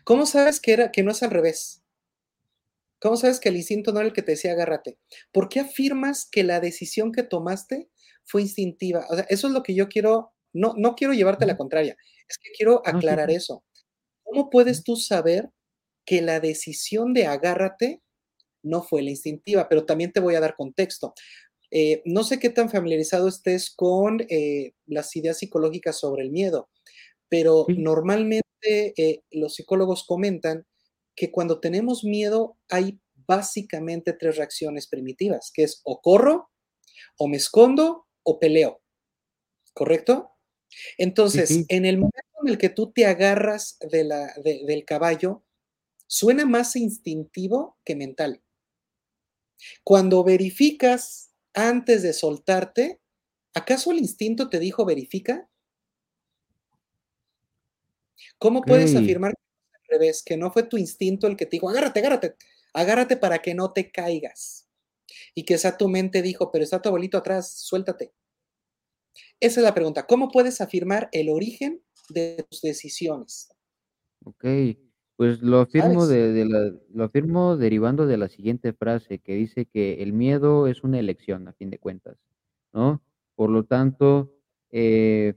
¿Cómo 0.05 0.25
sabes 0.25 0.59
que 0.59 0.73
era 0.73 0.91
que 0.91 1.01
no 1.03 1.11
es 1.11 1.23
al 1.23 1.31
revés? 1.31 1.82
¿Cómo 3.03 3.17
sabes 3.17 3.41
que 3.41 3.49
el 3.49 3.57
instinto 3.57 3.93
no 3.93 3.99
era 4.01 4.07
el 4.09 4.13
que 4.15 4.23
te 4.23 4.33
decía: 4.33 4.53
"Agárrate"? 4.53 4.99
¿Por 5.33 5.49
qué 5.49 5.61
afirmas 5.61 6.27
que 6.31 6.43
la 6.45 6.61
decisión 6.61 7.13
que 7.13 7.23
tomaste 7.23 7.89
fue 8.25 8.43
instintiva? 8.43 9.07
O 9.11 9.15
sea, 9.17 9.25
eso 9.29 9.47
es 9.49 9.53
lo 9.53 9.63
que 9.63 9.75
yo 9.75 9.89
quiero 9.89 10.33
no 10.53 10.75
no 10.77 10.95
quiero 10.95 11.13
llevarte 11.13 11.45
la 11.47 11.57
Ujú. 11.57 11.57
contraria, 11.57 11.97
es 12.29 12.39
que 12.39 12.51
quiero 12.57 12.83
aclarar 12.87 13.31
eso. 13.31 13.65
¿Cómo 14.23 14.49
puedes 14.51 14.83
tú 14.83 14.97
saber 14.97 15.51
que 16.05 16.21
la 16.23 16.39
decisión 16.41 17.13
de 17.13 17.27
agárrate 17.27 18.01
no 18.63 18.83
fue 18.83 19.03
la 19.03 19.11
instintiva? 19.11 19.69
Pero 19.69 19.85
también 19.85 20.11
te 20.13 20.21
voy 20.21 20.35
a 20.35 20.41
dar 20.41 20.55
contexto. 20.57 21.13
Eh, 21.71 22.01
no 22.05 22.23
sé 22.25 22.39
qué 22.39 22.49
tan 22.51 22.69
familiarizado 22.71 23.27
estés 23.29 23.73
con, 23.75 24.21
eh, 24.29 24.73
las 24.87 25.15
ideas 25.17 25.39
psicológicas 25.39 25.99
sobre 25.99 26.23
el 26.23 26.31
miedo, 26.31 26.69
pero 27.29 27.67
Sí. 27.67 27.77
normalmente, 27.77 28.43
eh, 28.97 29.23
los 29.31 29.55
psicólogos 29.55 30.05
comentan 30.07 30.65
que 31.15 31.31
cuando 31.31 31.59
tenemos 31.59 32.03
miedo 32.03 32.57
hay 32.69 32.99
básicamente 33.27 34.13
3 34.13 34.37
reacciones 34.37 34.87
primitivas, 34.87 35.51
que 35.53 35.63
es 35.63 35.81
o 35.85 36.01
corro, 36.01 36.49
o 37.17 37.27
me 37.27 37.37
escondo, 37.37 38.07
o 38.23 38.39
peleo, 38.39 38.81
¿correcto? 39.73 40.31
Entonces, 40.97 41.65
en 41.69 41.85
el 41.85 41.97
momento 41.97 42.19
en 42.43 42.49
el 42.49 42.57
que 42.59 42.69
tú 42.69 42.91
te 42.93 43.05
agarras 43.07 43.77
de 43.91 44.03
la 44.05 44.33
de 44.43 44.63
del 44.67 44.85
caballo, 44.85 45.43
suena 46.07 46.45
más 46.45 46.75
instintivo 46.77 47.77
que 47.85 47.95
mental. 47.95 48.41
Cuando 49.85 50.23
verificas 50.23 51.31
antes 51.53 52.03
de 52.03 52.13
soltarte, 52.13 53.01
¿acaso 53.53 53.91
el 53.91 53.97
instinto 53.99 54.49
te 54.49 54.59
dijo: 54.59 54.85
"Verifica"? 54.85 55.49
¿Cómo 58.41 58.65
puedes 58.65 58.95
afirmar 58.95 59.33
revés, 59.93 60.23
que 60.25 60.37
no 60.37 60.51
fue 60.51 60.63
tu 60.63 60.77
instinto 60.77 61.27
el 61.27 61.37
que 61.37 61.45
te 61.45 61.57
dijo: 61.57 61.69
"Agárrate, 61.69 61.99
agárrate, 62.01 62.35
agárrate 62.73 63.17
para 63.17 63.39
que 63.41 63.53
no 63.55 63.73
te 63.73 63.91
caigas"? 63.91 64.69
Y 65.35 65.45
que 65.45 65.57
sea 65.59 65.77
tu 65.77 65.89
mente 65.89 66.21
dijo: 66.23 66.51
"Pero 66.51 66.63
está 66.65 66.81
tu 66.81 66.89
abuelito 66.89 67.17
atrás, 67.19 67.53
suéltate". 67.59 68.13
Esa 69.39 69.59
es 69.59 69.63
la 69.63 69.75
pregunta, 69.75 70.07
¿cómo 70.07 70.29
puedes 70.29 70.59
afirmar 70.59 71.09
el 71.11 71.29
origen 71.29 71.83
de 72.09 72.45
tus 72.49 72.61
decisiones? 72.61 73.53
Okey, 74.25 74.79
pues 75.17 75.41
lo 75.41 75.59
afirmo 75.59 76.07
de 76.07 76.45
la 76.45 76.71
lo 76.93 77.03
afirmo 77.03 77.57
derivando 77.57 78.05
de 78.07 78.17
la 78.17 78.29
siguiente 78.29 78.73
frase 78.73 79.19
que 79.19 79.35
dice 79.35 79.65
que 79.65 80.01
el 80.01 80.13
miedo 80.13 80.67
es 80.67 80.83
una 80.83 80.99
elección 80.99 81.47
a 81.47 81.53
fin 81.53 81.69
de 81.69 81.77
cuentas, 81.79 82.17
¿no? 82.73 83.03
Por 83.35 83.49
lo 83.49 83.65
tanto, 83.65 84.31
eh, 84.71 85.35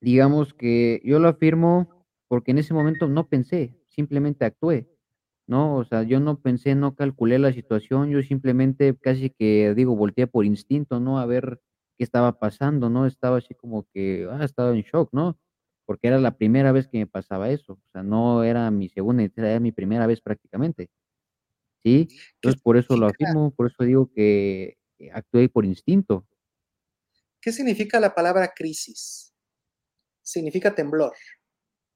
digamos 0.00 0.54
que 0.54 1.00
yo 1.04 1.18
lo 1.20 1.28
afirmo 1.28 1.99
porque 2.30 2.52
en 2.52 2.58
ese 2.58 2.74
momento 2.74 3.08
no 3.08 3.28
pensé, 3.28 3.74
simplemente 3.88 4.44
actué, 4.44 4.88
¿no? 5.48 5.74
O 5.74 5.84
sea, 5.84 6.04
yo 6.04 6.20
no 6.20 6.40
pensé, 6.40 6.76
no 6.76 6.94
calculé 6.94 7.40
la 7.40 7.52
situación, 7.52 8.08
yo 8.10 8.22
simplemente 8.22 8.96
casi 8.96 9.30
que, 9.30 9.74
digo, 9.74 9.96
volteé 9.96 10.28
por 10.28 10.44
instinto, 10.44 11.00
¿no? 11.00 11.18
A 11.18 11.26
ver 11.26 11.60
qué 11.98 12.04
estaba 12.04 12.38
pasando, 12.38 12.88
¿no? 12.88 13.04
Estaba 13.04 13.38
así 13.38 13.54
como 13.54 13.84
que, 13.92 14.28
ah, 14.30 14.44
estaba 14.44 14.70
en 14.70 14.82
shock, 14.82 15.08
¿no? 15.12 15.40
Porque 15.86 16.06
era 16.06 16.20
la 16.20 16.36
primera 16.36 16.70
vez 16.70 16.86
que 16.86 16.98
me 16.98 17.08
pasaba 17.08 17.50
eso, 17.50 17.72
o 17.72 17.90
sea, 17.90 18.04
no 18.04 18.44
era 18.44 18.70
mi 18.70 18.88
segunda 18.88 19.24
era 19.34 19.58
mi 19.58 19.72
primera 19.72 20.06
vez 20.06 20.20
prácticamente, 20.20 20.88
¿sí? 21.82 22.06
¿Qué 22.06 22.16
Entonces, 22.36 22.62
por 22.62 22.76
eso 22.76 22.96
lo 22.96 23.06
afirmo, 23.06 23.50
por 23.56 23.66
eso 23.66 23.82
digo 23.82 24.08
que 24.14 24.76
actué 25.12 25.48
por 25.48 25.64
instinto. 25.64 26.28
¿Qué 27.40 27.50
significa 27.50 27.98
la 27.98 28.14
palabra 28.14 28.52
crisis? 28.54 29.34
Significa 30.22 30.76
temblor, 30.76 31.12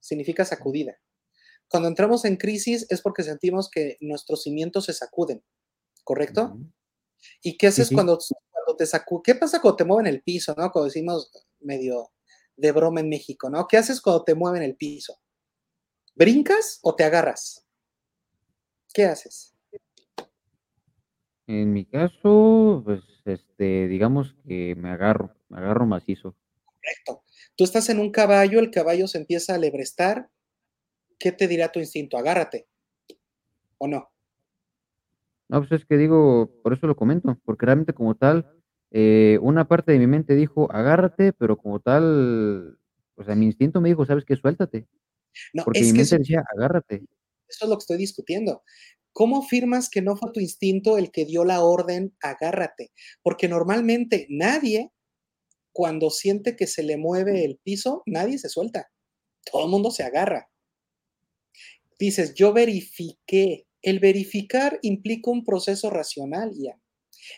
significa 0.05 0.45
sacudida. 0.45 0.99
Cuando 1.69 1.88
entramos 1.88 2.25
en 2.27 2.37
crisis 2.37 2.87
es 2.90 3.01
porque 3.01 3.23
sentimos 3.23 3.71
que 3.71 3.97
nuestros 4.01 4.43
cimientos 4.43 4.85
se 4.85 4.93
sacuden, 4.93 5.43
¿correcto? 6.05 6.59
¿Y 7.43 7.57
qué 7.57 7.69
haces 7.69 7.90
cuando 7.90 8.19
cuando 8.53 8.77
te 8.77 8.87
sacu 8.87 9.23
qué 9.23 9.35
pasa 9.35 9.61
cuando 9.61 9.77
te 9.77 9.85
mueven 9.85 10.07
el 10.07 10.23
piso, 10.23 10.55
no? 10.57 10.71
Cuando 10.71 10.85
decimos 10.85 11.31
medio 11.61 12.12
de 12.57 12.73
broma 12.73 13.01
en 13.01 13.09
México, 13.09 13.49
¿no? 13.49 13.67
¿Qué 13.67 13.79
haces 13.79 14.01
cuando 14.01 14.25
te 14.25 14.35
mueven 14.35 14.62
el 14.62 14.77
piso? 14.77 15.19
¿Brincas 16.14 16.81
o 16.83 16.95
te 16.95 17.05
agarras? 17.05 17.67
¿Qué 18.93 19.07
haces? 19.07 19.57
En 21.47 21.73
mi 21.73 21.87
caso, 21.87 22.83
pues, 22.85 23.03
este, 23.25 23.88
digamos 23.88 24.35
que 24.47 24.75
me 24.77 24.90
agarro, 24.90 25.35
me 25.49 25.59
agarro 25.59 25.87
macizo. 25.87 26.37
Correcto. 26.85 27.25
Tú 27.57 27.64
estás 27.64 27.88
en 27.88 27.99
un 27.99 28.11
caballo, 28.11 28.61
el 28.61 28.70
caballo 28.70 29.09
se 29.09 29.18
empieza 29.18 29.53
a 29.53 29.57
alebrestar, 29.57 30.29
¿qué 31.18 31.33
te 31.33 31.49
dirá 31.49 31.73
tu 31.73 31.81
instinto? 31.81 32.18
Agárrate. 32.18 32.66
¿O 33.79 33.88
no? 33.88 34.11
No, 35.51 35.61
pues, 35.61 35.73
es 35.73 35.85
que 35.87 35.97
digo, 35.99 36.51
por 36.62 36.73
eso 36.73 36.87
lo 36.87 36.97
comento, 36.97 37.38
porque 37.44 37.66
realmente 37.66 37.92
como 37.92 38.14
tal, 38.14 38.47
eh, 38.90 39.38
una 39.42 39.68
parte 39.68 39.92
de 39.92 39.99
mi 39.99 40.07
mente 40.07 40.35
dijo: 40.35 40.70
"Agárrate", 40.73 41.33
pero 41.35 41.57
como 41.59 41.81
tal, 41.81 42.79
o 43.16 43.25
sea, 43.25 43.35
mi 43.35 43.47
instinto 43.47 43.81
me 43.81 43.90
dijo: 43.90 44.07
"¿Sabes 44.07 44.25
qué? 44.25 44.37
Suéltate", 44.37 44.87
No, 45.55 45.64
porque 45.64 45.85
mi 45.85 45.92
eso 45.92 45.97
mente 45.99 46.18
decía: 46.18 46.44
"Agárrate". 46.57 47.05
eso 47.49 47.64
es 47.66 47.68
lo 47.70 47.77
que 47.77 47.83
estoy 47.83 47.99
discutiendo. 47.99 48.62
¿Cómo 49.12 49.38
afirmas 49.44 49.88
que 49.90 50.03
no 50.03 50.16
fue 50.16 50.33
tu 50.33 50.40
instinto 50.40 50.99
el 50.99 51.11
que 51.12 51.25
dio 51.27 51.44
la 51.44 51.62
orden: 51.62 52.16
"Agárrate"? 52.23 52.92
Porque 53.23 53.49
normalmente 53.49 54.26
nadie, 54.30 54.91
cuando 55.75 56.11
siente 56.11 56.57
que 56.57 56.68
se 56.68 56.85
le 56.85 56.99
mueve 56.99 57.45
el 57.47 57.59
piso, 57.59 58.05
nadie 58.07 58.39
se 58.39 58.51
suelta, 58.51 58.91
todo 59.53 59.68
mundo 59.68 59.91
se 59.93 60.05
agarra. 60.05 60.49
Dices: 61.99 62.35
"Yo 62.35 62.53
verifiqué". 62.53 63.66
El 63.83 64.01
verificar 64.01 64.79
implica 64.83 65.31
un 65.31 65.45
proceso 65.45 65.91
racional, 65.91 66.53
Ian. 66.55 66.81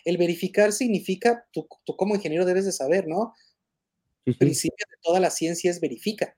El 0.05 0.17
verificar 0.17 0.73
significa, 0.73 1.45
tú 1.53 1.67
tú 1.85 1.95
como 1.97 2.15
ingeniero 2.15 2.45
debes 2.45 2.65
de 2.65 2.71
saber, 2.73 3.07
¿no? 3.07 3.33
Sí. 4.25 4.33
Principio 4.39 4.85
de 4.89 4.97
toda 5.01 5.19
la 5.19 5.31
ciencia 5.31 5.71
es 5.71 5.79
verifica, 5.81 6.37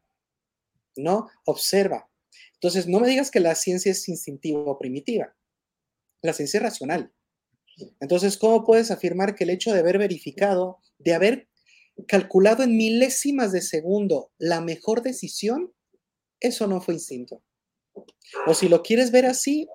¿no? 0.98 1.28
Observa. 1.46 2.10
Entonces, 2.56 2.88
no 2.88 3.00
me 3.00 3.10
digas 3.10 3.32
que 3.32 3.40
la 3.42 3.56
ciencia 3.56 3.92
es 3.92 4.08
instintiva 4.10 4.62
o 4.62 4.80
primitiva, 4.80 5.36
la 6.24 6.34
ciencia 6.34 6.60
es 6.60 6.64
racional. 6.64 7.14
Entonces, 8.02 8.38
¿cómo 8.38 8.66
puedes 8.66 8.92
afirmar 8.92 9.36
que 9.36 9.46
el 9.46 9.52
hecho 9.52 9.74
de 9.74 9.80
haber 9.82 9.98
verificado, 10.00 10.80
de 11.00 11.14
haber 11.16 11.50
calculado 12.08 12.64
en 12.64 12.78
milésimas 12.78 13.52
de 13.52 13.62
segundo 13.62 14.32
la 14.38 14.62
mejor 14.62 15.02
decisión 15.02 15.74
eso 16.40 16.68
no 16.68 16.82
fue 16.82 16.94
instinto. 16.94 17.42
O 18.48 18.54
si 18.54 18.70
lo 18.70 18.82
quieres 18.82 19.12
ver 19.12 19.26
así, 19.26 19.68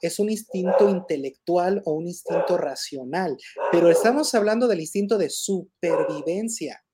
es 0.00 0.18
un 0.18 0.30
instinto 0.30 0.88
intelectual 0.88 1.82
o 1.84 1.92
un 1.92 2.06
instinto 2.06 2.56
racional, 2.56 3.36
pero 3.72 3.90
estamos 3.90 4.32
hablando 4.34 4.68
del 4.68 4.80
instinto 4.80 5.18
de 5.18 5.28
supervivencia. 5.28 6.84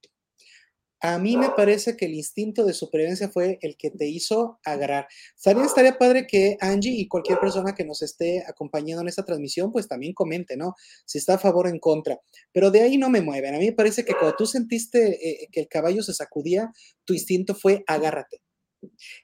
A 1.06 1.18
mí 1.18 1.36
me 1.36 1.50
parece 1.50 1.98
que 1.98 2.06
el 2.06 2.14
instinto 2.14 2.64
de 2.64 2.72
supervivencia 2.72 3.28
fue 3.28 3.58
el 3.60 3.76
que 3.76 3.90
te 3.90 4.06
hizo 4.06 4.58
agarrar. 4.64 5.06
También 5.42 5.66
estaría 5.66 5.98
padre 5.98 6.26
que 6.26 6.56
Angie 6.62 6.92
y 6.92 7.08
cualquier 7.08 7.38
persona 7.38 7.74
que 7.74 7.84
nos 7.84 8.00
esté 8.00 8.42
acompañando 8.48 9.02
en 9.02 9.08
esta 9.08 9.22
transmisión, 9.22 9.70
pues 9.70 9.86
también 9.86 10.14
comente, 10.14 10.56
¿no? 10.56 10.74
Si 11.04 11.18
está 11.18 11.34
a 11.34 11.38
favor 11.38 11.66
o 11.66 11.68
en 11.68 11.78
contra. 11.78 12.18
Pero 12.52 12.70
de 12.70 12.80
ahí 12.80 12.96
no 12.96 13.10
me 13.10 13.20
mueven. 13.20 13.54
A 13.54 13.58
mí 13.58 13.66
me 13.66 13.72
parece 13.72 14.06
que 14.06 14.14
cuando 14.14 14.34
tú 14.34 14.46
sentiste 14.46 15.42
eh, 15.42 15.48
que 15.52 15.60
el 15.60 15.68
caballo 15.68 16.02
se 16.02 16.14
sacudía, 16.14 16.72
tu 17.04 17.12
instinto 17.12 17.54
fue 17.54 17.84
agárrate. 17.86 18.40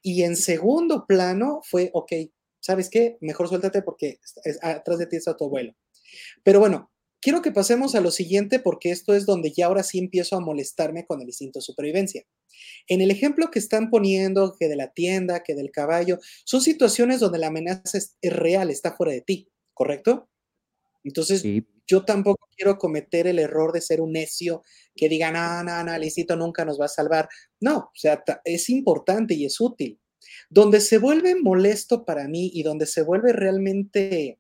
Y 0.03 0.23
en 0.25 0.37
segundo 0.37 1.07
plano 1.07 1.61
fue, 1.65 1.89
ok, 1.95 2.13
¿sabes 2.61 2.91
qué? 2.91 3.17
Mejor 3.23 3.49
suéltate 3.49 3.81
porque 3.81 4.21
atrás 4.61 4.99
de 4.99 5.07
ti 5.07 5.17
está 5.17 5.35
tu 5.35 5.47
abuelo. 5.47 5.75
Pero 6.45 6.61
bueno, 6.61 6.91
quiero 7.21 7.43
que 7.43 7.53
pasemos 7.53 7.95
a 7.95 8.01
lo 8.01 8.11
siguiente 8.11 8.59
porque 8.59 8.91
esto 8.91 9.15
es 9.15 9.27
donde 9.27 9.53
ya 9.53 9.67
ahora 9.67 9.83
sí 9.83 9.99
empiezo 9.99 10.37
a 10.37 10.41
molestarme 10.41 11.07
con 11.07 11.21
el 11.21 11.29
instinto 11.29 11.59
de 11.59 11.65
supervivencia. 11.65 12.25
En 12.89 13.01
el 13.01 13.11
ejemplo 13.11 13.51
que 13.51 13.59
están 13.59 13.91
poniendo, 13.91 14.55
que 14.59 14.69
de 14.69 14.77
la 14.77 14.93
tienda, 14.93 15.43
que 15.43 15.55
del 15.55 15.71
caballo, 15.71 16.19
son 16.45 16.61
situaciones 16.61 17.21
donde 17.21 17.39
la 17.39 17.49
amenaza 17.49 17.99
es, 17.99 18.17
real, 18.23 18.71
está 18.71 18.97
fuera 18.97 19.13
de 19.13 19.21
ti, 19.21 19.49
¿correcto? 19.75 20.29
Entonces, 21.05 21.43
yo 21.87 22.05
tampoco 22.05 22.47
quiero 22.57 22.79
cometer 22.79 23.27
el 23.27 23.39
error 23.39 23.73
de 23.73 23.81
ser 23.81 24.01
un 24.01 24.13
necio 24.13 24.63
que 24.95 25.09
diga, 25.09 25.31
no, 25.33 25.65
no, 25.65 25.83
no, 25.83 25.95
el 25.95 26.05
instinto 26.05 26.37
nunca 26.37 26.65
nos 26.65 26.81
va 26.81 26.85
a 26.85 26.89
salvar. 26.89 27.29
No, 27.61 27.79
o 27.79 27.93
sea, 27.95 28.23
es 28.45 28.69
importante 28.69 29.35
y 29.35 29.47
es 29.47 29.61
útil. 29.61 29.99
Donde 30.51 30.81
se 30.81 30.99
vuelve 30.99 31.35
molesto 31.35 32.05
para 32.05 32.29
mí 32.29 32.51
y 32.53 32.63
donde 32.63 32.87
se 32.87 33.03
vuelve 33.03 33.33
realmente 33.33 34.39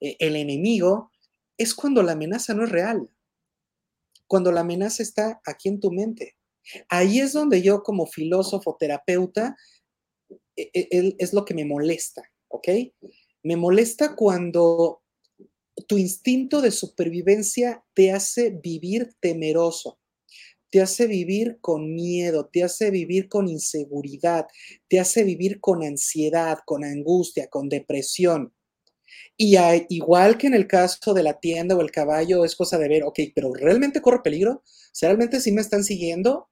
eh, 0.00 0.16
el 0.18 0.34
enemigo 0.36 1.12
es 1.58 1.74
cuando 1.74 2.02
la 2.02 2.12
amenaza 2.12 2.54
no 2.54 2.64
es 2.64 2.70
real, 2.70 3.08
cuando 4.26 4.52
la 4.52 4.60
amenaza 4.60 5.02
está 5.02 5.40
aquí 5.44 5.68
en 5.68 5.80
tu 5.80 5.90
mente. 5.90 6.36
Ahí 6.88 7.20
es 7.20 7.32
donde 7.32 7.62
yo 7.62 7.82
como 7.82 8.06
filósofo, 8.06 8.76
terapeuta, 8.78 9.56
e, 10.56 10.70
e, 10.74 11.16
es 11.18 11.32
lo 11.32 11.44
que 11.44 11.54
me 11.54 11.64
molesta, 11.64 12.22
¿ok? 12.48 12.68
Me 13.42 13.56
molesta 13.56 14.14
cuando 14.14 15.02
tu 15.86 15.98
instinto 15.98 16.62
de 16.62 16.70
supervivencia 16.70 17.84
te 17.94 18.12
hace 18.12 18.50
vivir 18.50 19.14
temeroso, 19.20 19.98
te 20.70 20.80
hace 20.80 21.06
vivir 21.06 21.58
con 21.60 21.94
miedo, 21.94 22.48
te 22.52 22.64
hace 22.64 22.90
vivir 22.90 23.28
con 23.28 23.48
inseguridad, 23.48 24.46
te 24.88 25.00
hace 25.00 25.24
vivir 25.24 25.60
con 25.60 25.82
ansiedad, 25.82 26.58
con 26.64 26.84
angustia, 26.84 27.48
con 27.48 27.68
depresión. 27.68 28.53
Y 29.36 29.56
igual 29.88 30.38
que 30.38 30.46
en 30.46 30.54
el 30.54 30.66
caso 30.66 31.14
de 31.14 31.22
la 31.22 31.40
tienda 31.40 31.76
o 31.76 31.80
el 31.80 31.90
caballo, 31.90 32.44
es 32.44 32.54
cosa 32.56 32.78
de 32.78 32.88
ver, 32.88 33.02
ok, 33.04 33.18
pero 33.34 33.52
¿realmente 33.52 34.00
corre 34.00 34.22
peligro? 34.22 34.62
¿Realmente 35.00 35.40
sí 35.40 35.52
me 35.52 35.60
están 35.60 35.84
siguiendo? 35.84 36.48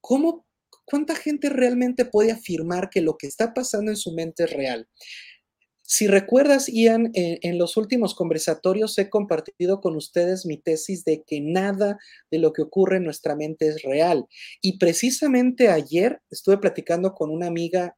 ¿Cómo, 0.00 0.46
cuánta 0.84 1.14
gente 1.14 1.48
realmente 1.48 2.04
puede 2.04 2.32
afirmar 2.32 2.90
que 2.90 3.00
lo 3.00 3.16
que 3.16 3.26
está 3.26 3.54
pasando 3.54 3.90
en 3.90 3.96
su 3.96 4.12
mente 4.12 4.44
es 4.44 4.52
real? 4.52 4.88
Si 5.90 6.06
recuerdas, 6.06 6.66
Ian, 6.68 7.12
en, 7.14 7.56
los 7.56 7.78
últimos 7.78 8.14
conversatorios 8.14 8.98
he 8.98 9.08
compartido 9.08 9.80
con 9.80 9.96
ustedes 9.96 10.44
mi 10.44 10.58
tesis 10.58 11.02
de 11.06 11.22
que 11.26 11.40
nada 11.40 11.96
de 12.30 12.38
lo 12.38 12.52
que 12.52 12.60
ocurre 12.60 12.98
en 12.98 13.04
nuestra 13.04 13.34
mente 13.34 13.68
es 13.68 13.80
real. 13.80 14.26
Y 14.60 14.76
precisamente 14.76 15.70
ayer 15.70 16.20
estuve 16.28 16.58
platicando 16.58 17.14
con 17.14 17.30
una 17.30 17.46
amiga 17.46 17.96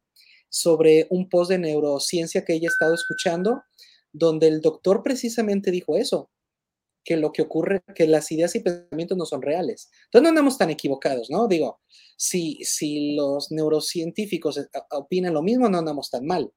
sobre 0.48 1.08
un 1.10 1.28
post 1.28 1.50
de 1.50 1.58
neurociencia 1.58 2.44
que 2.44 2.54
ella 2.54 2.68
ha 2.68 2.72
estado 2.72 2.94
escuchando, 2.94 3.64
donde 4.12 4.48
el 4.48 4.60
doctor 4.60 5.02
precisamente 5.02 5.70
dijo 5.70 5.96
eso, 5.96 6.30
que 7.04 7.16
lo 7.16 7.32
que 7.32 7.42
ocurre, 7.42 7.82
que 7.94 8.06
las 8.06 8.30
ideas 8.30 8.54
y 8.54 8.60
pensamientos 8.60 9.16
no 9.16 9.24
son 9.24 9.40
reales. 9.42 9.90
Entonces 10.04 10.22
no 10.22 10.28
andamos 10.28 10.58
tan 10.58 10.70
equivocados, 10.70 11.30
¿no? 11.30 11.48
Digo, 11.48 11.80
si, 12.16 12.62
si 12.62 13.14
los 13.14 13.50
neurocientíficos 13.50 14.58
eh, 14.58 14.66
opinan 14.90 15.34
lo 15.34 15.42
mismo, 15.42 15.68
no 15.68 15.78
andamos 15.78 16.10
tan 16.10 16.26
mal. 16.26 16.52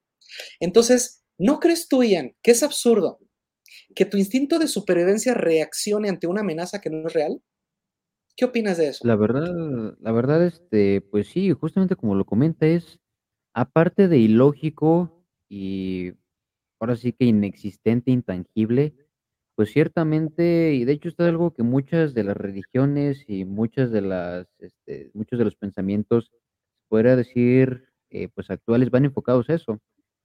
Entonces, 0.60 1.24
¿No 1.38 1.58
crees 1.58 1.88
tú, 1.88 2.02
Ian, 2.02 2.34
que 2.42 2.52
es 2.52 2.62
absurdo 2.62 3.18
que 3.94 4.04
tu 4.04 4.16
instinto 4.16 4.58
de 4.58 4.68
supervivencia 4.68 5.34
reaccione 5.34 6.08
ante 6.08 6.26
una 6.26 6.42
amenaza 6.42 6.80
que 6.80 6.90
no 6.90 7.08
es 7.08 7.12
real? 7.12 7.42
¿Qué 8.36 8.44
opinas 8.44 8.78
de 8.78 8.88
eso? 8.88 9.06
La 9.06 9.16
verdad, 9.16 9.96
la 10.00 10.12
verdad, 10.12 10.44
este, 10.44 11.00
pues 11.00 11.28
sí, 11.28 11.50
justamente 11.52 11.96
como 11.96 12.14
lo 12.14 12.24
comenta, 12.24 12.66
es 12.66 13.00
aparte 13.52 14.08
de 14.08 14.18
ilógico 14.18 15.24
y 15.48 16.12
ahora 16.84 16.96
sí 16.96 17.14
que 17.14 17.24
inexistente, 17.24 18.10
intangible, 18.10 18.94
pues 19.54 19.72
ciertamente, 19.72 20.74
y 20.74 20.84
de 20.84 20.92
hecho 20.92 21.08
esto 21.08 21.22
es 21.24 21.30
algo 21.30 21.54
que 21.54 21.62
muchas 21.62 22.12
de 22.12 22.24
las 22.24 22.36
religiones 22.36 23.24
y 23.26 23.46
muchas 23.46 23.90
de 23.90 24.02
las, 24.02 24.46
este, 24.58 25.10
muchos 25.14 25.38
de 25.38 25.46
los 25.46 25.56
pensamientos, 25.56 26.30
podría 26.88 27.16
decir, 27.16 27.88
eh, 28.10 28.28
pues 28.28 28.50
actuales 28.50 28.90
van 28.90 29.06
enfocados 29.06 29.48
a 29.48 29.54
eso. 29.54 29.80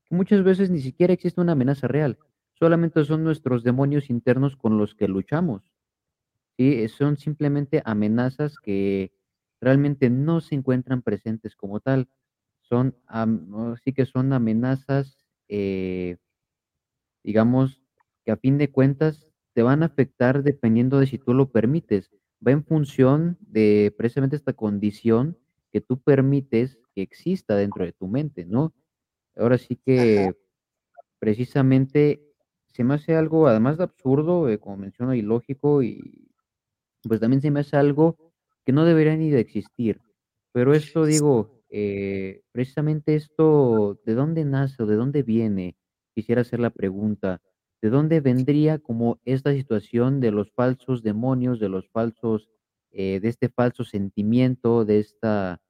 Muchas 0.10 0.44
veces 0.44 0.70
ni 0.70 0.82
siquiera 0.82 1.14
existe 1.14 1.40
una 1.40 1.54
amenaza 1.54 1.88
real, 1.88 2.18
solamente 2.56 3.06
son 3.06 3.24
nuestros 3.24 3.64
demonios 3.64 4.10
internos 4.10 4.58
con 4.58 4.78
los 4.78 4.96
que 4.96 5.08
luchamos. 5.08 5.72
¿sí? 6.58 6.90
Son 6.90 7.16
simplemente 7.16 7.82
amenazas 7.86 8.58
que 8.60 9.14
realmente 9.62 10.10
no 10.10 10.42
se 10.42 10.56
encuentran 10.56 11.04
presentes 11.04 11.56
como 11.56 11.80
tal. 11.80 12.10
Son, 12.62 12.98
sí 13.84 13.94
que 13.94 14.06
son 14.06 14.34
amenazas, 14.34 15.26
eh, 15.48 16.18
digamos, 17.24 17.82
que 18.26 18.32
a 18.32 18.38
fin 18.38 18.58
de 18.58 18.72
cuentas 18.72 19.32
te 19.54 19.64
van 19.64 19.84
a 19.84 19.88
afectar 19.88 20.44
dependiendo 20.44 21.00
de 21.00 21.08
si 21.08 21.18
tú 21.18 21.34
lo 21.34 21.52
permites. 21.52 22.12
Va 22.46 22.52
en 22.52 22.64
función 22.64 23.38
de 23.42 23.94
precisamente 23.98 24.36
esta 24.36 24.54
condición 24.54 25.38
que 25.72 25.82
tú 25.82 26.02
permites 26.02 26.78
que 26.96 27.02
exista 27.02 27.56
dentro 27.56 27.86
de 27.86 27.94
tu 27.94 28.08
mente, 28.08 28.46
¿no? 28.46 28.74
Ahora 29.36 29.58
sí 29.58 29.76
que 29.76 30.34
precisamente 31.20 32.22
se 32.68 32.84
me 32.84 32.96
hace 32.96 33.16
algo, 33.16 33.48
además 33.48 33.78
de 33.78 33.84
absurdo, 33.84 34.50
eh, 34.50 34.60
como 34.60 34.78
menciono, 34.78 35.14
ilógico 35.14 35.84
y 35.84 36.30
pues 37.04 37.20
también 37.20 37.42
se 37.42 37.52
me 37.52 37.62
hace 37.62 37.78
algo 37.78 38.34
que 38.66 38.72
no 38.72 38.86
debería 38.86 39.16
ni 39.16 39.30
de 39.30 39.40
existir. 39.40 40.02
Pero 40.52 40.74
esto 40.74 41.06
digo, 41.06 41.64
eh, 41.70 42.42
precisamente 42.52 43.16
esto, 43.16 44.00
¿de 44.06 44.14
dónde 44.16 44.46
nace 44.46 44.84
o 44.84 44.86
de 44.86 44.96
dónde 44.96 45.24
viene? 45.24 45.78
Quisiera 46.20 46.42
hacer 46.42 46.60
la 46.60 46.70
pregunta, 46.70 47.42
¿de 47.82 47.90
dónde 47.90 48.20
vendría 48.20 48.80
como 48.80 49.20
esta 49.24 49.54
situación 49.54 50.20
de 50.20 50.32
los 50.32 50.52
falsos 50.52 51.02
demonios, 51.04 51.60
de 51.60 51.70
los 51.70 51.88
falsos, 51.90 52.50
eh, 52.92 53.20
de 53.22 53.30
este 53.30 53.48
falso 53.50 53.86
sentimiento, 53.86 54.84
de 54.86 55.00
esta 55.00 55.62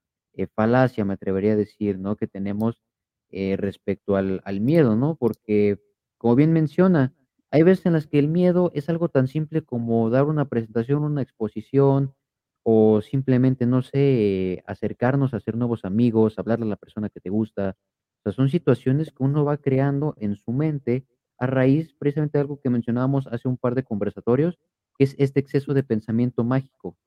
falacia, 0.55 1.05
me 1.05 1.13
atrevería 1.13 1.53
a 1.53 1.55
decir, 1.55 1.99
¿no? 1.99 2.15
Que 2.15 2.27
tenemos 2.27 2.81
eh, 3.29 3.57
respecto 3.57 4.15
al, 4.15 4.41
al 4.43 4.59
miedo, 4.61 4.95
¿no? 4.95 5.15
Porque, 5.15 5.79
como 6.17 6.35
bien 6.35 6.51
menciona, 6.53 7.13
hay 7.51 7.63
veces 7.63 7.85
en 7.85 7.93
las 7.93 8.07
que 8.07 8.19
el 8.19 8.27
miedo 8.27 8.71
es 8.73 8.89
algo 8.89 9.09
tan 9.09 9.27
simple 9.27 9.61
como 9.63 10.09
dar 10.09 10.23
una 10.25 10.45
presentación, 10.45 11.03
una 11.03 11.21
exposición, 11.21 12.15
o 12.63 13.01
simplemente, 13.01 13.65
no 13.67 13.81
sé, 13.83 14.63
acercarnos 14.67 15.33
a 15.33 15.37
hacer 15.37 15.55
nuevos 15.57 15.85
amigos, 15.85 16.39
hablarle 16.39 16.65
a 16.65 16.69
la 16.69 16.75
persona 16.77 17.09
que 17.09 17.19
te 17.21 17.29
gusta. 17.29 17.75
O 18.19 18.23
sea, 18.23 18.33
son 18.33 18.49
situaciones 18.49 19.11
que 19.11 19.23
uno 19.23 19.45
va 19.45 19.57
creando 19.57 20.15
en 20.17 20.35
su 20.35 20.51
mente 20.51 21.05
a 21.37 21.47
raíz 21.47 21.93
precisamente 21.93 22.37
de 22.37 22.41
algo 22.41 22.59
que 22.59 22.69
mencionábamos 22.69 23.27
hace 23.27 23.47
un 23.47 23.57
par 23.57 23.75
de 23.75 23.83
conversatorios, 23.83 24.59
que 24.97 25.05
es 25.05 25.15
este 25.19 25.39
exceso 25.39 25.73
de 25.73 25.83
pensamiento 25.83 26.43
mágico, 26.43 26.97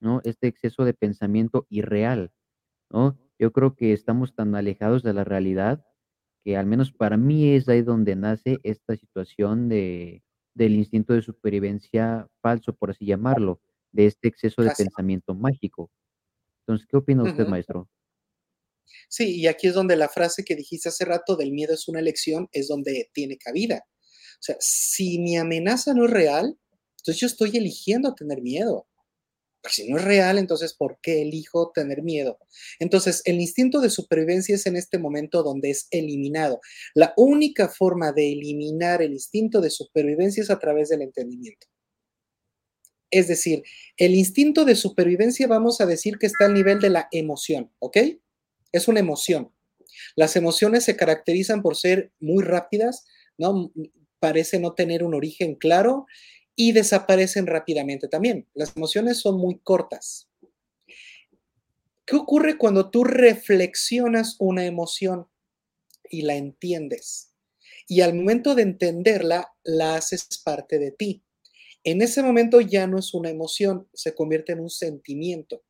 ¿no? 0.00 0.20
Este 0.24 0.46
exceso 0.48 0.84
de 0.84 0.94
pensamiento 0.94 1.66
irreal, 1.70 2.32
¿no? 2.90 3.18
Yo 3.38 3.52
creo 3.52 3.76
que 3.76 3.92
estamos 3.92 4.34
tan 4.34 4.54
alejados 4.54 5.02
de 5.02 5.14
la 5.14 5.24
realidad 5.24 5.84
que 6.44 6.56
al 6.56 6.66
menos 6.66 6.92
para 6.92 7.16
mí 7.16 7.50
es 7.54 7.68
ahí 7.68 7.82
donde 7.82 8.16
nace 8.16 8.60
esta 8.64 8.96
situación 8.96 9.68
de 9.68 10.22
del 10.54 10.74
instinto 10.74 11.12
de 11.14 11.22
supervivencia 11.22 12.28
falso, 12.42 12.74
por 12.74 12.90
así 12.90 13.06
llamarlo, 13.06 13.60
de 13.92 14.06
este 14.06 14.26
exceso 14.28 14.62
de 14.62 14.72
pensamiento 14.72 15.34
mágico. 15.34 15.90
Entonces, 16.62 16.86
¿qué 16.86 16.96
opina 16.96 17.24
usted, 17.24 17.46
maestro? 17.46 17.88
Sí, 19.08 19.36
y 19.40 19.46
aquí 19.46 19.68
es 19.68 19.74
donde 19.74 19.96
la 19.96 20.08
frase 20.08 20.44
que 20.44 20.56
dijiste 20.56 20.88
hace 20.88 21.04
rato 21.04 21.36
del 21.36 21.52
miedo 21.52 21.74
es 21.74 21.88
una 21.88 22.00
elección, 22.00 22.48
es 22.52 22.68
donde 22.68 23.10
tiene 23.12 23.38
cabida. 23.38 23.84
O 24.34 24.42
sea, 24.42 24.56
si 24.60 25.18
mi 25.18 25.36
amenaza 25.36 25.94
no 25.94 26.06
es 26.06 26.10
real, 26.10 26.58
entonces 26.98 27.20
yo 27.20 27.26
estoy 27.26 27.56
eligiendo 27.56 28.14
tener 28.14 28.42
miedo. 28.42 28.86
Pues, 29.62 29.74
si 29.74 29.90
no 29.90 29.98
es 29.98 30.04
real, 30.04 30.38
entonces, 30.38 30.74
¿por 30.74 30.98
qué 31.02 31.22
elijo 31.22 31.72
tener 31.74 32.02
miedo? 32.02 32.38
Entonces, 32.78 33.22
el 33.24 33.40
instinto 33.40 33.80
de 33.80 33.90
supervivencia 33.90 34.54
es 34.54 34.66
en 34.66 34.76
este 34.76 34.98
momento 34.98 35.42
donde 35.42 35.70
es 35.70 35.88
eliminado. 35.90 36.60
La 36.94 37.12
única 37.16 37.68
forma 37.68 38.12
de 38.12 38.32
eliminar 38.32 39.02
el 39.02 39.12
instinto 39.12 39.60
de 39.60 39.70
supervivencia 39.70 40.42
es 40.42 40.50
a 40.50 40.58
través 40.58 40.88
del 40.90 41.02
entendimiento. 41.02 41.66
Es 43.10 43.26
decir, 43.28 43.62
el 43.96 44.14
instinto 44.14 44.64
de 44.64 44.74
supervivencia 44.74 45.46
vamos 45.46 45.80
a 45.80 45.86
decir 45.86 46.18
que 46.18 46.26
está 46.26 46.46
al 46.46 46.54
nivel 46.54 46.78
de 46.80 46.90
la 46.90 47.08
emoción, 47.10 47.72
¿ok? 47.78 47.96
Es 48.72 48.88
una 48.88 49.00
emoción. 49.00 49.52
Las 50.16 50.36
emociones 50.36 50.84
se 50.84 50.96
caracterizan 50.96 51.62
por 51.62 51.76
ser 51.76 52.12
muy 52.20 52.42
rápidas, 52.44 53.06
¿no? 53.36 53.72
Parece 54.20 54.58
no 54.58 54.74
tener 54.74 55.02
un 55.02 55.14
origen 55.14 55.54
claro 55.54 56.06
y 56.54 56.72
desaparecen 56.72 57.46
rápidamente 57.46 58.08
también. 58.08 58.48
Las 58.54 58.76
emociones 58.76 59.18
son 59.18 59.38
muy 59.38 59.58
cortas. 59.60 60.28
¿Qué 62.04 62.16
ocurre 62.16 62.56
cuando 62.56 62.90
tú 62.90 63.04
reflexionas 63.04 64.36
una 64.38 64.64
emoción 64.64 65.28
y 66.10 66.22
la 66.22 66.36
entiendes? 66.36 67.34
Y 67.86 68.00
al 68.00 68.14
momento 68.14 68.54
de 68.54 68.62
entenderla, 68.62 69.52
la 69.62 69.94
haces 69.94 70.26
parte 70.44 70.78
de 70.78 70.90
ti. 70.90 71.22
En 71.90 72.02
ese 72.02 72.22
momento 72.22 72.60
ya 72.60 72.86
no 72.86 72.98
es 72.98 73.14
una 73.14 73.30
emoción, 73.30 73.88
se 73.94 74.14
convierte 74.14 74.52
en 74.52 74.60
un 74.60 74.68
sentimiento. 74.68 75.62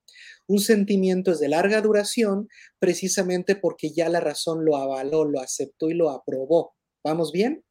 Un 0.49 0.59
sentimiento 0.59 1.31
es 1.31 1.39
de 1.39 1.47
larga 1.47 1.81
duración 1.81 2.49
precisamente 2.81 3.55
porque 3.55 3.93
ya 3.93 4.09
la 4.09 4.19
razón 4.19 4.65
lo 4.65 4.77
avaló, 4.77 5.25
lo 5.25 5.39
aceptó 5.39 5.89
y 5.89 5.95
lo 5.95 6.11
aprobó. 6.11 6.75
¿Vamos 7.05 7.31
bien? 7.31 7.65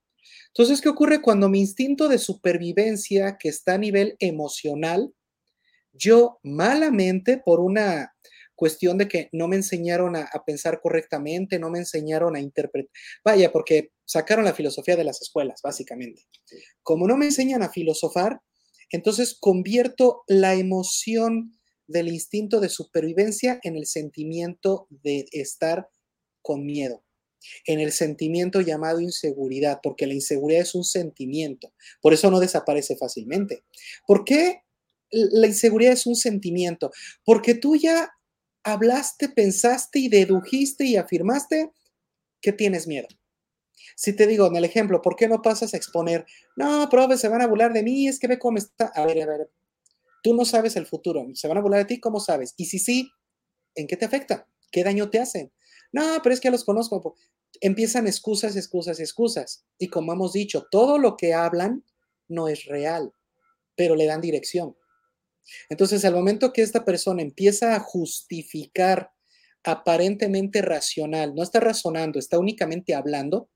Entonces, 0.48 0.80
¿qué 0.80 0.88
ocurre 0.88 1.22
cuando 1.22 1.50
mi 1.50 1.60
instinto 1.60 2.08
de 2.08 2.20
supervivencia, 2.20 3.38
que 3.38 3.50
está 3.50 3.74
a 3.74 3.80
nivel 3.80 4.16
emocional, 4.20 5.14
yo 5.92 6.40
malamente, 6.42 7.42
por 7.44 7.60
una 7.60 8.16
cuestión 8.58 8.98
de 8.98 9.08
que 9.08 9.30
no 9.32 9.48
me 9.48 9.56
enseñaron 9.56 10.16
a, 10.16 10.28
pensar 10.46 10.82
correctamente, 10.82 11.60
no 11.60 11.70
me 11.70 11.78
enseñaron 11.78 12.36
a 12.36 12.42
interpretar, 12.42 12.92
vaya, 13.24 13.52
porque 13.52 13.92
sacaron 14.04 14.44
la 14.44 14.54
filosofía 14.54 14.96
de 14.96 15.04
las 15.04 15.22
escuelas, 15.22 15.62
básicamente. 15.62 16.24
Como 16.82 17.08
no 17.08 17.16
me 17.16 17.28
enseñan 17.28 17.62
a 17.62 17.70
filosofar, 17.70 18.42
entonces 18.90 19.38
convierto 19.40 20.24
la 20.28 20.56
emoción 20.56 21.58
del 21.86 22.08
instinto 22.10 22.60
de 22.60 22.70
supervivencia 22.70 23.60
en 23.64 23.76
el 23.76 23.86
sentimiento 23.86 24.88
de 24.90 25.28
estar 25.32 25.88
con 26.42 26.66
miedo, 26.66 27.04
en 27.66 27.80
el 27.80 27.92
sentimiento 27.92 28.62
llamado 28.62 29.00
inseguridad, 29.00 29.80
porque 29.84 30.08
la 30.08 30.16
inseguridad 30.16 30.64
es 30.64 30.74
un 30.74 30.84
sentimiento, 30.84 31.74
por 32.02 32.14
eso 32.14 32.32
no 32.32 32.40
desaparece 32.40 32.98
fácilmente. 32.98 33.64
¿Por 34.08 34.26
qué 34.26 34.64
la 35.12 35.46
inseguridad 35.46 35.94
es 35.94 36.08
un 36.08 36.16
sentimiento? 36.16 36.92
Porque 37.24 37.54
tú 37.54 37.76
ya 37.76 38.10
hablaste, 38.68 39.30
pensaste 39.30 40.00
y 40.00 40.10
dedujiste 40.10 40.84
y 40.84 40.98
afirmaste 40.98 41.72
que 42.42 42.52
tienes 42.52 42.86
miedo. 42.86 43.08
Si 43.96 44.14
te 44.14 44.28
digo 44.28 44.46
en 44.48 44.56
el 44.58 44.66
ejemplo, 44.66 45.02
¿por 45.02 45.16
qué 45.16 45.28
no 45.28 45.42
pasas 45.42 45.74
a 45.74 45.78
exponer? 45.78 46.26
No, 46.56 46.88
profe, 46.90 47.18
se 47.18 47.30
van 47.30 47.42
a 47.42 47.48
burlar 47.48 47.72
de 47.72 47.82
mí, 47.82 48.08
es 48.08 48.20
que 48.20 48.28
ve 48.28 48.38
cómo 48.38 48.58
está. 48.58 48.88
A 48.88 49.06
ver, 49.06 49.22
a 49.22 49.26
ver, 49.26 49.50
tú 50.22 50.36
no 50.36 50.44
sabes 50.44 50.76
el 50.76 50.86
futuro, 50.86 51.26
se 51.34 51.48
van 51.48 51.58
a 51.58 51.62
burlar 51.62 51.80
de 51.80 51.86
ti, 51.86 52.00
¿cómo 52.00 52.20
sabes? 52.20 52.54
Y 52.58 52.66
si 52.66 52.78
sí, 52.78 53.10
¿en 53.76 53.88
qué 53.88 53.96
te 53.96 54.06
afecta? 54.06 54.48
¿Qué 54.70 54.84
daño 54.84 55.10
te 55.10 55.20
hacen? 55.20 55.52
No, 55.94 56.20
pero 56.22 56.34
es 56.34 56.42
que 56.42 56.48
ya 56.48 56.52
los 56.52 56.66
conozco. 56.66 57.16
Empiezan 57.62 58.06
excusas, 58.06 58.58
excusas, 58.58 59.00
excusas. 59.00 59.66
Y 59.78 59.88
como 59.88 60.12
hemos 60.12 60.34
dicho, 60.34 60.68
todo 60.70 60.98
lo 60.98 61.16
que 61.16 61.34
hablan 61.34 61.86
no 62.28 62.50
es 62.50 62.66
real, 62.66 63.14
pero 63.76 63.96
le 63.96 64.06
dan 64.06 64.20
dirección. 64.20 64.76
Entonces, 65.70 66.04
al 66.06 66.14
momento 66.14 66.54
que 66.54 66.62
esta 66.62 66.86
persona 66.86 67.22
empieza 67.22 67.76
a 67.76 67.80
justificar 67.80 69.12
aparentemente 69.64 70.62
racional, 70.62 71.36
no 71.36 71.44
está 71.44 71.60
razonando, 71.60 72.20
está 72.20 72.40
únicamente 72.40 72.94
hablando, 72.96 73.50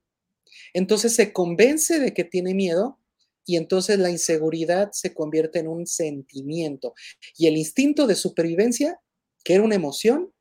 entonces 0.73 1.15
se 1.15 1.31
convence 1.31 1.99
de 1.99 2.13
que 2.13 2.23
tiene 2.23 2.53
miedo 2.53 2.99
y 3.45 3.55
entonces 3.55 3.97
la 3.97 4.09
inseguridad 4.09 4.89
se 4.91 5.13
convierte 5.13 5.59
en 5.59 5.67
un 5.67 5.87
sentimiento. 5.87 6.93
Y 7.37 7.47
el 7.47 7.57
instinto 7.57 8.07
de 8.07 8.15
supervivencia, 8.15 8.99
que 9.43 9.55
era 9.55 9.63
una 9.63 9.75
emoción, 9.75 10.31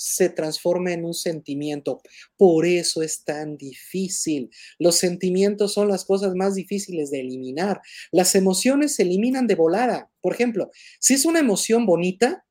se 0.00 0.30
transforma 0.30 0.92
en 0.92 1.04
un 1.04 1.12
sentimiento. 1.12 2.00
Por 2.38 2.64
eso 2.64 3.02
es 3.02 3.22
tan 3.22 3.58
difícil. 3.58 4.48
Los 4.78 4.96
sentimientos 4.96 5.74
son 5.74 5.88
las 5.88 6.06
cosas 6.06 6.34
más 6.34 6.54
difíciles 6.54 7.10
de 7.10 7.20
eliminar. 7.20 7.82
Las 8.10 8.34
emociones 8.34 8.94
se 8.94 9.02
eliminan 9.02 9.46
de 9.46 9.56
volada. 9.56 10.10
Por 10.22 10.32
ejemplo, 10.32 10.70
si 11.00 11.12
es 11.12 11.26
una 11.26 11.40
emoción 11.40 11.84
bonita, 11.84 12.46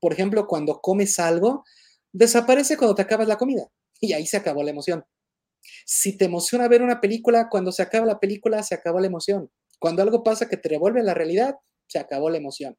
por 0.00 0.14
ejemplo, 0.14 0.46
cuando 0.46 0.80
comes 0.80 1.18
algo, 1.18 1.64
desaparece 2.10 2.78
cuando 2.78 2.94
te 2.94 3.02
acabas 3.02 3.28
la 3.28 3.36
comida 3.36 3.68
y 4.00 4.14
ahí 4.14 4.24
se 4.26 4.38
acabó 4.38 4.62
la 4.62 4.70
emoción. 4.70 5.04
Si 5.84 6.16
te 6.16 6.24
emociona 6.24 6.68
ver 6.68 6.80
una 6.80 7.02
película, 7.02 7.48
cuando 7.50 7.70
se 7.70 7.82
acaba 7.82 8.06
la 8.06 8.18
película, 8.18 8.62
se 8.62 8.74
acabó 8.74 8.98
la 8.98 9.08
emoción. 9.08 9.50
Cuando 9.78 10.02
algo 10.02 10.22
pasa 10.22 10.48
que 10.48 10.56
te 10.56 10.70
revuelve 10.70 11.02
la 11.02 11.12
realidad, 11.12 11.56
se 11.86 11.98
acabó 11.98 12.30
la 12.30 12.38
emoción. 12.38 12.78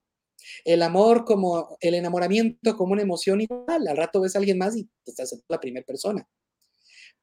El 0.63 0.81
amor 0.81 1.25
como 1.25 1.77
el 1.79 1.95
enamoramiento 1.95 2.75
como 2.75 2.93
una 2.93 3.01
emoción 3.01 3.41
igual, 3.41 3.87
al 3.87 3.97
rato 3.97 4.21
ves 4.21 4.35
a 4.35 4.39
alguien 4.39 4.57
más 4.57 4.75
y 4.75 4.83
te 5.03 5.11
estás 5.11 5.35
la 5.47 5.59
primera 5.59 5.85
persona. 5.85 6.27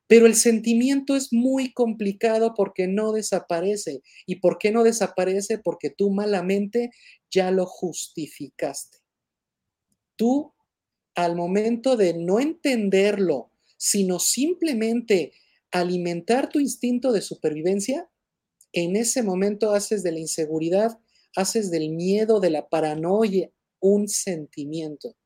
Pero 0.06 0.26
el 0.26 0.34
sentimiento 0.34 1.16
es 1.16 1.32
muy 1.32 1.72
complicado 1.72 2.52
porque 2.54 2.86
no 2.86 3.12
desaparece. 3.12 4.02
¿Y 4.26 4.36
por 4.36 4.58
qué 4.58 4.70
no 4.70 4.84
desaparece? 4.84 5.58
Porque 5.58 5.88
tú 5.88 6.10
malamente 6.10 6.90
ya 7.30 7.50
lo 7.50 7.64
justificaste. 7.64 8.98
Tú, 10.16 10.52
al 11.14 11.34
momento 11.34 11.96
de 11.96 12.14
no 12.14 12.40
entenderlo, 12.40 13.52
sino 13.78 14.18
simplemente 14.18 15.32
alimentar 15.70 16.50
tu 16.50 16.60
instinto 16.60 17.12
de 17.12 17.22
supervivencia, 17.22 18.08
en 18.72 18.96
ese 18.96 19.22
momento 19.22 19.72
haces 19.72 20.02
de 20.02 20.12
la 20.12 20.20
inseguridad 20.20 20.98
haces 21.36 21.70
del 21.70 21.90
miedo, 21.90 22.40
de 22.40 22.50
la 22.50 22.68
paranoia, 22.68 23.50
un 23.80 24.08
sentimiento. 24.08 25.16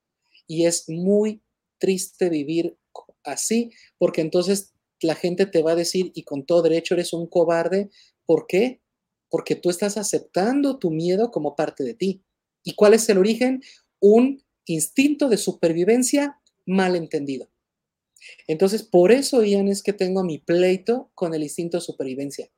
Y 0.47 0.67
es 0.67 0.89
muy 0.89 1.43
triste 1.79 2.29
vivir 2.29 2.77
así, 3.25 3.71
porque 3.99 4.21
entonces 4.21 4.73
la 5.01 5.15
gente 5.15 5.47
te 5.47 5.63
va 5.63 5.73
a 5.73 5.77
decir, 5.77 6.13
y 6.15 6.23
con 6.23 6.47
todo 6.47 6.63
derecho 6.63 6.95
eres 6.95 7.13
un 7.13 7.27
cobarde. 7.27 7.91
¿Por 8.25 8.47
qué? 8.47 8.81
Porque 9.29 9.57
tú 9.57 9.71
estás 9.71 9.97
aceptando 9.97 10.79
tu 10.79 10.91
miedo 10.91 11.31
como 11.31 11.55
parte 11.55 11.85
de 11.85 11.95
ti. 11.95 12.23
¿Y 12.63 12.75
cuál 12.75 12.95
es 12.95 13.09
el 13.09 13.19
origen? 13.19 13.63
Un 14.01 14.43
instinto 14.65 15.29
de 15.29 15.37
supervivencia 15.37 16.41
mal 16.65 16.97
entendido. 16.97 17.49
Entonces, 18.47 18.83
por 18.83 19.13
eso, 19.13 19.43
Ian, 19.43 19.69
es 19.69 19.83
que 19.83 19.93
tengo 19.93 20.23
mi 20.23 20.39
pleito 20.39 21.11
con 21.15 21.35
el 21.35 21.43
instinto 21.43 21.79
de 21.79 21.83
supervivencia. 21.83 22.49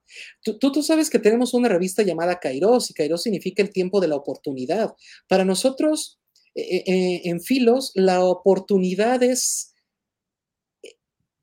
Tú, 0.43 0.59
tú, 0.59 0.83
sabes 0.83 1.11
que 1.11 1.19
tenemos 1.19 1.55
una 1.55 1.69
revista 1.69 2.03
llamada 2.03 2.41
Kairos 2.41 2.91
y 2.91 2.95
Kairos 2.95 3.23
significa 3.23 3.63
el 3.63 3.71
tiempo 3.71 4.01
de 4.01 4.09
la 4.09 4.17
oportunidad. 4.17 4.95
Para 5.29 5.45
nosotros, 5.45 6.21
eh, 6.55 6.85
eh, 6.87 7.21
en 7.25 7.41
Filos, 7.41 7.93
la 7.95 8.25
oportunidad 8.25 9.23
es, 9.23 9.75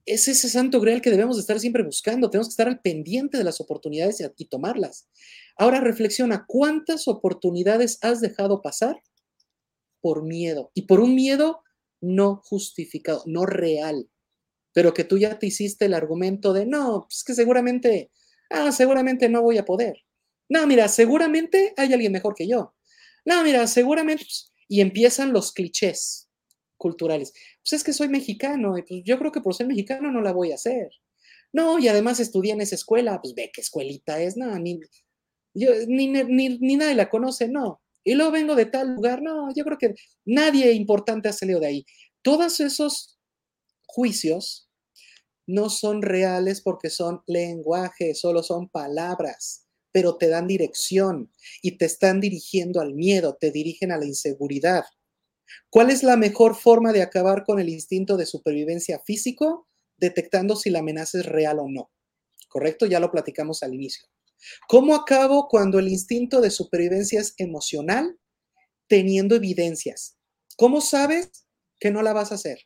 es 0.06 0.28
ese 0.28 0.50
santo 0.50 0.80
grial 0.80 1.02
que 1.02 1.12
debemos 1.12 1.40
estar 1.40 1.60
siempre 1.60 1.84
buscando. 1.84 2.30
Tenemos 2.30 2.48
que 2.48 2.54
estar 2.54 2.68
al 2.68 2.82
pendiente 2.82 3.38
de 3.38 3.44
las 3.44 3.60
oportunidades 3.62 4.22
y, 4.22 4.26
y 4.38 4.46
tomarlas. 4.46 5.08
Ahora 5.58 5.80
reflexiona, 5.80 6.46
¿cuántas 6.48 7.08
oportunidades 7.08 7.98
has 8.02 8.22
dejado 8.22 8.62
pasar 8.62 9.02
por 10.02 10.24
miedo? 10.24 10.72
Y 10.76 10.84
por 10.84 11.00
un 11.00 11.16
miedo 11.16 11.62
no 12.02 12.42
justificado, 12.44 13.24
no 13.26 13.46
real 13.46 14.10
pero 14.76 14.94
que 14.94 15.06
tú 15.06 15.18
ya 15.18 15.40
te 15.40 15.48
hiciste 15.48 15.86
el 15.86 15.94
argumento 15.94 16.52
de, 16.52 16.66
no, 16.66 17.06
pues 17.08 17.24
que 17.24 17.34
seguramente, 17.34 18.12
ah, 18.50 18.74
seguramente 18.74 19.30
no 19.30 19.42
voy 19.42 19.58
a 19.58 19.64
poder. 19.64 20.04
No, 20.50 20.68
mira, 20.68 20.90
seguramente 20.90 21.74
hay 21.78 21.94
alguien 21.94 22.12
mejor 22.12 22.36
que 22.36 22.46
yo. 22.46 22.76
No, 23.24 23.42
mira, 23.42 23.66
seguramente, 23.68 24.26
pues, 24.26 24.52
y 24.68 24.82
empiezan 24.82 25.32
los 25.32 25.54
clichés 25.54 26.30
culturales. 26.76 27.32
Pues 27.64 27.72
es 27.72 27.86
que 27.86 27.94
soy 27.94 28.10
mexicano 28.10 28.78
y 28.78 28.82
pues 28.82 29.02
yo 29.06 29.18
creo 29.18 29.32
que 29.32 29.40
por 29.40 29.56
ser 29.56 29.66
mexicano 29.66 30.12
no 30.12 30.22
la 30.22 30.34
voy 30.34 30.52
a 30.52 30.56
hacer. 30.56 30.90
No, 31.54 31.80
y 31.80 31.88
además 31.88 32.20
estudié 32.20 32.52
en 32.52 32.60
esa 32.60 32.76
escuela, 32.76 33.22
pues 33.22 33.34
ve 33.34 33.52
qué 33.54 33.62
escuelita 33.62 34.22
es, 34.22 34.36
no, 34.36 34.60
ni, 34.60 34.82
yo, 35.54 35.72
ni, 35.88 36.10
ni, 36.10 36.60
ni 36.60 36.76
nadie 36.76 36.96
la 36.96 37.10
conoce, 37.10 37.48
no. 37.48 37.82
Y 38.04 38.16
luego 38.16 38.32
vengo 38.32 38.56
de 38.56 38.66
tal 38.66 38.96
lugar, 38.96 39.22
no, 39.22 39.54
yo 39.56 39.64
creo 39.64 39.78
que 39.78 39.96
nadie 40.26 40.74
importante 40.74 41.30
ha 41.30 41.34
salido 41.34 41.62
de 41.62 41.68
ahí. 41.68 41.86
Todos 42.22 42.60
esos 42.60 43.15
juicios 43.88 44.70
no 45.48 45.70
son 45.70 46.02
reales 46.02 46.62
porque 46.62 46.90
son 46.90 47.22
lenguaje, 47.28 48.16
solo 48.16 48.44
son 48.44 48.70
palabras, 48.70 49.68
pero 49.92 50.18
te 50.18 50.28
dan 50.28 50.48
dirección 50.48 51.32
y 51.62 51.78
te 51.78 51.86
están 51.86 52.20
dirigiendo 52.20 52.82
al 52.82 52.94
miedo, 52.94 53.38
te 53.40 53.52
dirigen 53.52 53.92
a 53.92 53.98
la 53.98 54.06
inseguridad. 54.06 54.86
¿Cuál 55.70 55.92
es 55.92 56.04
la 56.04 56.18
mejor 56.18 56.56
forma 56.56 56.92
de 56.92 57.02
acabar 57.02 57.44
con 57.44 57.60
el 57.60 57.70
instinto 57.70 58.18
de 58.18 58.26
supervivencia 58.26 59.00
físico? 59.06 59.68
Detectando 59.98 60.56
si 60.56 60.70
la 60.70 60.80
amenaza 60.80 61.20
es 61.20 61.26
real 61.26 61.60
o 61.60 61.70
no. 61.70 61.92
¿Correcto? 62.50 62.86
Ya 62.86 63.00
lo 63.00 63.12
platicamos 63.12 63.64
al 63.64 63.74
inicio. 63.74 64.08
¿Cómo 64.68 64.96
acabo 64.96 65.48
cuando 65.48 65.80
el 65.80 65.88
instinto 65.88 66.42
de 66.42 66.52
supervivencia 66.52 67.20
es 67.20 67.34
emocional? 67.38 68.20
Teniendo 68.88 69.36
evidencias. 69.36 70.18
¿Cómo 70.58 70.82
sabes 70.82 71.46
que 71.80 71.92
no 71.92 72.02
la 72.02 72.14
vas 72.14 72.32
a 72.32 72.36
hacer? 72.36 72.60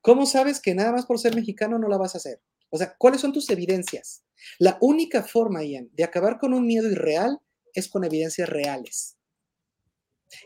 ¿Cómo 0.00 0.26
sabes 0.26 0.60
que 0.60 0.74
nada 0.74 0.92
más 0.92 1.06
por 1.06 1.18
ser 1.18 1.34
mexicano 1.34 1.78
no 1.78 1.88
la 1.88 1.98
vas 1.98 2.14
a 2.14 2.18
hacer? 2.18 2.40
O 2.70 2.78
sea, 2.78 2.94
¿cuáles 2.96 3.20
son 3.20 3.32
tus 3.32 3.50
evidencias? 3.50 4.24
La 4.58 4.78
única 4.80 5.22
forma, 5.22 5.62
Ian, 5.64 5.90
de 5.92 6.04
acabar 6.04 6.38
con 6.38 6.54
un 6.54 6.66
miedo 6.66 6.90
irreal 6.90 7.40
es 7.74 7.88
con 7.88 8.04
evidencias 8.04 8.48
reales. 8.48 9.16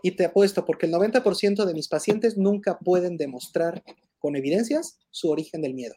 Y 0.03 0.13
te 0.13 0.25
apuesto, 0.25 0.65
porque 0.65 0.87
el 0.87 0.93
90% 0.93 1.65
de 1.65 1.75
mis 1.75 1.89
pacientes 1.89 2.37
nunca 2.37 2.79
pueden 2.79 3.17
demostrar 3.17 3.83
con 4.19 4.37
evidencias 4.37 4.99
su 5.11 5.31
origen 5.31 5.61
del 5.61 5.75
miedo. 5.75 5.95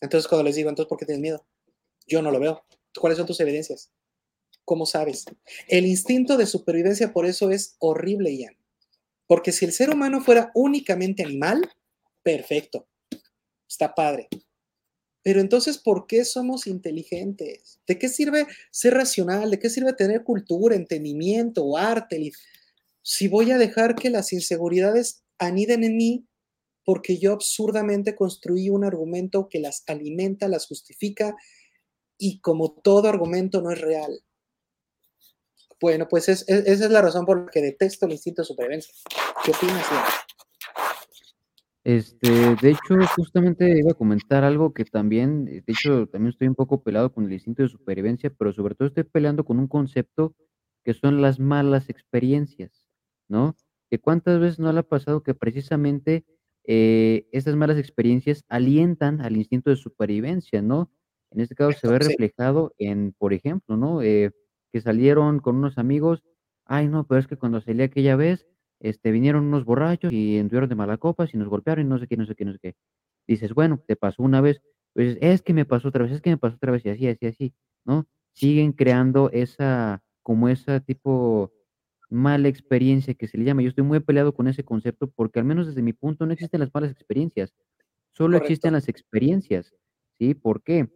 Entonces, 0.00 0.28
cuando 0.28 0.44
les 0.44 0.56
digo, 0.56 0.68
entonces, 0.68 0.88
¿por 0.88 0.98
qué 0.98 1.06
tienes 1.06 1.22
miedo? 1.22 1.46
Yo 2.06 2.22
no 2.22 2.30
lo 2.30 2.38
veo. 2.38 2.64
¿Cuáles 2.98 3.18
son 3.18 3.26
tus 3.26 3.40
evidencias? 3.40 3.90
¿Cómo 4.64 4.84
sabes? 4.84 5.24
El 5.66 5.86
instinto 5.86 6.36
de 6.36 6.46
supervivencia 6.46 7.12
por 7.12 7.24
eso 7.26 7.50
es 7.50 7.76
horrible, 7.78 8.36
Ian. 8.36 8.56
Porque 9.26 9.52
si 9.52 9.64
el 9.64 9.72
ser 9.72 9.90
humano 9.90 10.20
fuera 10.20 10.50
únicamente 10.54 11.22
animal, 11.22 11.70
perfecto, 12.28 12.86
está 13.66 13.94
padre. 13.94 14.28
Pero 15.22 15.40
entonces, 15.40 15.78
¿por 15.78 16.06
qué 16.06 16.26
somos 16.26 16.66
inteligentes? 16.66 17.80
¿De 17.86 17.98
qué 17.98 18.10
sirve 18.10 18.46
ser 18.70 18.92
racional? 18.92 19.50
¿De 19.50 19.58
qué 19.58 19.70
sirve 19.70 19.94
tener 19.94 20.24
cultura, 20.24 20.76
entendimiento, 20.76 21.74
arte? 21.78 22.32
Si 23.00 23.28
voy 23.28 23.50
a 23.50 23.56
dejar 23.56 23.94
que 23.94 24.10
las 24.10 24.34
inseguridades 24.34 25.24
aniden 25.38 25.84
en 25.84 25.96
mí 25.96 26.26
porque 26.84 27.16
yo 27.16 27.32
absurdamente 27.32 28.14
construí 28.14 28.68
un 28.68 28.84
argumento 28.84 29.48
que 29.48 29.60
las 29.60 29.84
alimenta, 29.86 30.48
las 30.48 30.66
justifica 30.66 31.34
y 32.18 32.40
como 32.40 32.72
todo 32.72 33.08
argumento 33.08 33.62
no 33.62 33.70
es 33.70 33.80
real. 33.80 34.22
Bueno, 35.80 36.08
pues 36.08 36.28
esa 36.28 36.44
es 36.46 36.80
la 36.90 37.00
razón 37.00 37.24
por 37.24 37.46
la 37.46 37.50
que 37.50 37.62
detesto 37.62 38.04
el 38.04 38.12
instinto 38.12 38.42
de 38.42 38.46
supervivencia. 38.46 38.92
¿Qué 39.44 39.50
opinas, 39.50 39.86
Este, 41.88 42.54
de 42.56 42.70
hecho, 42.70 42.96
justamente 43.16 43.78
iba 43.78 43.92
a 43.92 43.94
comentar 43.94 44.44
algo 44.44 44.74
que 44.74 44.84
también, 44.84 45.46
de 45.46 45.64
hecho, 45.68 46.06
también 46.06 46.32
estoy 46.32 46.46
un 46.46 46.54
poco 46.54 46.82
pelado 46.82 47.10
con 47.10 47.24
el 47.24 47.32
instinto 47.32 47.62
de 47.62 47.70
supervivencia, 47.70 48.28
pero 48.28 48.52
sobre 48.52 48.74
todo 48.74 48.88
estoy 48.88 49.04
peleando 49.04 49.42
con 49.42 49.58
un 49.58 49.68
concepto 49.68 50.34
que 50.84 50.92
son 50.92 51.22
las 51.22 51.40
malas 51.40 51.88
experiencias, 51.88 52.84
¿no? 53.26 53.56
Que 53.88 53.98
cuántas 53.98 54.38
veces 54.38 54.58
no 54.58 54.70
le 54.70 54.80
ha 54.80 54.82
pasado 54.82 55.22
que 55.22 55.32
precisamente 55.32 56.26
eh, 56.64 57.26
estas 57.32 57.56
malas 57.56 57.78
experiencias 57.78 58.44
alientan 58.50 59.22
al 59.22 59.38
instinto 59.38 59.70
de 59.70 59.76
supervivencia, 59.76 60.60
¿no? 60.60 60.90
En 61.30 61.40
este 61.40 61.54
caso 61.54 61.72
se 61.72 61.88
ve 61.88 62.00
reflejado 62.00 62.74
en, 62.76 63.14
por 63.16 63.32
ejemplo, 63.32 63.78
¿no? 63.78 64.02
Eh, 64.02 64.32
que 64.74 64.82
salieron 64.82 65.38
con 65.38 65.56
unos 65.56 65.78
amigos, 65.78 66.22
ay, 66.66 66.86
no, 66.86 67.06
pero 67.06 67.18
es 67.18 67.26
que 67.26 67.38
cuando 67.38 67.62
salí 67.62 67.82
aquella 67.82 68.14
vez, 68.14 68.46
este, 68.80 69.10
vinieron 69.10 69.44
unos 69.46 69.64
borrachos 69.64 70.12
y 70.12 70.38
anduvieron 70.38 70.68
de 70.68 70.74
mala 70.74 70.98
copa 70.98 71.26
y 71.32 71.36
nos 71.36 71.48
golpearon 71.48 71.86
y 71.86 71.88
no 71.88 71.98
sé 71.98 72.06
qué, 72.06 72.16
no 72.16 72.26
sé 72.26 72.34
qué, 72.34 72.44
no 72.44 72.52
sé 72.52 72.58
qué. 72.60 72.74
Dices, 73.26 73.54
bueno, 73.54 73.82
te 73.86 73.96
pasó 73.96 74.22
una 74.22 74.40
vez, 74.40 74.62
pues 74.94 75.18
es 75.20 75.42
que 75.42 75.54
me 75.54 75.64
pasó 75.64 75.88
otra 75.88 76.04
vez, 76.04 76.12
es 76.12 76.20
que 76.20 76.30
me 76.30 76.38
pasó 76.38 76.56
otra 76.56 76.72
vez 76.72 76.84
y 76.86 76.90
así, 76.90 77.08
así, 77.08 77.26
así, 77.26 77.54
¿no? 77.84 78.06
Siguen 78.32 78.72
creando 78.72 79.30
esa, 79.32 80.02
como 80.22 80.48
esa 80.48 80.80
tipo 80.80 81.52
mala 82.10 82.48
experiencia 82.48 83.14
que 83.14 83.28
se 83.28 83.36
le 83.36 83.44
llama. 83.44 83.62
Yo 83.62 83.68
estoy 83.68 83.84
muy 83.84 84.00
peleado 84.00 84.34
con 84.34 84.48
ese 84.48 84.64
concepto 84.64 85.08
porque 85.10 85.38
al 85.38 85.44
menos 85.44 85.66
desde 85.66 85.82
mi 85.82 85.92
punto 85.92 86.24
no 86.26 86.32
existen 86.32 86.60
las 86.60 86.72
malas 86.72 86.90
experiencias, 86.90 87.54
solo 88.12 88.36
existen 88.36 88.72
las 88.72 88.88
experiencias, 88.88 89.74
¿sí? 90.18 90.34
¿Por 90.34 90.62
qué? 90.62 90.88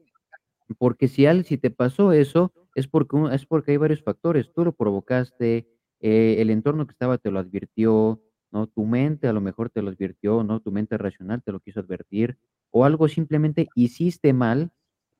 Porque 0.78 1.08
si, 1.08 1.26
al, 1.26 1.44
si 1.44 1.58
te 1.58 1.70
pasó 1.70 2.12
eso, 2.12 2.52
es 2.74 2.88
porque, 2.88 3.16
es 3.32 3.46
porque 3.46 3.72
hay 3.72 3.76
varios 3.76 4.02
factores. 4.02 4.50
Tú 4.52 4.64
lo 4.64 4.72
provocaste, 4.72 5.68
eh, 6.02 6.36
el 6.40 6.50
entorno 6.50 6.86
que 6.86 6.92
estaba 6.92 7.18
te 7.18 7.30
lo 7.30 7.38
advirtió, 7.38 8.20
¿no? 8.50 8.66
Tu 8.66 8.84
mente 8.84 9.28
a 9.28 9.32
lo 9.32 9.40
mejor 9.40 9.70
te 9.70 9.82
lo 9.82 9.90
advirtió, 9.90 10.44
¿no? 10.44 10.60
Tu 10.60 10.70
mente 10.72 10.98
racional 10.98 11.42
te 11.42 11.52
lo 11.52 11.60
quiso 11.60 11.80
advertir, 11.80 12.38
o 12.70 12.84
algo 12.84 13.08
simplemente 13.08 13.68
hiciste 13.74 14.34
mal 14.34 14.70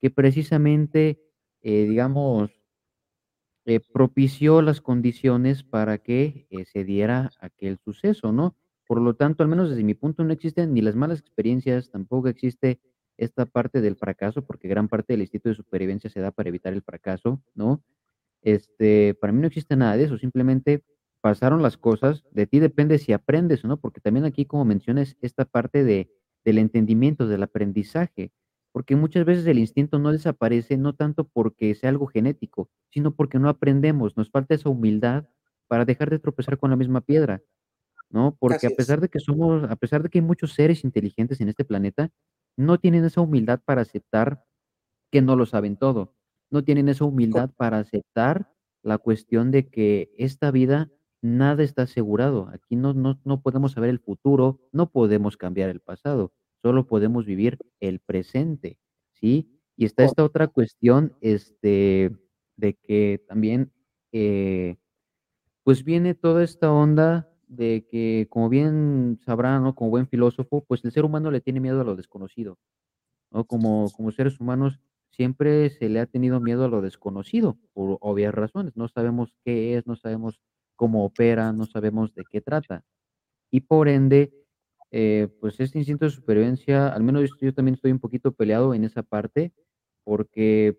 que 0.00 0.10
precisamente, 0.10 1.20
eh, 1.62 1.86
digamos, 1.86 2.50
eh, 3.64 3.80
propició 3.92 4.60
las 4.60 4.80
condiciones 4.80 5.62
para 5.62 5.98
que 5.98 6.46
se 6.72 6.84
diera 6.84 7.30
aquel 7.40 7.78
suceso, 7.78 8.32
¿no? 8.32 8.56
Por 8.86 9.00
lo 9.00 9.14
tanto, 9.14 9.42
al 9.44 9.48
menos 9.48 9.70
desde 9.70 9.84
mi 9.84 9.94
punto, 9.94 10.24
no 10.24 10.32
existen 10.32 10.74
ni 10.74 10.82
las 10.82 10.96
malas 10.96 11.20
experiencias, 11.20 11.90
tampoco 11.90 12.28
existe 12.28 12.80
esta 13.16 13.46
parte 13.46 13.80
del 13.80 13.96
fracaso, 13.96 14.44
porque 14.44 14.68
gran 14.68 14.88
parte 14.88 15.12
del 15.12 15.22
instinto 15.22 15.48
de 15.48 15.54
supervivencia 15.54 16.10
se 16.10 16.20
da 16.20 16.32
para 16.32 16.48
evitar 16.48 16.72
el 16.72 16.82
fracaso, 16.82 17.40
¿no? 17.54 17.82
Este, 18.42 19.14
para 19.14 19.32
mí 19.32 19.40
no 19.40 19.46
existe 19.46 19.76
nada 19.76 19.96
de 19.96 20.04
eso, 20.04 20.18
simplemente 20.18 20.84
pasaron 21.20 21.62
las 21.62 21.76
cosas, 21.78 22.24
de 22.32 22.46
ti 22.46 22.58
depende 22.58 22.98
si 22.98 23.12
aprendes 23.12 23.64
o 23.64 23.68
no, 23.68 23.78
porque 23.78 24.00
también 24.00 24.24
aquí, 24.24 24.44
como 24.44 24.64
mencionas, 24.64 25.16
esta 25.22 25.44
parte 25.44 25.84
de, 25.84 26.10
del 26.44 26.58
entendimiento, 26.58 27.28
del 27.28 27.44
aprendizaje, 27.44 28.32
porque 28.72 28.96
muchas 28.96 29.24
veces 29.24 29.46
el 29.46 29.58
instinto 29.58 29.98
no 29.98 30.10
desaparece, 30.10 30.76
no 30.76 30.94
tanto 30.94 31.28
porque 31.28 31.74
sea 31.74 31.90
algo 31.90 32.06
genético, 32.06 32.70
sino 32.90 33.14
porque 33.14 33.38
no 33.38 33.48
aprendemos, 33.48 34.16
nos 34.16 34.30
falta 34.30 34.54
esa 34.54 34.68
humildad 34.70 35.28
para 35.68 35.84
dejar 35.84 36.10
de 36.10 36.18
tropezar 36.18 36.58
con 36.58 36.70
la 36.70 36.76
misma 36.76 37.02
piedra, 37.02 37.42
¿no? 38.10 38.36
Porque 38.40 38.66
a 38.66 38.70
pesar 38.70 39.00
de 39.00 39.08
que 39.08 39.20
somos, 39.20 39.64
a 39.70 39.76
pesar 39.76 40.02
de 40.02 40.10
que 40.10 40.18
hay 40.18 40.24
muchos 40.24 40.54
seres 40.54 40.84
inteligentes 40.84 41.40
en 41.40 41.48
este 41.48 41.64
planeta, 41.64 42.10
no 42.56 42.78
tienen 42.78 43.04
esa 43.04 43.20
humildad 43.20 43.60
para 43.64 43.82
aceptar 43.82 44.44
que 45.10 45.22
no 45.22 45.36
lo 45.36 45.46
saben 45.46 45.76
todo. 45.76 46.14
No 46.52 46.62
tienen 46.62 46.88
esa 46.88 47.04
humildad 47.04 47.50
para 47.56 47.78
aceptar 47.78 48.52
la 48.82 48.98
cuestión 48.98 49.50
de 49.50 49.68
que 49.68 50.12
esta 50.18 50.50
vida 50.50 50.90
nada 51.22 51.62
está 51.62 51.82
asegurado. 51.82 52.48
Aquí 52.52 52.76
no, 52.76 52.92
no, 52.92 53.18
no 53.24 53.40
podemos 53.40 53.72
saber 53.72 53.90
el 53.90 54.00
futuro, 54.00 54.60
no 54.70 54.90
podemos 54.90 55.36
cambiar 55.36 55.70
el 55.70 55.80
pasado, 55.80 56.32
solo 56.60 56.86
podemos 56.86 57.24
vivir 57.24 57.58
el 57.80 58.00
presente, 58.00 58.78
¿sí? 59.14 59.48
Y 59.76 59.86
está 59.86 60.04
esta 60.04 60.24
otra 60.24 60.48
cuestión, 60.48 61.14
este, 61.20 62.14
de 62.56 62.74
que 62.74 63.24
también, 63.26 63.72
eh, 64.12 64.76
pues 65.64 65.84
viene 65.84 66.14
toda 66.14 66.44
esta 66.44 66.70
onda 66.72 67.28
de 67.46 67.86
que, 67.90 68.26
como 68.30 68.48
bien 68.48 69.18
sabrán, 69.24 69.62
¿no? 69.62 69.74
Como 69.74 69.90
buen 69.90 70.06
filósofo, 70.08 70.64
pues 70.66 70.84
el 70.84 70.92
ser 70.92 71.04
humano 71.04 71.30
le 71.30 71.40
tiene 71.40 71.60
miedo 71.60 71.80
a 71.80 71.84
lo 71.84 71.96
desconocido, 71.96 72.58
¿no? 73.30 73.44
Como, 73.44 73.90
como 73.96 74.12
seres 74.12 74.40
humanos 74.40 74.80
siempre 75.12 75.70
se 75.70 75.88
le 75.88 76.00
ha 76.00 76.06
tenido 76.06 76.40
miedo 76.40 76.64
a 76.64 76.68
lo 76.68 76.80
desconocido, 76.82 77.58
por 77.72 77.98
obvias 78.00 78.34
razones. 78.34 78.76
No 78.76 78.88
sabemos 78.88 79.32
qué 79.44 79.76
es, 79.76 79.86
no 79.86 79.96
sabemos 79.96 80.40
cómo 80.76 81.04
opera, 81.04 81.52
no 81.52 81.66
sabemos 81.66 82.14
de 82.14 82.24
qué 82.30 82.40
trata. 82.40 82.84
Y 83.50 83.60
por 83.60 83.88
ende, 83.88 84.32
eh, 84.90 85.28
pues 85.40 85.60
este 85.60 85.78
instinto 85.78 86.06
de 86.06 86.10
supervivencia, 86.10 86.88
al 86.88 87.02
menos 87.02 87.30
yo, 87.40 87.54
también 87.54 87.74
estoy 87.74 87.92
un 87.92 88.00
poquito 88.00 88.32
peleado 88.32 88.74
en 88.74 88.84
esa 88.84 89.02
parte, 89.02 89.52
porque 90.04 90.78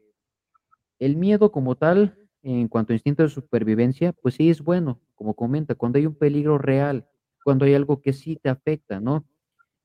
el 0.99 1.15
miedo 1.15 1.51
como 1.51 1.75
tal 1.75 2.17
en 2.43 2.67
cuanto 2.67 2.91
a 2.93 2.95
instinto 2.95 3.23
de 3.23 3.29
supervivencia, 3.29 4.11
pues 4.13 4.35
sí 4.35 4.49
es 4.49 4.61
bueno, 4.61 4.99
como 5.15 5.33
comenta, 5.33 5.75
cuando 5.75 5.97
hay 5.97 6.05
un 6.05 6.15
peligro 6.15 6.57
real, 6.57 7.07
cuando 7.43 7.65
hay 7.65 7.73
algo 7.73 8.01
que 8.01 8.11
sí 8.13 8.35
te 8.35 8.49
afecta, 8.49 8.99
¿no? 8.99 9.25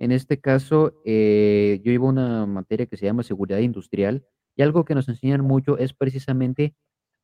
En 0.00 0.12
este 0.12 0.40
caso, 0.40 1.00
eh, 1.04 1.80
yo 1.84 1.92
llevo 1.92 2.08
una 2.08 2.46
materia 2.46 2.86
que 2.86 2.96
se 2.96 3.06
llama 3.06 3.22
seguridad 3.22 3.58
industrial 3.58 4.24
y 4.58 4.62
algo 4.62 4.84
que 4.84 4.96
nos 4.96 5.08
enseñan 5.08 5.42
mucho 5.42 5.78
es 5.78 5.94
precisamente, 5.94 6.74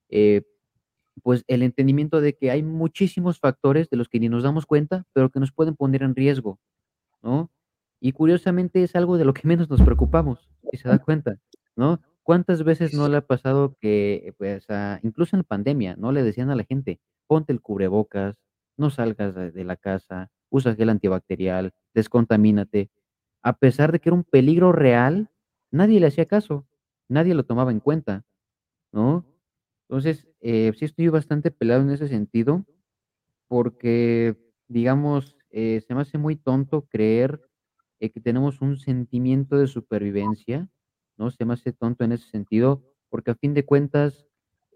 eh, 0.09 0.43
pues, 1.23 1.45
el 1.49 1.63
entendimiento 1.65 2.21
de 2.21 2.37
que 2.37 2.53
hay 2.53 2.63
muchísimos 2.63 3.41
factores 3.41 3.91
de 3.91 3.97
los 3.97 4.09
que 4.09 4.21
ni 4.21 4.29
nos 4.29 4.45
damos 4.45 4.67
cuenta, 4.67 5.05
pero 5.13 5.31
que 5.31 5.41
nos 5.41 5.53
pueden 5.53 5.75
poner 5.75 6.05
en 6.05 6.15
riesgo, 6.15 6.61
¿no? 7.23 7.51
Y 8.01 8.13
curiosamente 8.13 8.85
es 8.85 8.97
algo 8.97 9.19
de 9.19 9.25
lo 9.25 9.35
que 9.35 9.49
menos 9.49 9.69
nos 9.69 9.83
preocupamos, 9.83 10.49
si 10.71 10.79
se 10.79 10.89
da 10.89 10.99
cuenta, 11.01 11.37
¿no? 11.77 12.01
¿Cuántas 12.23 12.63
veces 12.63 12.95
no 12.95 13.09
le 13.09 13.17
ha 13.17 13.27
pasado 13.27 13.77
que, 13.81 14.33
pues, 14.39 14.67
incluso 15.03 15.37
en 15.37 15.43
pandemia, 15.45 15.97
no 15.97 16.13
le 16.13 16.23
decían 16.23 16.51
a 16.51 16.57
la 16.57 16.65
gente, 16.65 17.01
ponte 17.27 17.53
el 17.53 17.61
cubrebocas, 17.61 18.37
no 18.77 18.91
salgas 18.91 19.35
de, 19.35 19.51
de 19.51 19.65
la 19.65 19.77
casa, 19.77 20.31
usa 20.51 20.77
gel 20.77 20.91
antibacterial, 20.91 21.73
descontamínate? 21.95 22.91
A 23.43 23.59
pesar 23.59 23.91
de 23.91 24.01
que 24.01 24.11
era 24.11 24.17
un 24.17 24.25
peligro 24.25 24.71
real, 24.73 25.31
nadie 25.73 25.99
le 26.01 26.07
hacía 26.07 26.27
caso, 26.27 26.67
nadie 27.09 27.35
lo 27.35 27.45
tomaba 27.45 27.71
en 27.73 27.81
cuenta, 27.81 28.25
¿no? 28.93 29.27
Entonces, 29.89 30.29
eh, 30.41 30.73
sí 30.79 30.87
estoy 30.87 31.09
bastante 31.09 31.51
pelado 31.53 31.83
en 31.83 31.91
ese 31.91 32.09
sentido, 32.09 32.67
porque, 33.49 34.37
digamos, 34.69 35.37
eh, 35.51 35.83
se 35.87 35.95
me 35.95 36.03
hace 36.03 36.19
muy 36.19 36.37
tonto 36.37 36.87
creer 36.89 37.41
eh, 38.01 38.11
que 38.11 38.21
tenemos 38.21 38.61
un 38.61 38.77
sentimiento 38.79 39.57
de 39.59 39.67
supervivencia 39.67 40.69
¿no? 41.17 41.31
Se 41.31 41.45
me 41.45 41.55
hace 41.55 41.73
tonto 41.73 42.03
en 42.05 42.11
ese 42.13 42.29
sentido, 42.29 42.83
porque 43.09 43.31
a 43.31 43.37
fin 43.37 43.55
de 43.55 43.65
cuentas, 43.65 44.27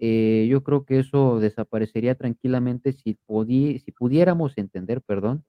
eh, 0.01 0.47
yo 0.49 0.62
creo 0.62 0.85
que 0.85 1.01
eso 1.01 1.41
desaparecería 1.41 2.14
tranquilamente 2.14 2.93
si, 2.93 3.18
si 3.81 3.93
pudiéramos 3.93 4.57
entender, 4.57 5.03
perdón, 5.03 5.45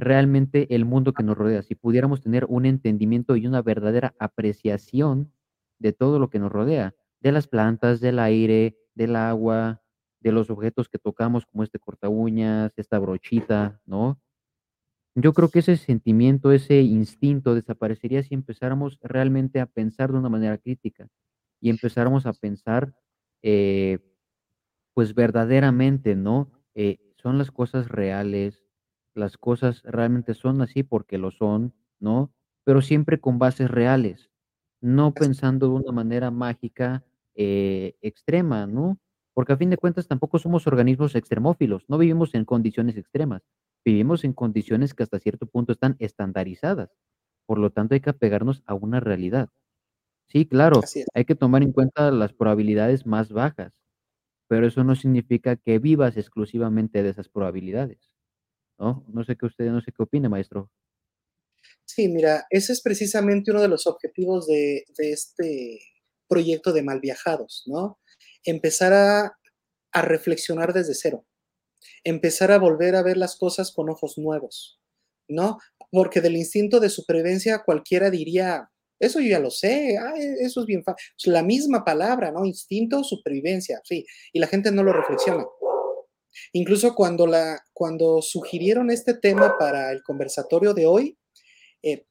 realmente 0.00 0.74
el 0.74 0.84
mundo 0.84 1.12
que 1.12 1.22
nos 1.22 1.36
rodea, 1.38 1.62
si 1.62 1.74
pudiéramos 1.74 2.20
tener 2.20 2.46
un 2.48 2.66
entendimiento 2.66 3.36
y 3.36 3.46
una 3.46 3.62
verdadera 3.62 4.14
apreciación 4.18 5.32
de 5.78 5.92
todo 5.92 6.18
lo 6.18 6.30
que 6.30 6.38
nos 6.38 6.52
rodea, 6.52 6.94
de 7.20 7.32
las 7.32 7.46
plantas, 7.48 8.00
del 8.00 8.18
aire, 8.18 8.76
del 8.94 9.16
agua, 9.16 9.82
de 10.20 10.32
los 10.32 10.50
objetos 10.50 10.88
que 10.88 10.98
tocamos, 10.98 11.46
como 11.46 11.62
este 11.64 11.78
corta 11.78 12.08
uñas, 12.08 12.72
esta 12.76 12.98
brochita, 12.98 13.80
¿no? 13.86 14.20
Yo 15.14 15.32
creo 15.32 15.48
que 15.48 15.58
ese 15.58 15.76
sentimiento, 15.76 16.52
ese 16.52 16.80
instinto 16.82 17.54
desaparecería 17.54 18.22
si 18.22 18.34
empezáramos 18.34 18.98
realmente 19.02 19.60
a 19.60 19.66
pensar 19.66 20.12
de 20.12 20.18
una 20.18 20.28
manera 20.28 20.56
crítica 20.58 21.08
y 21.60 21.70
empezáramos 21.70 22.26
a 22.26 22.32
pensar, 22.32 22.94
eh, 23.42 23.98
pues 24.94 25.14
verdaderamente, 25.14 26.14
¿no? 26.14 26.52
Eh, 26.74 26.98
son 27.16 27.38
las 27.38 27.50
cosas 27.50 27.88
reales, 27.88 28.64
las 29.14 29.36
cosas 29.38 29.82
realmente 29.84 30.34
son 30.34 30.62
así 30.62 30.82
porque 30.82 31.18
lo 31.18 31.30
son, 31.30 31.74
¿no? 32.00 32.32
Pero 32.64 32.82
siempre 32.82 33.20
con 33.20 33.38
bases 33.38 33.70
reales, 33.70 34.30
no 34.80 35.16
pensando 35.16 35.68
de 35.68 35.74
una 35.74 35.92
manera 35.92 36.30
mágica, 36.30 37.04
eh, 37.34 37.96
extrema, 38.02 38.66
¿no? 38.66 38.98
Porque 39.34 39.52
a 39.52 39.56
fin 39.56 39.70
de 39.70 39.76
cuentas 39.78 40.08
tampoco 40.08 40.38
somos 40.38 40.66
organismos 40.66 41.14
extremófilos, 41.14 41.84
no 41.88 41.98
vivimos 41.98 42.34
en 42.34 42.44
condiciones 42.44 42.96
extremas, 42.96 43.42
vivimos 43.84 44.24
en 44.24 44.32
condiciones 44.32 44.94
que 44.94 45.02
hasta 45.02 45.18
cierto 45.20 45.46
punto 45.46 45.72
están 45.72 45.96
estandarizadas, 45.98 46.90
por 47.46 47.58
lo 47.58 47.70
tanto 47.70 47.94
hay 47.94 48.00
que 48.00 48.10
apegarnos 48.10 48.62
a 48.66 48.74
una 48.74 49.00
realidad. 49.00 49.48
Sí, 50.28 50.46
claro, 50.46 50.88
hay 51.14 51.24
que 51.24 51.34
tomar 51.34 51.62
en 51.62 51.72
cuenta 51.72 52.10
las 52.10 52.32
probabilidades 52.32 53.06
más 53.06 53.32
bajas, 53.32 53.72
pero 54.48 54.66
eso 54.66 54.84
no 54.84 54.96
significa 54.96 55.56
que 55.56 55.78
vivas 55.80 56.16
exclusivamente 56.18 57.02
de 57.02 57.10
esas 57.10 57.28
probabilidades, 57.30 58.09
¿no? 58.80 59.04
No 59.08 59.24
sé 59.24 59.36
qué 59.36 59.46
usted 59.46 59.66
no 59.70 59.80
sé 59.82 59.92
qué 59.92 60.02
opine, 60.02 60.28
maestro. 60.28 60.68
Sí, 61.88 62.08
mira, 62.08 62.46
ese 62.50 62.72
es 62.72 62.82
precisamente 62.82 63.50
uno 63.50 63.60
de 63.62 63.68
los 63.68 63.86
objetivos 63.86 64.46
de 64.46 64.84
de 64.96 65.12
este 65.12 65.80
proyecto 66.28 66.72
de 66.72 66.82
Malviajados, 66.82 67.64
¿no? 67.66 67.98
Empezar 68.44 68.92
a 68.92 69.36
a 69.92 70.02
reflexionar 70.02 70.72
desde 70.72 70.94
cero, 70.94 71.26
empezar 72.04 72.52
a 72.52 72.58
volver 72.58 72.96
a 72.96 73.02
ver 73.02 73.16
las 73.18 73.36
cosas 73.36 73.72
con 73.72 73.90
ojos 73.90 74.18
nuevos, 74.18 74.80
¿no? 75.28 75.58
Porque 75.92 76.20
del 76.22 76.36
instinto 76.36 76.80
de 76.80 76.90
supervivencia 76.90 77.62
cualquiera 77.64 78.10
diría: 78.10 78.70
"Eso 79.00 79.20
yo 79.20 79.28
ya 79.30 79.40
lo 79.40 79.50
sé, 79.50 79.98
ah, 79.98 80.14
e 80.18 80.44
eso 80.46 80.60
es 80.62 80.66
bien 80.66 80.84
fa", 80.84 80.96
la 81.26 81.42
misma 81.44 81.84
palabra, 81.84 82.32
¿no? 82.32 82.44
Instinto, 82.46 83.04
supervivencia, 83.04 83.80
sí, 83.84 84.06
y 84.32 84.40
la 84.40 84.48
gente 84.48 84.72
no 84.72 84.82
lo 84.84 84.92
reflexiona. 84.94 85.44
Incluso 86.52 86.94
cuando 86.94 87.26
la 87.26 87.64
cuando 87.72 88.22
sugirieron 88.22 88.90
este 88.90 89.14
tema 89.14 89.56
para 89.58 89.92
el 89.92 90.02
conversatorio 90.02 90.74
de 90.74 90.86
hoy, 90.86 91.18
eh, 91.82 92.04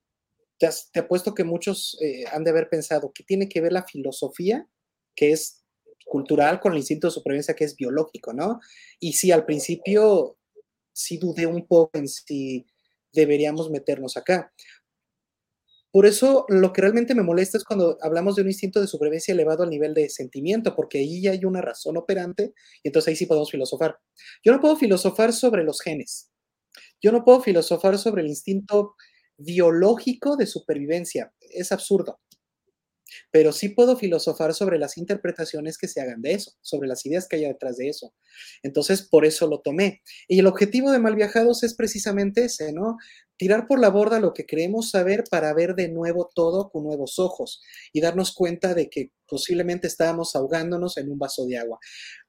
te 0.59 0.99
apuesto 0.99 1.33
que 1.33 1.43
muchos, 1.43 1.97
eh, 2.01 2.25
han 2.31 2.43
de 2.43 2.49
haber 2.51 2.69
pensado, 2.69 3.11
¿qué 3.13 3.23
tiene 3.23 3.47
que 3.47 3.61
ver 3.61 3.71
la 3.71 3.83
filosofía, 3.83 4.67
que 5.15 5.31
es 5.31 5.63
cultural, 6.05 6.59
con 6.59 6.73
el 6.73 6.79
instinto 6.79 7.07
de 7.07 7.11
supervivencia, 7.11 7.55
que 7.55 7.63
es 7.63 7.75
biológico, 7.75 8.33
no? 8.33 8.59
Y 8.99 9.13
sí, 9.13 9.31
al 9.31 9.45
principio 9.45 10.37
sí 10.91 11.17
dudé 11.17 11.45
un 11.45 11.65
poco 11.65 11.91
en 11.97 12.07
si 12.07 12.65
deberíamos 13.13 13.69
meternos 13.69 14.17
acá. 14.17 14.51
Por 15.91 16.05
eso, 16.05 16.45
lo 16.49 16.71
que 16.71 16.81
realmente 16.81 17.15
me 17.15 17.23
molesta 17.23 17.57
es 17.57 17.63
cuando 17.63 17.97
hablamos 18.01 18.35
de 18.35 18.43
un 18.43 18.47
instinto 18.49 18.79
de 18.79 18.87
supervivencia 18.87 19.33
elevado 19.33 19.63
al 19.63 19.69
nivel 19.71 19.93
de 19.93 20.09
sentimiento, 20.09 20.75
porque 20.75 20.99
ahí 20.99 21.21
ya 21.21 21.31
hay 21.31 21.45
una 21.45 21.61
razón 21.61 21.97
operante, 21.97 22.53
y 22.83 22.89
entonces 22.89 23.09
ahí 23.09 23.15
sí 23.15 23.25
podemos 23.25 23.49
filosofar. 23.49 23.97
Yo 24.43 24.51
no 24.51 24.59
puedo 24.61 24.75
filosofar 24.75 25.33
sobre 25.33 25.63
los 25.63 25.81
genes. 25.81 26.29
Yo 27.01 27.11
no 27.11 27.23
puedo 27.23 27.41
filosofar 27.41 27.97
sobre 27.97 28.21
el 28.21 28.27
instinto 28.27 28.95
biológico 29.37 30.35
de 30.37 30.45
supervivencia. 30.45 31.33
Es 31.39 31.71
absurdo. 31.71 32.19
Pero 33.31 33.51
sí 33.51 33.69
puedo 33.69 33.97
filosofar 33.97 34.53
sobre 34.53 34.77
las 34.77 34.97
interpretaciones 34.97 35.77
que 35.77 35.87
se 35.87 36.01
hagan 36.01 36.21
de 36.21 36.33
eso, 36.33 36.51
sobre 36.61 36.87
las 36.87 37.05
ideas 37.05 37.27
que 37.27 37.37
haya 37.37 37.47
detrás 37.47 37.77
de 37.77 37.89
eso. 37.89 38.13
Entonces, 38.63 39.01
por 39.01 39.25
eso 39.25 39.47
lo 39.47 39.61
tomé. 39.61 40.01
Y 40.27 40.39
el 40.39 40.47
objetivo 40.47 40.91
de 40.91 40.99
Malviajados 40.99 41.63
es 41.63 41.73
precisamente 41.73 42.45
ese, 42.45 42.73
¿no? 42.73 42.97
Tirar 43.39 43.67
por 43.67 43.79
la 43.79 43.89
borda 43.89 44.19
lo 44.19 44.33
que 44.33 44.45
creemos 44.45 44.89
saber 44.89 45.23
para 45.31 45.53
ver 45.53 45.73
de 45.73 45.87
nuevo 45.87 46.29
todo 46.35 46.69
con 46.69 46.83
nuevos 46.83 47.19
ojos 47.19 47.61
y 47.93 48.01
darnos 48.01 48.33
cuenta 48.33 48.73
de 48.73 48.89
que 48.89 49.13
posiblemente 49.29 49.87
estábamos 49.87 50.35
ahogándonos 50.35 50.97
en 50.97 51.09
un 51.09 51.17
vaso 51.17 51.45
de 51.45 51.57
agua. 51.57 51.79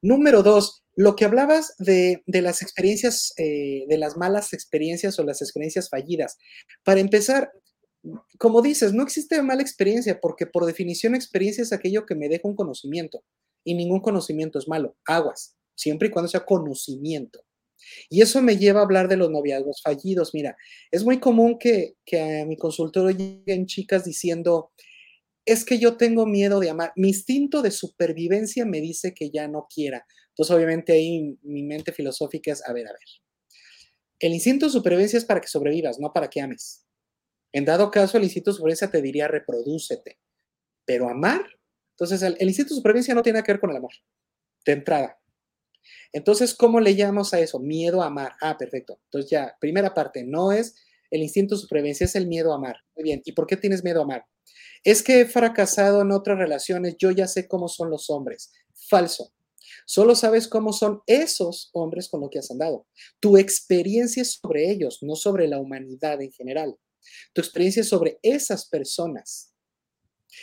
Número 0.01 0.45
dos, 0.45 0.85
lo 0.95 1.17
que 1.17 1.25
hablabas 1.25 1.75
de, 1.79 2.23
las 2.27 2.63
experiencias, 2.63 3.33
eh, 3.39 3.87
de 3.89 3.99
las 3.99 4.17
malas 4.17 4.53
experiencias 4.53 5.19
o 5.19 5.25
las 5.25 5.43
experiencias 5.43 5.89
fallidas. 5.89 6.39
Para 6.85 7.01
empezar, 7.01 7.51
como 8.39 8.63
dices, 8.63 8.93
no 8.93 9.03
existe 9.03 9.43
mala 9.43 9.63
experiencia, 9.63 10.21
porque 10.21 10.47
por 10.47 10.65
definición 10.65 11.17
experiencia 11.17 11.63
es 11.63 11.73
aquello 11.73 12.07
que 12.07 12.15
me 12.15 12.29
deja 12.29 12.47
un 12.47 12.55
conocimiento, 12.55 13.25
y 13.65 13.75
ningún 13.75 14.01
conocimiento 14.01 14.61
es 14.61 14.69
malo, 14.69 14.97
aguas, 15.07 15.57
siempre 15.75 16.07
y 16.07 16.11
cuando 16.13 16.29
sea 16.29 16.45
conocimiento. 16.45 17.45
Y 18.09 18.23
eso 18.23 18.43
me 18.43 18.57
lleva 18.57 18.81
a 18.81 18.85
hablar 18.85 19.09
de 19.09 19.17
los 19.17 19.31
noviazgos 19.31 19.81
fallidos. 19.83 20.35
Mira, 20.35 20.57
es 20.91 21.05
muy 21.05 21.21
común 21.21 21.59
que, 21.59 21.95
a 22.13 22.45
mi 22.47 22.57
consultorio 22.57 23.17
lleguen 23.17 23.67
chicas 23.67 24.05
diciendo, 24.05 24.73
es 25.45 25.65
que 25.65 25.79
yo 25.79 25.97
tengo 25.97 26.27
miedo 26.27 26.61
de 26.61 26.71
amar, 26.71 26.93
mi 26.97 27.09
instinto 27.09 27.63
de 27.63 27.71
supervivencia 27.71 28.65
me 28.65 28.81
dice 28.81 29.15
que 29.15 29.31
ya 29.31 29.49
no 29.49 29.67
quiera. 29.73 30.07
Entonces, 30.31 30.55
obviamente 30.55 30.93
ahí 30.93 31.39
mi 31.43 31.63
mente 31.63 31.93
filosófica 31.93 32.53
es, 32.53 32.67
a 32.67 32.73
ver, 32.73 32.87
a 32.87 32.93
ver, 32.93 33.01
el 34.21 34.35
instinto 34.35 34.67
de 34.67 34.73
supervivencia 34.73 35.17
es 35.17 35.25
para 35.25 35.41
que 35.41 35.49
sobrevivas, 35.49 35.99
no 35.99 36.13
para 36.13 36.29
que 36.29 36.41
ames. 36.41 36.85
En 37.53 37.65
dado 37.65 37.91
caso, 37.91 38.19
el 38.19 38.25
instinto 38.25 38.51
de 38.51 38.57
supervivencia 38.57 38.91
te 38.91 39.03
diría 39.03 39.29
reprodúcete, 39.29 40.19
pero 40.85 41.09
amar, 41.09 41.45
entonces 41.95 42.23
el, 42.23 42.37
el 42.39 42.49
instinto 42.49 42.75
de 42.75 42.79
supervivencia 42.79 43.15
no 43.15 43.23
tiene 43.23 43.43
que 43.43 43.53
ver 43.53 43.61
con 43.61 43.71
el 43.71 43.77
amor, 43.77 43.93
de 44.65 44.73
entrada. 44.73 45.20
Entonces, 46.13 46.55
¿cómo 46.55 46.81
le 46.81 46.95
llamamos 46.95 47.35
a 47.35 47.41
eso? 47.41 47.59
Miedo 47.59 48.03
a 48.03 48.07
amar. 48.07 48.33
Ah, 48.41 48.57
perfecto. 48.59 49.01
Entonces 49.05 49.31
ya, 49.31 49.57
primera 49.61 49.95
parte, 49.95 50.25
no 50.25 50.53
es 50.53 50.75
el 51.11 51.23
instinto 51.23 51.55
de 51.55 51.63
supervivencia, 51.63 52.05
es 52.05 52.15
el 52.15 52.27
miedo 52.27 52.53
a 52.53 52.57
amar. 52.57 52.77
Muy 52.97 53.05
bien. 53.05 53.23
¿Y 53.25 53.33
por 53.33 53.47
qué 53.47 53.57
tienes 53.57 53.85
miedo 53.85 54.01
a 54.01 54.05
amar? 54.05 54.27
Es 54.85 55.03
que 55.03 55.21
he 55.21 55.27
fracasado 55.27 56.03
en 56.03 56.13
otras 56.13 56.39
relaciones, 56.39 56.97
yo 56.99 57.11
ya 57.11 57.27
sé 57.27 57.49
cómo 57.49 57.69
son 57.69 57.91
los 57.91 58.11
hombres. 58.11 58.53
Falso. 58.89 59.33
Solo 59.87 60.15
sabes 60.15 60.49
cómo 60.49 60.73
son 60.73 61.03
esos 61.07 61.71
hombres 61.73 62.09
con 62.09 62.21
los 62.21 62.31
que 62.31 62.39
has 62.39 62.51
andado. 62.51 62.87
Tu 63.21 63.37
experiencia 63.37 64.23
es 64.23 64.41
sobre 64.41 64.71
ellos, 64.71 64.99
no 65.03 65.17
sobre 65.17 65.49
la 65.49 65.59
humanidad 65.59 66.21
en 66.23 66.33
general 66.33 66.77
tu 67.33 67.41
experiencia 67.41 67.85
sobre 67.85 68.19
esas 68.23 68.67
personas. 68.67 69.53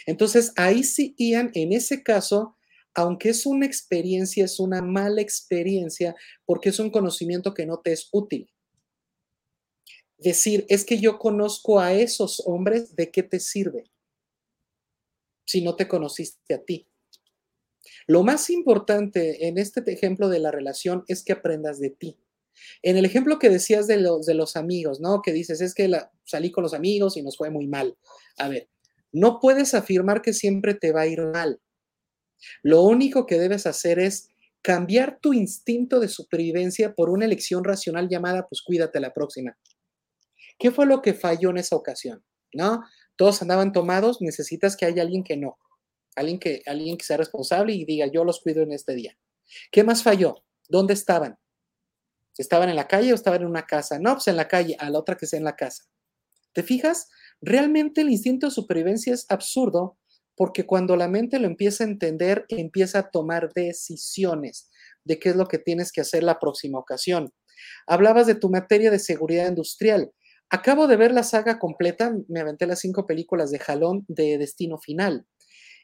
Entonces, 0.05 0.51
ahí 0.55 0.83
sí, 0.83 1.15
Ian, 1.17 1.51
en 1.53 1.73
ese 1.73 2.03
caso, 2.03 2.56
aunque 2.97 3.29
es 3.29 3.45
una 3.45 3.67
experiencia, 3.67 4.43
es 4.43 4.59
una 4.59 4.81
mala 4.81 5.21
experiencia 5.21 6.15
porque 6.45 6.69
es 6.69 6.79
un 6.79 6.89
conocimiento 6.89 7.53
que 7.53 7.67
no 7.67 7.79
te 7.79 7.91
es 7.91 8.09
útil. 8.11 8.49
Decir, 10.17 10.65
es 10.67 10.83
que 10.83 10.97
yo 10.99 11.19
conozco 11.19 11.79
a 11.79 11.93
esos 11.93 12.41
hombres, 12.47 12.95
¿de 12.95 13.11
qué 13.11 13.21
te 13.21 13.39
sirve? 13.39 13.83
Si 15.45 15.61
no 15.61 15.75
te 15.75 15.87
conociste 15.87 16.55
a 16.55 16.65
ti. 16.65 16.87
Lo 18.07 18.23
más 18.23 18.49
importante 18.49 19.47
en 19.47 19.59
este 19.59 19.83
ejemplo 19.91 20.27
de 20.27 20.39
la 20.39 20.49
relación 20.49 21.03
es 21.07 21.23
que 21.23 21.33
aprendas 21.33 21.79
de 21.79 21.91
ti. 21.91 22.17
En 22.81 22.97
el 22.97 23.05
ejemplo 23.05 23.37
que 23.37 23.51
decías 23.51 23.85
de 23.85 23.97
los, 23.97 24.25
de 24.25 24.33
los 24.33 24.55
amigos, 24.55 24.99
¿no? 24.99 25.21
Que 25.21 25.33
dices, 25.33 25.61
es 25.61 25.75
que 25.75 25.87
salí 26.23 26.49
con 26.49 26.63
los 26.63 26.73
amigos 26.73 27.15
y 27.15 27.21
nos 27.21 27.37
fue 27.37 27.51
muy 27.51 27.67
mal. 27.67 27.95
A 28.39 28.49
ver, 28.49 28.71
no 29.11 29.39
puedes 29.39 29.75
afirmar 29.75 30.23
que 30.23 30.33
siempre 30.33 30.73
te 30.73 30.91
va 30.91 31.01
a 31.01 31.07
ir 31.07 31.21
mal. 31.21 31.61
Lo 32.63 32.83
único 32.83 33.25
que 33.25 33.39
debes 33.39 33.65
hacer 33.65 33.99
es 33.99 34.29
cambiar 34.61 35.19
tu 35.21 35.33
instinto 35.33 35.99
de 35.99 36.07
supervivencia 36.07 36.93
por 36.93 37.09
una 37.09 37.25
elección 37.25 37.63
racional 37.63 38.09
llamada, 38.09 38.47
pues 38.47 38.61
cuídate 38.61 38.99
la 38.99 39.13
próxima. 39.13 39.57
¿Qué 40.59 40.71
fue 40.71 40.85
lo 40.85 41.01
que 41.01 41.13
falló 41.13 41.51
en 41.51 41.57
esa 41.57 41.75
ocasión? 41.75 42.23
¿No? 42.53 42.83
Todos 43.15 43.41
andaban 43.41 43.71
tomados, 43.71 44.21
necesitas 44.21 44.75
que 44.75 44.85
haya 44.85 45.03
alguien 45.03 45.23
que 45.23 45.38
no, 45.38 45.57
alguien 46.15 46.39
que, 46.39 46.61
alguien 46.65 46.97
que 46.97 47.05
sea 47.05 47.17
responsable 47.17 47.73
y 47.73 47.85
diga, 47.85 48.07
yo 48.07 48.23
los 48.23 48.41
cuido 48.41 48.61
en 48.61 48.71
este 48.71 48.93
día. 48.93 49.17
¿Qué 49.71 49.83
más 49.83 50.03
falló? 50.03 50.43
¿Dónde 50.67 50.93
estaban? 50.93 51.38
¿Estaban 52.38 52.69
en 52.69 52.75
la 52.75 52.88
calle 52.88 53.11
o 53.11 53.15
estaban 53.15 53.41
en 53.41 53.47
una 53.47 53.65
casa? 53.65 53.99
No, 53.99 54.13
pues 54.13 54.27
en 54.27 54.35
la 54.35 54.47
calle, 54.47 54.75
a 54.79 54.89
la 54.89 54.99
otra 54.99 55.15
que 55.15 55.25
sea 55.25 55.38
en 55.38 55.45
la 55.45 55.55
casa. 55.55 55.85
¿Te 56.53 56.63
fijas? 56.63 57.09
Realmente 57.41 58.01
el 58.01 58.09
instinto 58.09 58.47
de 58.47 58.51
supervivencia 58.51 59.13
es 59.13 59.25
absurdo 59.29 59.97
porque 60.38 60.67
cuando 60.67 60.95
la 60.95 61.07
mente 61.07 61.39
lo 61.39 61.47
empieza 61.47 61.83
a 61.83 61.88
entender, 61.88 62.45
empieza 62.47 62.99
a 62.99 63.09
tomar 63.09 63.51
decisiones 63.53 64.69
de 65.03 65.17
qué 65.17 65.29
es 65.29 65.35
lo 65.35 65.47
que 65.47 65.57
tienes 65.57 65.91
que 65.91 66.01
hacer 66.01 66.21
la 66.23 66.39
próxima 66.39 66.77
ocasión. 66.77 67.33
Hablabas 67.88 68.27
de 68.27 68.35
tu 68.35 68.49
materia 68.49 68.91
de 68.91 68.99
seguridad 68.99 69.49
industrial. 69.49 70.11
Acabo 70.49 70.88
de 70.88 70.95
ver 70.95 71.11
la 71.11 71.23
saga 71.23 71.57
completa, 71.57 72.13
me 72.27 72.39
aventé 72.39 72.67
las 72.67 72.79
cinco 72.79 73.07
películas 73.07 73.49
de 73.49 73.57
jalón 73.57 74.05
de 74.07 74.38
Destino 74.38 74.77
Final. 74.77 75.25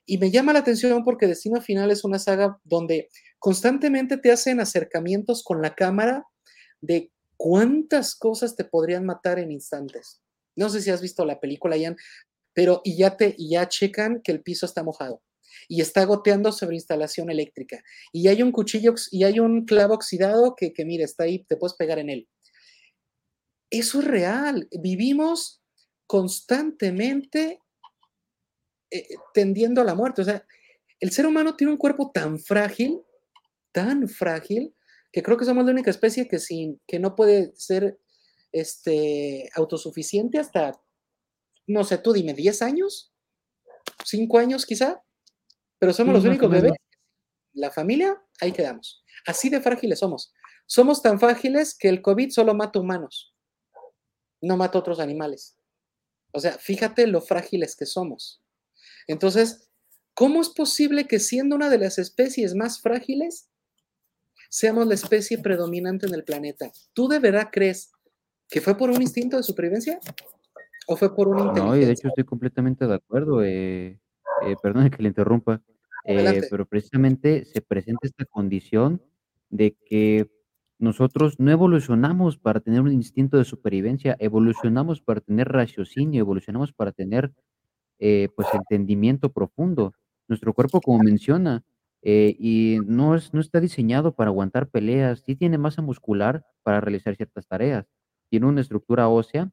Y 0.06 0.20
me 0.20 0.30
llama 0.30 0.54
la 0.54 0.60
atención 0.60 1.04
porque 1.04 1.28
Destino 1.28 1.60
Final 1.60 1.90
es 1.90 2.04
una 2.04 2.20
saga 2.20 2.60
donde 2.64 3.10
constantemente 3.40 4.18
te 4.18 4.32
hacen 4.32 4.60
acercamientos 4.60 5.44
con 5.44 5.62
la 5.64 5.74
cámara 5.74 6.26
de 6.80 7.12
cuántas 7.38 8.16
cosas 8.16 8.56
te 8.56 8.66
podrían 8.66 9.06
matar 9.06 9.40
en 9.40 9.52
instantes. 9.52 10.22
No 10.56 10.70
sé 10.70 10.82
si 10.82 10.92
has 10.92 11.02
visto 11.02 11.26
la 11.26 11.40
película, 11.40 11.76
Ian, 11.76 11.96
pero 12.54 12.82
y 12.84 12.98
ya 12.98 13.18
te 13.18 13.36
y 13.38 13.52
ya 13.52 13.68
checan 13.68 14.22
que 14.22 14.32
el 14.32 14.42
piso 14.42 14.66
está 14.66 14.84
mojado 14.84 15.22
y 15.68 15.82
está 15.82 16.06
goteando 16.06 16.52
sobre 16.52 16.76
instalación 16.76 17.30
eléctrica 17.30 17.84
y 18.12 18.28
hay 18.28 18.42
un 18.42 18.52
cuchillo 18.52 18.94
y 19.12 19.24
hay 19.24 19.40
un 19.40 19.66
clavo 19.66 19.94
oxidado 19.94 20.56
que, 20.56 20.74
que 20.74 20.86
mira, 20.86 21.06
está 21.06 21.24
ahí, 21.24 21.44
te 21.46 21.58
puedes 21.58 21.76
pegar 21.76 22.00
en 22.00 22.10
él. 22.10 22.28
Eso 23.70 24.00
es 24.02 24.06
real. 24.06 24.68
Vivimos 24.72 25.64
constantemente 26.06 27.60
eh, 28.92 29.08
tendiendo 29.34 29.82
a 29.82 29.84
la 29.84 29.96
muerte. 29.96 30.22
O 30.22 30.26
sea, 30.26 30.46
el 31.00 31.12
ser 31.12 31.26
humano 31.26 31.56
tiene 31.56 31.74
un 31.74 31.80
cuerpo 31.80 32.12
tan 32.14 32.38
frágil, 32.38 33.02
tan 33.72 34.08
frágil, 34.08 34.76
que 35.12 35.24
creo 35.24 35.38
que 35.38 35.46
somos 35.46 35.66
la 35.66 35.72
única 35.72 35.90
especie 35.90 36.28
que, 36.28 36.38
sin, 36.38 36.80
que 36.86 37.00
no 37.00 37.16
puede 37.16 37.52
ser 37.56 38.00
este, 38.52 39.50
autosuficiente 39.56 40.38
hasta, 40.38 40.80
no 41.68 41.84
sé, 41.84 41.98
tú 41.98 42.14
dime, 42.14 42.34
10 42.34 42.62
años, 42.62 43.14
5 44.06 44.38
años 44.38 44.66
quizá, 44.66 45.04
pero 45.80 45.94
somos 45.94 46.14
los 46.14 46.26
únicos 46.26 46.50
bebés. 46.50 46.74
La 47.54 47.72
familia, 47.72 48.22
ahí 48.40 48.52
quedamos. 48.52 49.04
Así 49.26 49.50
de 49.50 49.62
frágiles 49.62 50.00
somos. 50.00 50.34
Somos 50.66 51.02
tan 51.02 51.20
frágiles 51.20 51.76
que 51.78 51.90
el 51.90 52.02
COVID 52.02 52.32
solo 52.32 52.54
mata 52.54 52.80
humanos, 52.80 53.36
no 54.42 54.58
mata 54.58 54.80
otros 54.80 55.00
animales. 55.00 55.58
O 56.32 56.40
sea, 56.40 56.54
fíjate 56.54 57.06
lo 57.08 57.22
frágiles 57.22 57.76
que 57.76 57.86
somos. 57.86 58.42
Entonces, 59.08 59.70
¿cómo 60.14 60.42
es 60.42 60.50
posible 60.50 61.08
que 61.08 61.20
siendo 61.20 61.56
una 61.56 61.70
de 61.70 61.78
las 61.78 62.00
especies 62.00 62.56
más 62.56 62.82
frágiles, 62.82 63.50
seamos 64.50 64.88
la 64.88 64.96
especie 64.96 65.38
predominante 65.38 66.08
en 66.08 66.14
el 66.14 66.24
planeta? 66.24 66.72
¿Tú 66.94 67.08
de 67.08 67.20
verdad 67.20 67.50
crees 67.52 67.92
que 68.50 68.62
fue 68.62 68.78
por 68.78 68.90
un 68.90 69.02
instinto 69.02 69.38
de 69.38 69.44
supervivencia 69.44 70.00
o 70.88 70.96
fue 70.96 71.16
por 71.16 71.28
una 71.28 71.52
No, 71.54 71.76
y 71.76 71.86
de 71.86 71.92
hecho 71.92 72.08
estoy 72.10 72.24
completamente 72.26 72.88
de 72.88 72.96
acuerdo, 72.96 73.44
eh, 73.44 74.00
eh, 74.42 74.56
perdone 74.62 74.90
que 74.92 75.02
le 75.04 75.10
interrumpa, 75.10 75.62
eh, 76.06 76.42
pero 76.50 76.66
precisamente 76.66 77.46
se 77.46 77.62
presenta 77.62 78.08
esta 78.08 78.26
condición 78.26 79.02
de 79.50 79.78
que 79.86 80.30
nosotros 80.80 81.40
no 81.40 81.52
evolucionamos 81.52 82.38
para 82.38 82.60
tener 82.60 82.82
un 82.82 82.92
instinto 82.92 83.38
de 83.38 83.46
supervivencia, 83.46 84.16
evolucionamos 84.20 85.02
para 85.02 85.22
tener 85.22 85.48
raciocinio, 85.50 86.20
evolucionamos 86.22 86.74
para 86.74 86.92
tener, 86.92 87.34
eh, 88.00 88.30
pues, 88.36 88.48
entendimiento 88.54 89.32
profundo. 89.32 89.94
Nuestro 90.28 90.54
cuerpo, 90.54 90.82
como 90.82 91.00
menciona, 91.04 91.64
eh, 92.02 92.36
y 92.40 92.80
no 92.86 93.16
es 93.16 93.34
no 93.34 93.40
está 93.42 93.60
diseñado 93.62 94.16
para 94.16 94.30
aguantar 94.30 94.70
peleas, 94.70 95.24
sí 95.26 95.36
tiene 95.36 95.58
masa 95.58 95.82
muscular 95.82 96.46
para 96.64 96.82
realizar 96.82 97.16
ciertas 97.16 97.48
tareas, 97.48 97.86
tiene 98.30 98.48
una 98.48 98.62
estructura 98.62 99.08
ósea 99.10 99.52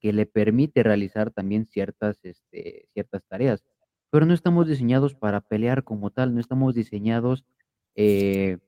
que 0.00 0.12
le 0.12 0.26
permite 0.26 0.82
realizar 0.82 1.30
también 1.32 1.66
ciertas, 1.66 2.18
este, 2.24 2.88
ciertas 2.94 3.24
tareas, 3.28 3.64
pero 4.10 4.26
no 4.26 4.34
estamos 4.34 4.66
diseñados 4.68 5.14
para 5.14 5.40
pelear 5.42 5.84
como 5.84 6.10
tal, 6.10 6.34
no 6.34 6.40
estamos 6.40 6.74
diseñados, 6.74 7.44
eh, 7.96 8.58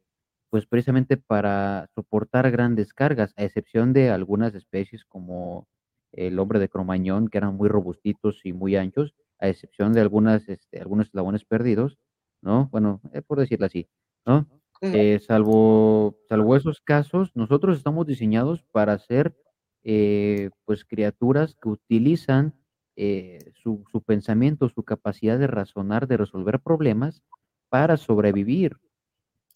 pues, 0.50 0.66
precisamente 0.66 1.16
para 1.16 1.88
soportar 1.94 2.50
grandes 2.50 2.92
cargas, 2.94 3.32
a 3.36 3.44
excepción 3.44 3.92
de 3.92 4.10
algunas 4.10 4.54
especies 4.54 5.04
como 5.04 5.68
el 6.12 6.38
hombre 6.40 6.58
de 6.58 6.68
Cromañón, 6.68 7.28
que 7.28 7.38
eran 7.38 7.56
muy 7.56 7.68
robustitos 7.68 8.40
y 8.44 8.52
muy 8.52 8.76
anchos, 8.76 9.14
a 9.38 9.48
excepción 9.48 9.92
de 9.92 10.00
algunas, 10.00 10.48
este, 10.48 10.80
algunos 10.80 11.06
eslabones 11.08 11.44
perdidos, 11.44 11.98
¿no? 12.42 12.68
Bueno, 12.72 13.00
eh, 13.12 13.22
por 13.22 13.38
decirlo 13.38 13.66
así, 13.66 13.88
¿no? 14.26 14.46
Eh, 14.82 15.20
salvo 15.20 16.16
salvo 16.28 16.56
esos 16.56 16.80
casos, 16.80 17.30
nosotros 17.36 17.76
estamos 17.76 18.06
diseñados 18.06 18.62
para 18.72 18.98
ser, 18.98 19.36
eh, 19.84 20.50
pues, 20.64 20.84
criaturas 20.84 21.56
que 21.60 21.68
utilizan, 21.68 22.54
eh, 22.96 23.52
su 23.62 23.84
su 23.90 24.02
pensamiento, 24.02 24.68
su 24.68 24.82
capacidad 24.82 25.38
de 25.38 25.46
razonar, 25.46 26.06
de 26.06 26.16
resolver 26.18 26.60
problemas 26.60 27.22
para 27.68 27.96
sobrevivir. 27.96 28.76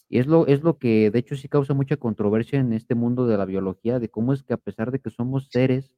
Y 0.08 0.18
es 0.18 0.26
lo 0.26 0.46
es 0.46 0.62
lo 0.62 0.78
que, 0.78 1.10
de 1.10 1.18
hecho, 1.18 1.36
sí 1.36 1.48
causa 1.48 1.74
mucha 1.74 1.96
controversia 1.96 2.60
en 2.60 2.72
este 2.72 2.94
mundo 2.94 3.26
de 3.26 3.36
la 3.36 3.44
biología, 3.44 3.98
de 3.98 4.08
cómo 4.08 4.32
es 4.32 4.42
que 4.42 4.54
a 4.54 4.58
pesar 4.58 4.90
de 4.92 5.00
que 5.00 5.10
somos 5.10 5.48
seres 5.50 5.96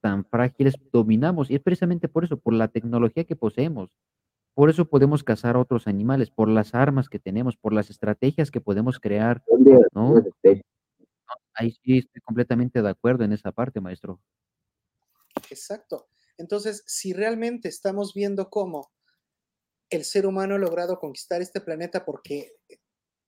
tan 0.00 0.24
frágiles, 0.24 0.76
dominamos, 0.92 1.50
y 1.50 1.56
es 1.56 1.60
precisamente 1.60 2.08
por 2.08 2.24
eso, 2.24 2.38
por 2.38 2.54
la 2.54 2.68
tecnología 2.68 3.24
que 3.24 3.36
poseemos. 3.36 3.90
Por 4.54 4.70
eso 4.70 4.86
podemos 4.86 5.22
cazar 5.22 5.56
a 5.56 5.60
otros 5.60 5.86
animales, 5.86 6.30
por 6.30 6.48
las 6.48 6.74
armas 6.74 7.08
que 7.08 7.18
tenemos, 7.18 7.56
por 7.56 7.72
las 7.72 7.90
estrategias 7.90 8.50
que 8.50 8.60
podemos 8.60 8.98
crear, 8.98 9.42
¿no? 9.94 10.22
Ahí 11.54 11.72
sí 11.82 11.98
estoy 11.98 12.20
completamente 12.22 12.82
de 12.82 12.90
acuerdo 12.90 13.24
en 13.24 13.32
esa 13.32 13.52
parte, 13.52 13.80
maestro. 13.80 14.20
Exacto. 15.50 16.08
Entonces, 16.38 16.82
si 16.86 17.12
realmente 17.12 17.68
estamos 17.68 18.14
viendo 18.14 18.48
cómo 18.50 18.90
el 19.90 20.04
ser 20.04 20.26
humano 20.26 20.54
ha 20.54 20.58
logrado 20.58 20.98
conquistar 20.98 21.42
este 21.42 21.60
planeta 21.60 22.04
porque 22.04 22.52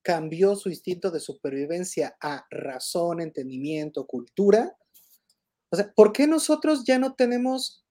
cambió 0.01 0.55
su 0.55 0.69
instinto 0.69 1.11
de 1.11 1.19
supervivencia 1.19 2.17
a 2.21 2.45
razón, 2.49 3.21
entendimiento, 3.21 4.05
cultura, 4.05 4.75
o 5.69 5.75
sea, 5.75 5.91
¿por 5.95 6.13
qué 6.13 6.27
nosotros 6.27 6.83
ya 6.85 6.99
no 6.99 7.15
tenemos 7.15 7.83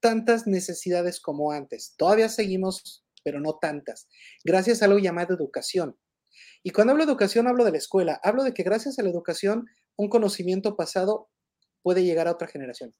tantas 0.00 0.46
necesidades 0.46 1.20
como 1.20 1.52
antes? 1.52 1.94
Todavía 1.98 2.28
seguimos, 2.28 3.04
pero 3.22 3.40
no 3.40 3.58
tantas, 3.58 4.08
gracias 4.44 4.80
a 4.80 4.86
algo 4.86 4.98
llamado 4.98 5.34
educación. 5.34 5.98
Y 6.62 6.70
cuando 6.70 6.92
hablo 6.92 7.04
de 7.04 7.10
educación, 7.10 7.46
hablo 7.46 7.64
de 7.64 7.72
la 7.72 7.78
escuela, 7.78 8.20
hablo 8.22 8.44
de 8.44 8.54
que 8.54 8.62
gracias 8.62 8.98
a 8.98 9.02
la 9.02 9.10
educación, 9.10 9.66
un 9.96 10.08
conocimiento 10.08 10.76
pasado 10.76 11.28
puede 11.82 12.04
llegar 12.04 12.28
a 12.28 12.32
otra 12.32 12.48
generación 12.48 12.94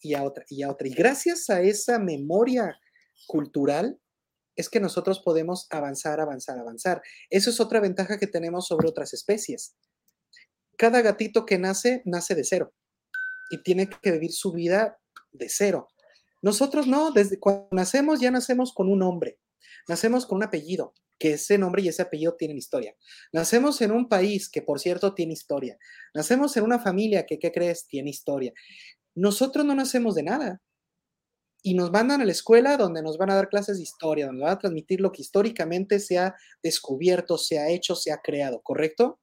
y 0.00 0.14
a 0.14 0.22
otra 0.24 0.44
y 0.48 0.62
a 0.62 0.70
otra. 0.70 0.88
Y 0.88 0.94
gracias 0.94 1.50
a 1.50 1.60
esa 1.62 1.98
memoria 1.98 2.78
cultural 3.26 3.98
es 4.56 4.68
que 4.68 4.80
nosotros 4.80 5.20
podemos 5.20 5.66
avanzar, 5.70 6.20
avanzar, 6.20 6.58
avanzar. 6.58 7.00
Eso 7.30 7.50
es 7.50 7.60
otra 7.60 7.80
ventaja 7.80 8.18
que 8.18 8.26
tenemos 8.26 8.66
sobre 8.66 8.88
otras 8.88 9.14
especies. 9.14 9.76
Cada 10.76 11.00
gatito 11.00 11.46
que 11.46 11.58
nace, 11.58 12.02
nace 12.04 12.34
de 12.34 12.44
cero 12.44 12.74
y 13.50 13.62
tiene 13.62 13.88
que 13.88 14.12
vivir 14.12 14.32
su 14.32 14.52
vida 14.52 14.98
de 15.32 15.48
cero. 15.48 15.88
Nosotros 16.42 16.86
no, 16.86 17.10
desde 17.10 17.38
cuando 17.38 17.68
nacemos 17.72 18.20
ya 18.20 18.30
nacemos 18.30 18.72
con 18.72 18.88
un 18.88 19.00
nombre, 19.00 19.38
nacemos 19.88 20.26
con 20.26 20.36
un 20.36 20.44
apellido, 20.44 20.94
que 21.18 21.32
ese 21.32 21.58
nombre 21.58 21.82
y 21.82 21.88
ese 21.88 22.02
apellido 22.02 22.36
tienen 22.36 22.58
historia. 22.58 22.94
Nacemos 23.32 23.80
en 23.80 23.90
un 23.90 24.08
país 24.08 24.48
que, 24.48 24.62
por 24.62 24.80
cierto, 24.80 25.14
tiene 25.14 25.32
historia. 25.32 25.78
Nacemos 26.14 26.56
en 26.56 26.64
una 26.64 26.78
familia 26.78 27.26
que, 27.26 27.38
¿qué 27.38 27.52
crees? 27.52 27.86
Tiene 27.86 28.10
historia. 28.10 28.52
Nosotros 29.14 29.64
no 29.64 29.74
nacemos 29.74 30.14
de 30.14 30.22
nada. 30.22 30.62
Y 31.60 31.74
nos 31.74 31.90
mandan 31.90 32.20
a 32.20 32.24
la 32.24 32.30
escuela 32.30 32.76
donde 32.76 33.02
nos 33.02 33.18
van 33.18 33.30
a 33.30 33.34
dar 33.34 33.48
clases 33.48 33.78
de 33.78 33.82
historia, 33.82 34.26
donde 34.26 34.42
van 34.42 34.52
a 34.52 34.58
transmitir 34.58 35.00
lo 35.00 35.10
que 35.10 35.22
históricamente 35.22 35.98
se 35.98 36.16
ha 36.16 36.36
descubierto, 36.62 37.36
se 37.36 37.58
ha 37.58 37.68
hecho, 37.68 37.96
se 37.96 38.12
ha 38.12 38.18
creado, 38.18 38.60
¿correcto? 38.62 39.18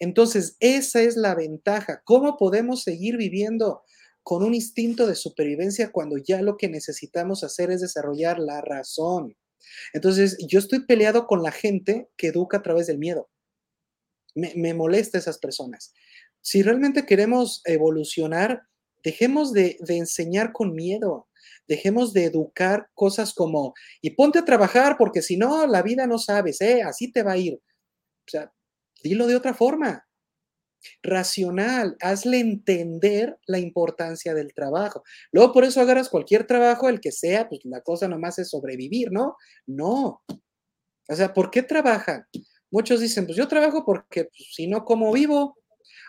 Entonces, 0.00 0.56
esa 0.58 1.00
es 1.02 1.16
la 1.16 1.34
ventaja. 1.34 2.02
¿Cómo 2.04 2.36
podemos 2.36 2.82
seguir 2.82 3.16
viviendo 3.16 3.82
con 4.24 4.42
un 4.42 4.52
instinto 4.52 5.06
de 5.06 5.14
supervivencia 5.14 5.90
cuando 5.92 6.16
ya 6.18 6.42
lo 6.42 6.56
que 6.56 6.68
necesitamos 6.68 7.44
hacer 7.44 7.70
es 7.70 7.80
desarrollar 7.80 8.38
la 8.40 8.60
razón? 8.60 9.36
Entonces, 9.92 10.36
yo 10.46 10.58
estoy 10.58 10.86
peleado 10.86 11.26
con 11.26 11.42
la 11.42 11.52
gente 11.52 12.08
que 12.16 12.28
educa 12.28 12.58
a 12.58 12.62
través 12.62 12.86
del 12.86 12.98
miedo. 12.98 13.28
Me, 14.34 14.52
me 14.56 14.74
molesta 14.74 15.18
esas 15.18 15.38
personas. 15.38 15.92
Si 16.40 16.62
realmente 16.62 17.06
queremos 17.06 17.62
evolucionar, 17.64 18.62
dejemos 19.02 19.52
de, 19.52 19.76
de 19.80 19.96
enseñar 19.96 20.52
con 20.52 20.74
miedo. 20.74 21.28
Dejemos 21.66 22.12
de 22.12 22.24
educar 22.24 22.88
cosas 22.94 23.34
como, 23.34 23.74
y 24.00 24.10
ponte 24.10 24.38
a 24.38 24.44
trabajar 24.44 24.96
porque 24.98 25.22
si 25.22 25.36
no, 25.36 25.66
la 25.66 25.82
vida 25.82 26.06
no 26.06 26.18
sabes, 26.18 26.60
¿eh? 26.60 26.82
así 26.82 27.12
te 27.12 27.22
va 27.22 27.32
a 27.32 27.36
ir. 27.36 27.54
O 27.54 28.30
sea, 28.30 28.52
dilo 29.02 29.26
de 29.26 29.36
otra 29.36 29.54
forma. 29.54 30.07
Racional, 31.02 31.96
hazle 32.00 32.40
entender 32.40 33.38
la 33.46 33.58
importancia 33.58 34.34
del 34.34 34.54
trabajo. 34.54 35.02
Luego 35.32 35.52
por 35.52 35.64
eso 35.64 35.80
agarras 35.80 36.08
cualquier 36.08 36.46
trabajo, 36.46 36.88
el 36.88 37.00
que 37.00 37.12
sea, 37.12 37.48
pues 37.48 37.60
la 37.64 37.82
cosa 37.82 38.08
nomás 38.08 38.38
es 38.38 38.50
sobrevivir, 38.50 39.12
¿no? 39.12 39.36
No. 39.66 40.22
O 41.08 41.14
sea, 41.14 41.32
¿por 41.32 41.50
qué 41.50 41.62
trabajan? 41.62 42.26
Muchos 42.70 43.00
dicen, 43.00 43.26
pues 43.26 43.36
yo 43.36 43.48
trabajo 43.48 43.84
porque 43.84 44.24
pues, 44.24 44.48
si 44.54 44.66
no, 44.66 44.84
¿cómo 44.84 45.12
vivo? 45.12 45.56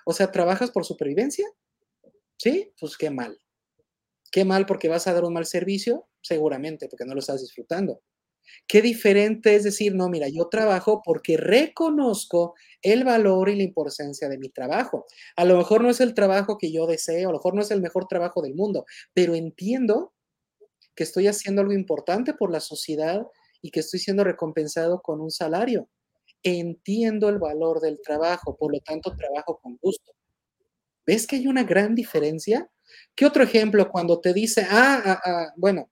O 0.05 0.13
sea, 0.13 0.31
¿trabajas 0.31 0.71
por 0.71 0.85
supervivencia? 0.85 1.47
Sí, 2.37 2.73
pues 2.79 2.97
qué 2.97 3.09
mal. 3.09 3.39
Qué 4.31 4.45
mal 4.45 4.65
porque 4.65 4.89
vas 4.89 5.07
a 5.07 5.13
dar 5.13 5.23
un 5.23 5.33
mal 5.33 5.45
servicio, 5.45 6.07
seguramente, 6.21 6.87
porque 6.87 7.05
no 7.05 7.13
lo 7.13 7.19
estás 7.19 7.41
disfrutando. 7.41 8.01
Qué 8.67 8.81
diferente 8.81 9.55
es 9.55 9.63
decir, 9.63 9.95
no, 9.95 10.09
mira, 10.09 10.27
yo 10.29 10.47
trabajo 10.47 11.01
porque 11.03 11.37
reconozco 11.37 12.55
el 12.81 13.03
valor 13.03 13.49
y 13.49 13.55
la 13.55 13.63
importancia 13.63 14.29
de 14.29 14.37
mi 14.37 14.49
trabajo. 14.49 15.05
A 15.35 15.45
lo 15.45 15.57
mejor 15.57 15.81
no 15.81 15.89
es 15.89 15.99
el 16.01 16.13
trabajo 16.13 16.57
que 16.57 16.71
yo 16.71 16.85
deseo, 16.87 17.29
a 17.29 17.31
lo 17.31 17.37
mejor 17.39 17.55
no 17.55 17.61
es 17.61 17.71
el 17.71 17.81
mejor 17.81 18.07
trabajo 18.07 18.41
del 18.41 18.55
mundo, 18.55 18.85
pero 19.13 19.35
entiendo 19.35 20.13
que 20.95 21.03
estoy 21.03 21.27
haciendo 21.27 21.61
algo 21.61 21.73
importante 21.73 22.33
por 22.33 22.51
la 22.51 22.59
sociedad 22.59 23.25
y 23.61 23.71
que 23.71 23.79
estoy 23.81 23.99
siendo 23.99 24.23
recompensado 24.23 25.01
con 25.01 25.21
un 25.21 25.31
salario. 25.31 25.89
Entiendo 26.43 27.29
el 27.29 27.39
valor 27.39 27.81
del 27.81 27.99
trabajo, 28.01 28.55
por 28.57 28.73
lo 28.73 28.79
tanto 28.81 29.15
trabajo 29.15 29.59
con 29.61 29.77
gusto. 29.81 30.13
¿Ves 31.05 31.25
que 31.25 31.37
hay 31.37 31.47
una 31.47 31.63
gran 31.63 31.95
diferencia? 31.95 32.69
¿Qué 33.15 33.25
otro 33.25 33.43
ejemplo 33.43 33.89
cuando 33.89 34.19
te 34.19 34.33
dice, 34.33 34.65
ah, 34.69 35.01
ah, 35.05 35.21
ah 35.25 35.53
bueno, 35.57 35.89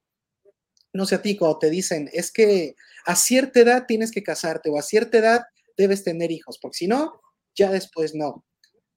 no 0.98 1.06
sé 1.06 1.16
a 1.16 1.22
ti, 1.22 1.38
cuando 1.38 1.60
te 1.60 1.70
dicen, 1.70 2.10
es 2.12 2.32
que 2.32 2.76
a 3.06 3.16
cierta 3.16 3.60
edad 3.60 3.86
tienes 3.88 4.12
que 4.12 4.24
casarte 4.24 4.70
o 4.70 4.78
a 4.78 4.82
cierta 4.82 5.20
edad 5.20 5.42
debes 5.78 6.04
tener 6.04 6.32
hijos, 6.32 6.58
porque 6.60 6.80
si 6.80 6.88
no, 6.88 7.22
ya 7.56 7.70
después 7.72 8.16
no. 8.16 8.44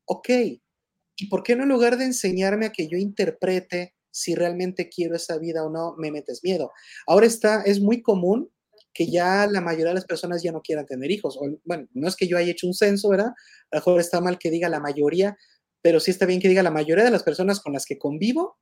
Ok, 0.07 0.29
¿y 0.31 1.27
por 1.29 1.43
qué 1.43 1.55
no 1.55 1.65
en 1.65 1.69
lugar 1.69 1.99
de 1.99 2.07
enseñarme 2.07 2.67
a 2.67 2.73
que 2.73 2.89
yo 2.89 2.97
interprete 2.97 3.95
si 4.11 4.35
realmente 4.35 4.89
quiero 4.89 5.15
esa 5.15 5.39
vida 5.39 5.63
o 5.63 5.71
no, 5.71 5.95
me 5.99 6.11
metes 6.11 6.41
miedo? 6.43 6.73
Ahora 7.07 7.27
está, 7.27 7.63
es 7.63 7.81
muy 7.81 8.01
común 8.03 8.51
que 8.95 9.07
ya 9.07 9.47
la 9.47 9.61
mayoría 9.61 9.89
de 9.89 9.95
las 9.95 10.07
personas 10.07 10.43
ya 10.43 10.53
no 10.53 10.63
quieran 10.63 10.87
tener 10.87 11.11
hijos. 11.11 11.37
O, 11.37 11.49
bueno, 11.65 11.87
no 11.93 12.09
es 12.09 12.17
que 12.17 12.27
yo 12.27 12.39
haya 12.39 12.51
hecho 12.51 12.67
un 12.67 12.75
censo, 12.75 13.11
¿verdad? 13.11 13.29
A 13.29 13.77
lo 13.77 13.79
mejor 13.79 14.01
está 14.01 14.21
mal 14.21 14.39
que 14.39 14.51
diga 14.51 14.69
la 14.69 14.81
mayoría, 14.81 15.37
pero 15.83 16.01
sí 16.01 16.11
está 16.11 16.27
bien 16.27 16.41
que 16.41 16.49
diga, 16.49 16.63
la 16.63 16.71
mayoría 16.71 17.05
de 17.05 17.11
las 17.11 17.23
personas 17.23 17.61
con 17.61 17.73
las 17.73 17.85
que 17.85 17.99
convivo, 17.99 18.59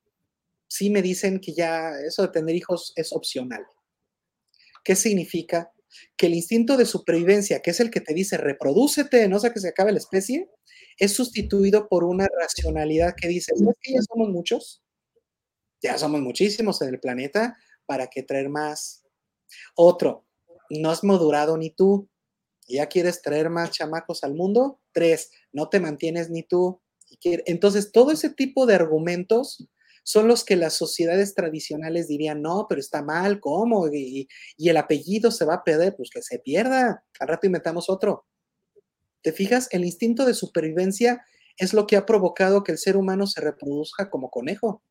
sí 0.78 0.90
me 0.90 1.02
dicen 1.02 1.40
que 1.40 1.52
ya 1.52 1.90
eso 2.06 2.22
de 2.22 2.28
tener 2.28 2.54
hijos 2.54 2.92
es 2.96 3.12
opcional. 3.12 3.66
¿Qué 4.84 4.94
significa? 4.94 5.72
Que 6.16 6.26
el 6.26 6.34
instinto 6.34 6.76
de 6.76 6.86
supervivencia, 6.86 7.60
que 7.60 7.70
es 7.70 7.80
el 7.80 7.90
que 7.90 8.00
te 8.00 8.14
dice 8.14 8.36
reprodúcete, 8.36 9.26
no 9.28 9.40
sé 9.40 9.52
que 9.52 9.60
se 9.60 9.68
acabe 9.68 9.92
la 9.92 9.98
especie, 9.98 10.48
es 10.98 11.12
sustituido 11.12 11.88
por 11.88 12.04
una 12.04 12.26
racionalidad 12.40 13.14
que 13.16 13.28
dice, 13.28 13.52
¿sabes 13.56 13.76
que 13.80 13.94
ya 13.94 14.00
somos 14.02 14.28
muchos? 14.28 14.82
Ya 15.82 15.98
somos 15.98 16.20
muchísimos 16.20 16.80
en 16.82 16.88
el 16.90 17.00
planeta, 17.00 17.56
¿para 17.86 18.06
qué 18.06 18.22
traer 18.22 18.48
más? 18.48 19.04
Otro, 19.74 20.26
no 20.70 20.90
has 20.90 21.02
madurado 21.02 21.56
ni 21.56 21.70
tú, 21.70 22.08
ya 22.68 22.86
quieres 22.86 23.22
traer 23.22 23.48
más 23.50 23.70
chamacos 23.70 24.22
al 24.22 24.34
mundo. 24.34 24.80
Tres, 24.92 25.30
no 25.52 25.68
te 25.68 25.80
mantienes 25.80 26.28
ni 26.30 26.42
tú. 26.42 26.82
Entonces, 27.22 27.90
todo 27.92 28.10
ese 28.12 28.30
tipo 28.30 28.66
de 28.66 28.74
argumentos 28.74 29.66
son 30.08 30.26
los 30.26 30.42
que 30.42 30.56
las 30.56 30.72
sociedades 30.72 31.34
tradicionales 31.34 32.08
dirían, 32.08 32.40
no, 32.40 32.64
pero 32.66 32.80
está 32.80 33.02
mal, 33.02 33.40
¿cómo? 33.40 33.88
Y, 33.92 34.26
el 34.56 34.78
apellido 34.78 35.30
se 35.30 35.44
va 35.44 35.56
a 35.56 35.64
perder, 35.64 35.96
pues 35.96 36.08
que 36.08 36.22
se 36.22 36.38
pierda. 36.38 37.04
Al 37.20 37.28
rato 37.28 37.46
inventamos 37.46 37.90
otro. 37.90 38.24
¿Te 39.20 39.34
fijas? 39.34 39.68
El 39.70 39.84
instinto 39.84 40.24
de 40.24 40.32
supervivencia 40.32 41.22
es 41.58 41.74
lo 41.74 41.86
que 41.86 41.98
ha 41.98 42.06
provocado 42.06 42.64
que 42.64 42.72
el 42.72 42.78
ser 42.78 42.96
humano 42.96 43.26
se 43.26 43.42
reproduzca 43.42 44.08
como 44.08 44.30
conejo. 44.30 44.82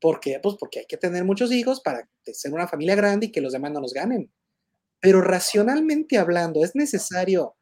¿Por 0.00 0.20
qué? 0.20 0.38
Pues 0.40 0.54
porque 0.60 0.78
hay 0.78 0.86
que 0.86 0.98
tener 0.98 1.24
muchos 1.24 1.50
hijos 1.50 1.80
para 1.80 2.08
ser 2.26 2.54
una 2.54 2.68
familia 2.68 2.94
grande 2.94 3.26
y 3.26 3.32
que 3.32 3.40
los 3.40 3.54
demás 3.54 3.72
no 3.72 3.80
nos 3.80 3.92
ganen. 3.92 4.32
Pero 5.00 5.20
racionalmente 5.20 6.16
hablando, 6.16 6.62
¿es 6.62 6.76
necesario 6.76 7.56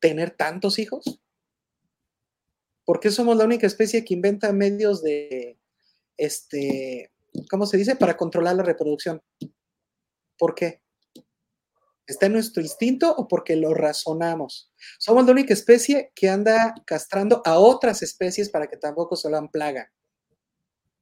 tener 0.00 0.32
tantos 0.32 0.78
hijos? 0.78 1.18
¿Por 2.86 3.00
qué 3.00 3.10
somos 3.10 3.36
la 3.36 3.44
única 3.44 3.66
especie 3.66 4.04
que 4.04 4.14
inventa 4.14 4.52
medios 4.52 5.02
de, 5.02 5.58
este, 6.16 7.12
¿cómo 7.50 7.66
se 7.66 7.76
dice? 7.76 7.96
Para 7.96 8.16
controlar 8.16 8.54
la 8.54 8.62
reproducción. 8.62 9.20
¿Por 10.38 10.54
qué? 10.54 10.80
¿Está 12.06 12.26
en 12.26 12.34
nuestro 12.34 12.62
instinto 12.62 13.12
o 13.12 13.26
porque 13.26 13.56
lo 13.56 13.74
razonamos? 13.74 14.72
Somos 15.00 15.26
la 15.26 15.32
única 15.32 15.52
especie 15.52 16.12
que 16.14 16.28
anda 16.28 16.76
castrando 16.86 17.42
a 17.44 17.58
otras 17.58 18.02
especies 18.02 18.50
para 18.50 18.68
que 18.68 18.76
tampoco 18.76 19.16
se 19.16 19.28
lo 19.28 19.50
plaga. 19.50 19.92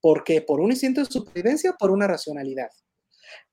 ¿Por 0.01 0.25
qué? 0.25 0.41
¿Por 0.41 0.61
un 0.61 0.71
instinto 0.71 1.03
de 1.03 1.07
supervivencia 1.07 1.73
o 1.73 1.77
por 1.77 1.91
una 1.91 2.07
racionalidad? 2.07 2.71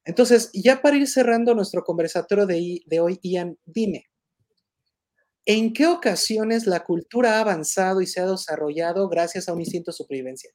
Entonces, 0.06 0.50
ya 0.54 0.82
para 0.82 0.96
ir 0.96 1.08
cerrando 1.08 1.54
nuestro 1.54 1.84
conversatorio 1.84 2.46
de, 2.46 2.82
de 2.86 3.00
hoy, 3.02 3.20
Ian, 3.22 3.58
dime, 3.66 4.11
¿en 5.46 5.74
qué 5.74 5.88
ocasiones 5.88 6.68
la 6.68 6.82
cultura 6.84 7.38
ha 7.38 7.42
avanzado 7.42 8.02
y 8.02 8.08
se 8.08 8.22
ha 8.22 8.28
desarrollado 8.28 9.10
gracias 9.10 9.48
a 9.50 9.54
un 9.54 9.62
instinto 9.62 9.92
de 9.92 9.96
supervivencia? 9.98 10.52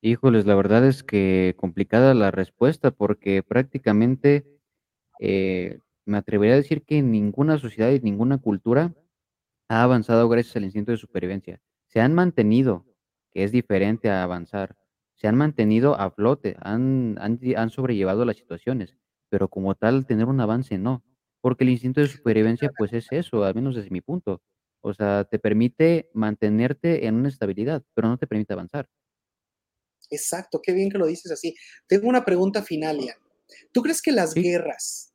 Híjoles, 0.00 0.46
la 0.46 0.54
verdad 0.56 0.84
es 0.86 1.04
que 1.04 1.54
complicada 1.56 2.12
la 2.14 2.30
respuesta 2.32 2.90
porque 2.90 3.42
prácticamente 3.42 4.44
eh, 5.20 5.78
me 6.06 6.18
atrevería 6.18 6.54
a 6.54 6.58
decir 6.58 6.82
que 6.84 7.02
ninguna 7.02 7.58
sociedad 7.58 7.90
y 7.90 8.00
ninguna 8.00 8.38
cultura 8.38 8.94
ha 9.68 9.82
avanzado 9.82 10.28
gracias 10.28 10.56
al 10.56 10.64
instinto 10.64 10.92
de 10.92 10.98
supervivencia. 10.98 11.60
Se 11.88 12.00
han 12.00 12.14
mantenido, 12.14 12.86
que 13.32 13.44
es 13.44 13.52
diferente 13.52 14.10
a 14.10 14.22
avanzar 14.24 14.76
se 15.22 15.28
han 15.28 15.36
mantenido 15.36 15.94
a 16.00 16.10
flote, 16.10 16.56
han 16.60 17.16
han 17.20 17.38
han 17.56 17.70
sobrellevado 17.70 18.24
las 18.24 18.36
situaciones, 18.36 18.96
pero 19.28 19.48
como 19.48 19.76
tal 19.76 20.04
tener 20.04 20.26
un 20.26 20.40
avance 20.40 20.78
no, 20.78 21.04
porque 21.42 21.64
el 21.64 21.70
instinto 21.70 22.00
de 22.02 22.08
supervivencia, 22.08 22.70
pues, 22.70 22.94
es 22.94 23.08
eso, 23.12 23.44
al 23.44 23.54
menos 23.56 23.76
desde 23.76 23.90
mi 23.90 24.02
punto. 24.02 24.42
O 24.82 24.94
sea, 24.94 25.24
te 25.24 25.38
permite 25.40 26.10
mantenerte 26.14 27.06
en 27.06 27.16
una 27.16 27.28
estabilidad, 27.30 27.84
pero 27.94 28.08
no 28.08 28.18
te 28.18 28.28
permite 28.28 28.54
avanzar. 28.54 28.88
Exacto, 30.10 30.60
qué 30.62 30.72
bien 30.72 30.90
que 30.90 30.98
lo 30.98 31.06
dices 31.06 31.32
así. 31.32 31.54
Tengo 31.86 32.08
una 32.08 32.24
pregunta 32.24 32.62
final, 32.62 32.98
Ian. 33.00 33.16
¿Tú 33.72 33.82
crees 33.82 34.02
que 34.02 34.12
las 34.12 34.34
Sí. 34.34 34.42
guerras 34.42 35.12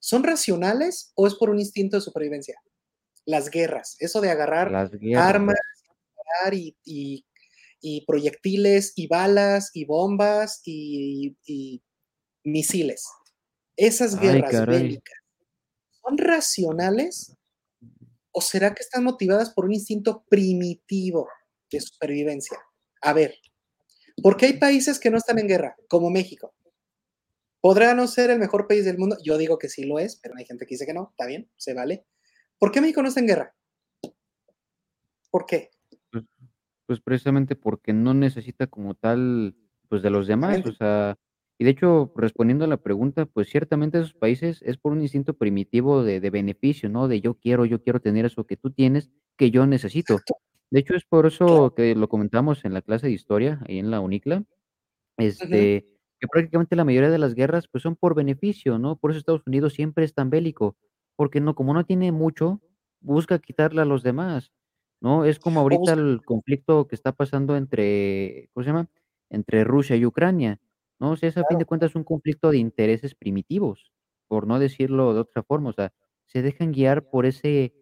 son 0.00 0.24
racionales 0.24 1.12
o 1.16 1.26
es 1.26 1.34
por 1.34 1.50
un 1.50 1.58
instinto 1.60 1.96
de 1.96 2.02
supervivencia? 2.02 2.60
Las 3.26 3.50
guerras, 3.50 3.96
eso 4.00 4.20
de 4.20 4.30
agarrar 4.30 4.72
armas 5.16 5.56
y 6.52 6.76
y 6.84 7.24
y 7.80 8.04
proyectiles, 8.06 8.92
y 8.96 9.06
balas, 9.08 9.70
y 9.74 9.84
bombas, 9.84 10.62
y 10.64 11.36
y 11.46 11.82
misiles. 12.44 13.04
Esas 13.76 14.18
guerras 14.20 14.66
bélicas, 14.66 15.17
¿son 16.08 16.18
racionales 16.18 17.36
o 18.32 18.40
será 18.40 18.74
que 18.74 18.82
están 18.82 19.04
motivadas 19.04 19.50
por 19.50 19.64
un 19.64 19.74
instinto 19.74 20.24
primitivo 20.28 21.28
de 21.70 21.80
supervivencia? 21.80 22.58
A 23.02 23.12
ver, 23.12 23.34
¿por 24.22 24.36
qué 24.36 24.46
hay 24.46 24.52
países 24.54 24.98
que 24.98 25.10
no 25.10 25.18
están 25.18 25.38
en 25.38 25.48
guerra, 25.48 25.76
como 25.88 26.10
México? 26.10 26.54
¿Podrá 27.60 27.94
no 27.94 28.06
ser 28.06 28.30
el 28.30 28.38
mejor 28.38 28.66
país 28.68 28.84
del 28.84 28.98
mundo? 28.98 29.16
Yo 29.22 29.36
digo 29.36 29.58
que 29.58 29.68
sí 29.68 29.84
lo 29.84 29.98
es, 29.98 30.16
pero 30.16 30.34
hay 30.36 30.44
gente 30.44 30.64
que 30.64 30.74
dice 30.74 30.86
que 30.86 30.94
no, 30.94 31.08
está 31.10 31.26
bien, 31.26 31.50
se 31.56 31.74
vale. 31.74 32.06
¿Por 32.58 32.70
qué 32.70 32.80
México 32.80 33.02
no 33.02 33.08
está 33.08 33.20
en 33.20 33.26
guerra? 33.26 33.54
¿Por 35.30 35.44
qué? 35.44 35.70
Pues 36.10 36.24
pues, 36.86 37.00
precisamente 37.00 37.54
porque 37.54 37.92
no 37.92 38.14
necesita 38.14 38.66
como 38.66 38.94
tal, 38.94 39.54
pues, 39.88 40.02
de 40.02 40.08
los 40.08 40.26
demás, 40.26 40.64
o 40.64 40.72
sea, 40.72 41.18
y 41.58 41.64
de 41.64 41.70
hecho, 41.70 42.12
respondiendo 42.16 42.64
a 42.64 42.68
la 42.68 42.78
pregunta, 42.78 43.26
pues, 43.26 43.48
ciertamente 43.50 43.98
esos 43.98 44.14
países 44.14 44.62
es 44.62 44.78
por 44.78 44.92
un 44.92 45.02
instinto 45.02 45.34
primitivo 45.36 46.04
de 46.04 46.20
de 46.20 46.30
beneficio, 46.30 46.88
¿no? 46.88 47.08
De 47.08 47.20
yo 47.20 47.34
quiero 47.34 47.64
yo 47.66 47.82
quiero 47.82 48.00
tener 48.00 48.26
eso 48.26 48.46
que 48.46 48.56
tú 48.56 48.70
tienes, 48.72 49.10
que 49.36 49.50
yo 49.50 49.66
necesito. 49.66 50.24
Exacto. 50.24 50.38
De 50.70 50.80
hecho, 50.80 50.94
es 50.94 51.04
por 51.06 51.26
Claro. 51.46 51.64
eso 51.66 51.74
que 51.76 51.94
lo 51.96 52.08
comentamos 52.08 52.64
en 52.64 52.74
la 52.74 52.82
clase 52.82 53.06
de 53.08 53.12
historia, 53.14 53.60
ahí 53.68 53.78
en 53.78 53.90
la 53.90 54.00
UNICLA, 54.00 54.44
Ujú. 55.40 55.68
este, 55.68 55.86
que 56.20 56.28
prácticamente 56.28 56.76
la 56.76 56.84
mayoría 56.86 57.10
de 57.10 57.18
las 57.18 57.34
guerras, 57.34 57.68
pues, 57.68 57.82
son 57.82 57.96
por 57.96 58.14
beneficio, 58.16 58.78
¿no? 58.78 58.96
Por 58.98 59.10
eso 59.12 59.18
Estados 59.20 59.42
Unidos 59.46 59.74
siempre 59.74 60.04
es 60.04 60.14
tan 60.14 60.30
bélico, 60.30 60.76
porque 61.16 61.40
no 61.40 61.54
como 61.56 61.74
no 61.74 61.84
tiene 61.86 62.12
mucho, 62.12 62.62
busca 63.00 63.38
quitarle 63.40 63.82
a 63.82 63.86
los 63.86 64.02
demás, 64.04 64.52
¿no? 65.00 65.24
Es 65.26 65.40
como 65.40 65.60
O 65.70 65.78
ahorita 65.78 65.92
busca 65.92 65.94
el 65.94 66.22
conflicto 66.24 66.88
que 66.88 66.94
está 66.96 67.12
pasando 67.12 67.56
entre, 67.56 68.50
¿cómo 68.54 68.64
se 68.64 68.70
llama? 68.70 68.90
Entre 69.30 69.64
Rusia 69.64 69.96
y 69.96 70.06
Ucrania, 70.06 70.60
¿no? 71.00 71.12
O 71.12 71.16
sea, 71.16 71.28
es 71.28 71.36
a 71.38 71.44
fin 71.48 71.58
de 71.58 71.64
cuentas 71.66 71.94
un 71.94 72.04
conflicto 72.04 72.50
de 72.50 72.58
intereses 72.58 73.14
primitivos, 73.14 73.92
por 74.28 74.46
no 74.46 74.58
decirlo 74.58 75.14
de 75.14 75.20
otra 75.20 75.42
forma, 75.42 75.70
o 75.70 75.72
sea, 75.72 75.92
se 76.26 76.42
dejan 76.42 76.72
guiar 76.72 77.08
por 77.10 77.26
ese 77.26 77.74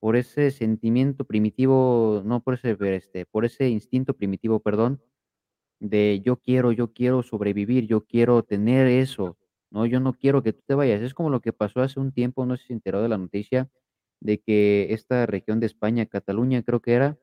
por 0.00 0.16
ese 0.16 0.50
sentimiento 0.50 1.24
primitivo, 1.24 2.22
no 2.26 2.42
por 2.42 2.54
ese, 2.54 2.76
este, 2.96 3.24
por 3.26 3.44
ese 3.46 3.70
instinto 3.70 4.14
primitivo, 4.14 4.60
perdón, 4.60 5.00
de 5.80 6.20
yo 6.24 6.36
quiero 6.36 6.72
yo 6.72 6.92
quiero 6.92 7.22
sobrevivir, 7.22 7.86
yo 7.86 8.04
quiero 8.06 8.42
tener 8.44 8.86
eso, 8.88 9.38
¿no? 9.70 9.86
Yo 9.86 10.00
no 10.00 10.14
quiero 10.14 10.42
que 10.42 10.52
tú 10.52 10.62
te 10.66 10.74
vayas. 10.74 11.02
Es 11.02 11.14
como 11.14 11.30
lo 11.30 11.40
que 11.40 11.52
pasó 11.52 11.80
hace 11.82 12.00
un 12.00 12.12
tiempo, 12.12 12.46
no 12.46 12.56
sé 12.56 12.62
si 12.62 12.66
se 12.68 12.72
enteró 12.74 13.02
de 13.02 13.08
la 13.08 13.18
noticia, 13.18 13.70
de 14.20 14.40
que 14.40 14.88
esta 14.94 15.26
región 15.26 15.60
de 15.60 15.66
España, 15.66 16.06
Cataluña, 16.06 16.62
creo 16.62 16.80
que 16.80 16.94
era, 16.94 17.18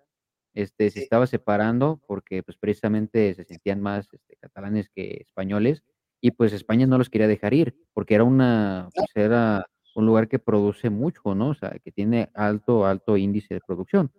este, 0.54 0.90
se 0.92 1.00
estaba 1.02 1.28
separando 1.28 2.02
porque, 2.08 2.44
pues, 2.44 2.58
precisamente 2.58 3.34
se 3.36 3.44
sentían 3.46 3.82
más, 3.82 4.08
este, 4.14 4.36
catalanes 4.38 4.90
que 4.90 5.20
españoles, 5.28 5.84
y 6.22 6.32
pues 6.32 6.54
España 6.54 6.88
no 6.88 6.98
los 7.00 7.10
quería 7.10 7.28
dejar 7.28 7.54
ir, 7.54 7.76
porque 7.94 8.16
era 8.16 8.24
una 8.26 8.90
pues, 8.96 9.08
era 9.16 9.66
un 9.96 10.06
lugar 10.06 10.28
que 10.30 10.40
produce 10.40 10.90
mucho, 10.90 11.36
¿no? 11.36 11.50
O 11.50 11.54
sea, 11.56 11.72
que 11.84 11.92
tiene 11.92 12.30
alto 12.36 12.86
alto 12.86 13.18
índice 13.18 13.56
de 13.56 13.62
producción. 13.66 14.12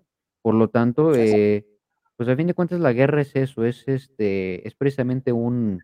Por 0.42 0.54
lo 0.54 0.68
tanto, 0.70 1.14
eh, 1.14 1.66
pues, 2.16 2.28
a 2.28 2.36
fin 2.36 2.46
de 2.48 2.54
cuentas, 2.54 2.80
la 2.80 2.92
guerra 2.92 3.22
es 3.22 3.36
eso, 3.36 3.64
es, 3.64 3.84
este, 3.88 4.66
es 4.68 4.74
precisamente 4.74 5.32
un 5.32 5.80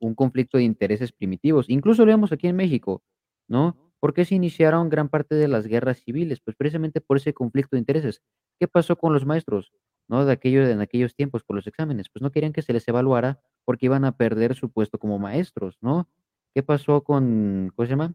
un 0.00 0.14
conflicto 0.14 0.58
de 0.58 0.64
intereses 0.64 1.12
primitivos. 1.12 1.68
Incluso 1.68 2.04
lo 2.04 2.12
vemos 2.12 2.32
aquí 2.32 2.48
en 2.48 2.56
México, 2.56 3.02
¿no? 3.48 3.89
¿Por 4.00 4.14
qué 4.14 4.24
se 4.24 4.34
iniciaron 4.34 4.88
gran 4.88 5.08
parte 5.10 5.34
de 5.34 5.48
las 5.48 5.66
guerras 5.66 5.98
civiles? 6.02 6.40
Pues, 6.40 6.56
precisamente 6.56 7.00
por 7.00 7.18
ese 7.18 7.34
conflicto 7.34 7.76
de 7.76 7.80
intereses. 7.80 8.22
¿Qué 8.58 8.66
pasó 8.68 8.96
con 8.96 9.12
los 9.12 9.26
maestros, 9.26 9.72
no? 10.08 10.24
De 10.24 10.32
aquello 10.32 10.66
en 10.68 10.80
aquellos 10.80 11.14
tiempos 11.14 11.42
con 11.44 11.56
los 11.56 11.66
exámenes, 11.66 12.08
pues, 12.10 12.22
no 12.22 12.30
querían 12.32 12.52
que 12.52 12.62
se 12.62 12.72
les 12.72 12.86
evaluara 12.88 13.40
porque 13.64 13.86
iban 13.86 14.04
a 14.04 14.16
perder 14.16 14.54
su 14.54 14.70
puesto 14.72 14.98
como 14.98 15.18
maestros, 15.18 15.78
¿no? 15.82 16.08
¿Qué 16.54 16.62
pasó 16.62 17.04
con 17.04 17.72
cómo 17.76 17.86
se 17.86 17.90
llama? 17.90 18.14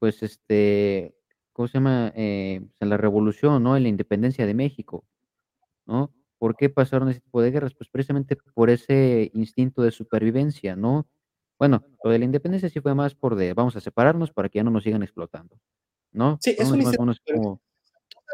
Pues, 0.00 0.22
este, 0.22 1.16
¿cómo 1.52 1.68
se 1.68 1.74
llama? 1.74 2.12
Eh, 2.16 2.60
pues, 2.62 2.72
en 2.80 2.90
la 2.90 2.96
revolución, 2.98 3.62
¿no? 3.62 3.76
En 3.76 3.82
la 3.84 3.88
independencia 3.90 4.46
de 4.46 4.54
México, 4.54 5.04
¿no? 5.86 6.12
¿Por 6.38 6.56
qué 6.56 6.70
pasaron 6.70 7.08
ese 7.08 7.20
tipo 7.20 7.42
de 7.42 7.50
guerras? 7.50 7.74
Pues, 7.74 7.88
precisamente 7.90 8.36
por 8.54 8.70
ese 8.70 9.30
instinto 9.34 9.82
de 9.82 9.90
supervivencia, 9.92 10.76
¿no? 10.76 11.08
Bueno, 11.58 11.84
lo 12.02 12.10
de 12.10 12.18
la 12.18 12.24
independencia 12.24 12.68
sí 12.68 12.80
fue 12.80 12.94
más 12.94 13.14
por 13.14 13.36
de 13.36 13.54
vamos 13.54 13.76
a 13.76 13.80
separarnos 13.80 14.32
para 14.32 14.48
que 14.48 14.58
ya 14.58 14.64
no 14.64 14.70
nos 14.70 14.82
sigan 14.84 15.02
explotando, 15.02 15.58
¿no? 16.12 16.38
Sí, 16.42 16.50
es 16.50 16.68
Fueron 16.68 16.72
un 16.72 16.78
más 16.78 16.86
o 16.86 16.88
instinto 16.88 17.02
menos 17.02 17.16
de 17.16 17.20
supervivencia. 17.20 17.42
como 17.42 17.60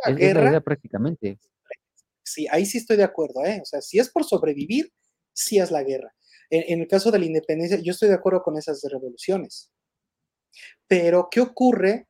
es 0.07 0.11
es 0.11 0.35
la 0.35 0.43
guerra 0.43 0.61
prácticamente. 0.61 1.39
Sí, 2.23 2.47
ahí 2.51 2.66
sí 2.66 2.79
estoy 2.79 2.97
de 2.97 3.05
acuerdo, 3.05 3.45
¿eh? 3.45 3.61
O 3.62 3.64
sea, 3.66 3.81
si 3.83 3.99
es 3.99 4.11
por 4.11 4.25
sobrevivir, 4.25 4.93
sí 5.33 5.59
es 5.59 5.71
la 5.71 5.83
guerra. 5.83 6.14
En 6.51 6.64
en 6.75 6.81
el 6.81 6.89
caso 6.89 7.11
de 7.11 7.18
la 7.18 7.27
independencia, 7.27 7.79
yo 7.81 7.93
estoy 7.93 8.09
de 8.09 8.14
acuerdo 8.14 8.43
con 8.43 8.57
esas 8.57 8.83
revoluciones. 8.91 9.71
Pero, 10.87 11.29
¿qué 11.31 11.41
ocurre 11.41 12.09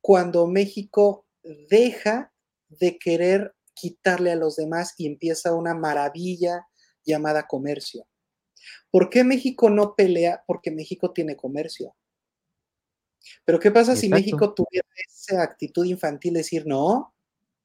cuando 0.00 0.46
México 0.46 1.26
deja 1.70 2.32
de 2.68 2.98
querer 2.98 3.54
quitarle 3.74 4.32
a 4.32 4.36
los 4.36 4.56
demás 4.56 4.94
y 4.98 5.06
empieza 5.06 5.54
una 5.54 5.74
maravilla 5.74 6.66
llamada 7.04 7.46
comercio. 7.46 8.06
¿Por 8.90 9.10
qué 9.10 9.24
México 9.24 9.70
no 9.70 9.94
pelea? 9.94 10.42
Porque 10.46 10.70
México 10.70 11.12
tiene 11.12 11.36
comercio. 11.36 11.94
Pero 13.44 13.58
¿qué 13.58 13.70
pasa 13.70 13.96
si 13.96 14.08
México 14.08 14.54
tuviera 14.54 14.86
esa 15.08 15.42
actitud 15.42 15.84
infantil 15.84 16.34
de 16.34 16.40
decir, 16.40 16.66
no, 16.66 17.14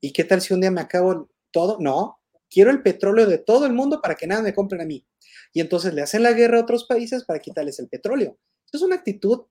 ¿y 0.02 0.14
qué 0.14 0.24
tal 0.24 0.42
si 0.42 0.54
un 0.54 0.62
día 0.62 0.72
me 0.72 0.82
acabo 0.82 1.30
todo? 1.52 1.78
No, 1.80 2.20
quiero 2.50 2.72
el 2.72 2.82
petróleo 2.82 3.28
de 3.28 3.38
todo 3.38 3.66
el 3.66 3.74
mundo 3.74 4.02
para 4.02 4.16
que 4.16 4.28
nada 4.28 4.42
me 4.42 4.54
compren 4.54 4.82
a 4.82 4.86
mí. 4.86 5.06
Y 5.54 5.62
entonces 5.62 5.94
le 5.94 6.02
hacen 6.02 6.24
la 6.24 6.34
guerra 6.34 6.60
a 6.60 6.62
otros 6.62 6.86
países 6.86 7.26
para 7.26 7.40
quitarles 7.40 7.80
el 7.80 7.90
petróleo. 7.90 8.38
es 8.72 8.82
una 8.82 8.96
actitud 8.96 9.46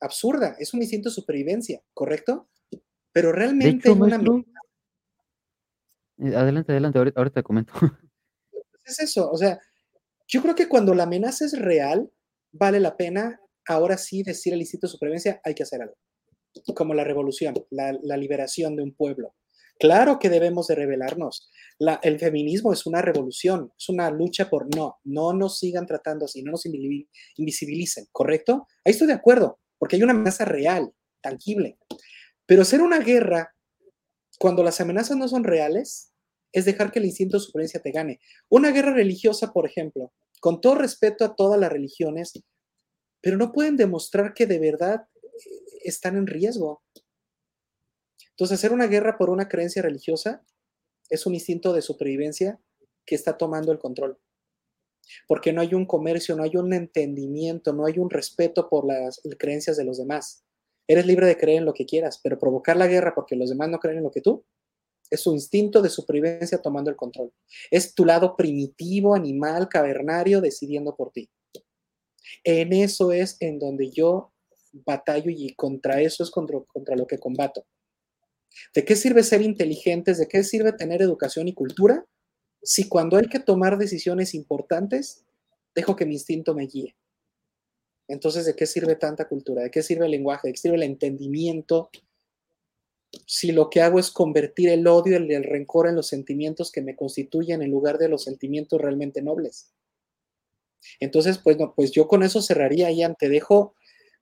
absurda, 0.00 0.56
es 0.58 0.74
un 0.74 0.82
instinto 0.82 1.08
de 1.08 1.14
supervivencia, 1.14 1.82
¿correcto? 1.94 2.48
Pero 3.12 3.32
realmente 3.32 3.90
una... 3.90 4.20
Eh, 6.18 6.36
adelante, 6.36 6.70
adelante, 6.70 6.98
ahorita, 6.98 7.30
te 7.30 7.42
comento. 7.42 7.72
Es 8.84 9.00
eso, 9.00 9.28
o 9.28 9.36
sea, 9.36 9.58
yo 10.32 10.40
creo 10.40 10.54
que 10.54 10.66
cuando 10.66 10.94
la 10.94 11.02
amenaza 11.02 11.44
es 11.44 11.58
real, 11.58 12.10
vale 12.52 12.80
la 12.80 12.96
pena 12.96 13.38
ahora 13.68 13.98
sí 13.98 14.22
decir 14.22 14.54
al 14.54 14.60
instinto 14.60 14.86
de 14.86 14.92
supervivencia, 14.92 15.40
hay 15.44 15.54
que 15.54 15.62
hacer 15.62 15.82
algo. 15.82 15.94
Como 16.74 16.94
la 16.94 17.04
revolución, 17.04 17.54
la, 17.70 18.16
liberación 18.16 18.74
de 18.74 18.82
un 18.82 18.94
pueblo. 18.94 19.34
Claro 19.78 20.18
que 20.18 20.30
debemos 20.30 20.68
de 20.68 20.74
rebelarnos. 20.74 21.50
el 22.02 22.18
feminismo 22.18 22.72
es 22.72 22.86
una 22.86 23.02
revolución, 23.02 23.72
es 23.76 23.90
una 23.90 24.10
lucha 24.10 24.48
por 24.48 24.74
no, 24.74 24.96
no 25.04 25.34
nos 25.34 25.58
sigan 25.58 25.84
tratando 25.84 26.24
así, 26.24 26.42
no 26.42 26.52
nos 26.52 26.64
invisibilicen, 26.64 28.06
¿correcto? 28.10 28.66
Ahí 28.86 28.92
estoy 28.92 29.08
de 29.08 29.14
acuerdo, 29.14 29.58
porque 29.78 29.96
hay 29.96 30.02
una 30.02 30.12
amenaza 30.12 30.46
real, 30.46 30.94
tangible. 31.20 31.78
Pero 32.46 32.62
hacer 32.62 32.80
una 32.80 33.00
guerra 33.00 33.54
cuando 34.38 34.62
las 34.62 34.80
amenazas 34.80 35.18
no 35.18 35.28
son 35.28 35.44
reales 35.44 36.12
es 36.52 36.64
dejar 36.64 36.90
que 36.90 37.00
el 37.00 37.06
instinto 37.06 37.36
de 37.36 37.44
supervivencia 37.44 37.80
te 37.80 37.92
gane. 37.92 38.20
Una 38.48 38.70
guerra 38.70 38.92
religiosa, 38.92 39.52
por 39.52 39.66
ejemplo, 39.66 40.12
con 40.42 40.60
todo 40.60 40.74
respeto 40.74 41.24
a 41.24 41.36
todas 41.36 41.58
las 41.58 41.70
religiones, 41.70 42.32
pero 43.20 43.36
no 43.36 43.52
pueden 43.52 43.76
demostrar 43.76 44.34
que 44.34 44.44
de 44.44 44.58
verdad 44.58 45.06
eh, 45.22 45.50
están 45.84 46.16
en 46.16 46.26
riesgo. 46.26 46.82
Entonces, 48.30 48.58
hacer 48.58 48.72
una 48.72 48.88
guerra 48.88 49.16
por 49.16 49.30
una 49.30 49.48
creencia 49.48 49.82
religiosa 49.82 50.44
es 51.08 51.26
un 51.26 51.34
instinto 51.34 51.72
de 51.72 51.80
supervivencia 51.80 52.58
que 53.06 53.14
está 53.14 53.38
tomando 53.38 53.70
el 53.70 53.78
control. 53.78 54.18
Porque 55.28 55.52
no 55.52 55.60
hay 55.60 55.74
un 55.74 55.86
comercio, 55.86 56.34
no 56.34 56.42
hay 56.42 56.56
un 56.56 56.72
entendimiento, 56.72 57.72
no 57.72 57.86
hay 57.86 58.00
un 58.00 58.10
respeto 58.10 58.68
por 58.68 58.84
las 58.84 59.20
creencias 59.38 59.76
de 59.76 59.84
los 59.84 59.98
demás. 59.98 60.44
Eres 60.88 61.06
libre 61.06 61.28
de 61.28 61.38
creer 61.38 61.58
en 61.58 61.66
lo 61.66 61.72
que 61.72 61.86
quieras, 61.86 62.18
pero 62.20 62.40
provocar 62.40 62.76
la 62.76 62.88
guerra 62.88 63.14
porque 63.14 63.36
los 63.36 63.48
demás 63.48 63.68
no 63.68 63.78
creen 63.78 63.98
en 63.98 64.04
lo 64.04 64.10
que 64.10 64.22
tú 64.22 64.44
es 65.12 65.20
su 65.20 65.32
instinto 65.32 65.82
de 65.82 65.90
supervivencia 65.90 66.60
tomando 66.60 66.90
el 66.90 66.96
control. 66.96 67.32
Es 67.70 67.94
tu 67.94 68.04
lado 68.04 68.34
primitivo, 68.34 69.14
animal, 69.14 69.68
cavernario, 69.68 70.40
decidiendo 70.40 70.96
por 70.96 71.12
ti. 71.12 71.28
En 72.44 72.72
eso 72.72 73.12
es 73.12 73.36
en 73.40 73.58
donde 73.58 73.90
yo 73.90 74.32
batallo 74.72 75.30
y 75.30 75.54
contra 75.54 76.00
eso 76.00 76.22
es 76.22 76.30
contra, 76.30 76.58
contra 76.72 76.96
lo 76.96 77.06
que 77.06 77.18
combato. 77.18 77.66
¿De 78.74 78.84
qué 78.84 78.96
sirve 78.96 79.22
ser 79.22 79.42
inteligentes? 79.42 80.18
¿De 80.18 80.28
qué 80.28 80.42
sirve 80.44 80.72
tener 80.72 81.02
educación 81.02 81.46
y 81.46 81.54
cultura? 81.54 82.06
Si 82.62 82.88
cuando 82.88 83.18
hay 83.18 83.26
que 83.26 83.40
tomar 83.40 83.76
decisiones 83.76 84.34
importantes, 84.34 85.24
dejo 85.74 85.94
que 85.94 86.06
mi 86.06 86.14
instinto 86.14 86.54
me 86.54 86.66
guíe. 86.66 86.96
Entonces, 88.08 88.46
¿de 88.46 88.56
qué 88.56 88.66
sirve 88.66 88.96
tanta 88.96 89.28
cultura? 89.28 89.62
¿De 89.62 89.70
qué 89.70 89.82
sirve 89.82 90.06
el 90.06 90.10
lenguaje? 90.10 90.48
¿De 90.48 90.52
qué 90.52 90.60
sirve 90.60 90.76
el 90.76 90.82
entendimiento? 90.82 91.90
Si 93.26 93.52
lo 93.52 93.68
que 93.70 93.80
hago 93.80 93.98
es 93.98 94.10
convertir 94.10 94.70
el 94.70 94.86
odio 94.86 95.20
y 95.20 95.34
el 95.34 95.44
rencor 95.44 95.88
en 95.88 95.96
los 95.96 96.08
sentimientos 96.08 96.72
que 96.72 96.82
me 96.82 96.96
constituyen 96.96 97.62
en 97.62 97.70
lugar 97.70 97.98
de 97.98 98.08
los 98.08 98.24
sentimientos 98.24 98.80
realmente 98.80 99.22
nobles. 99.22 99.72
Entonces, 101.00 101.38
pues 101.38 101.58
no, 101.58 101.74
pues 101.74 101.92
yo 101.92 102.08
con 102.08 102.22
eso 102.22 102.42
cerraría, 102.42 102.90
Ian. 102.90 103.14
Te 103.18 103.28
dejo, 103.28 103.74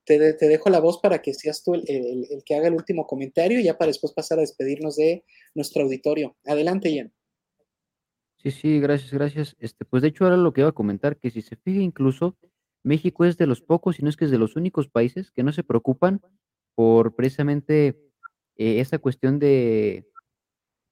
te, 0.04 0.18
dejo 0.18 0.70
la 0.70 0.80
voz 0.80 1.00
para 1.00 1.22
que 1.22 1.34
seas 1.34 1.62
tú 1.62 1.74
el, 1.74 1.84
el, 1.88 2.42
que 2.44 2.54
haga 2.54 2.68
el 2.68 2.74
último 2.74 3.06
comentario 3.06 3.60
y 3.60 3.64
ya 3.64 3.78
para 3.78 3.88
después 3.88 4.12
pasar 4.12 4.38
a 4.38 4.42
despedirnos 4.42 4.96
de 4.96 5.24
nuestro 5.54 5.82
auditorio. 5.82 6.36
Adelante, 6.44 6.92
Ian. 6.92 7.12
Sí, 8.42 8.50
sí, 8.50 8.80
gracias, 8.80 9.12
gracias. 9.12 9.56
Este, 9.58 9.84
pues 9.84 10.02
de 10.02 10.08
hecho, 10.08 10.24
ahora 10.24 10.36
lo 10.36 10.52
que 10.52 10.62
iba 10.62 10.70
a 10.70 10.72
comentar, 10.72 11.18
que 11.18 11.30
si 11.30 11.42
se 11.42 11.56
fija 11.56 11.80
incluso, 11.80 12.36
México 12.82 13.26
es 13.26 13.36
de 13.36 13.46
los 13.46 13.60
pocos, 13.60 13.96
si 13.96 14.02
no 14.02 14.08
es 14.08 14.16
que 14.16 14.24
es 14.24 14.30
de 14.30 14.38
los 14.38 14.56
únicos 14.56 14.88
países 14.88 15.30
que 15.30 15.42
no 15.42 15.52
se 15.52 15.62
preocupan 15.62 16.22
por 16.74 17.14
precisamente 17.14 17.98
eh, 18.60 18.78
esa 18.78 18.98
cuestión 18.98 19.38
de, 19.38 20.06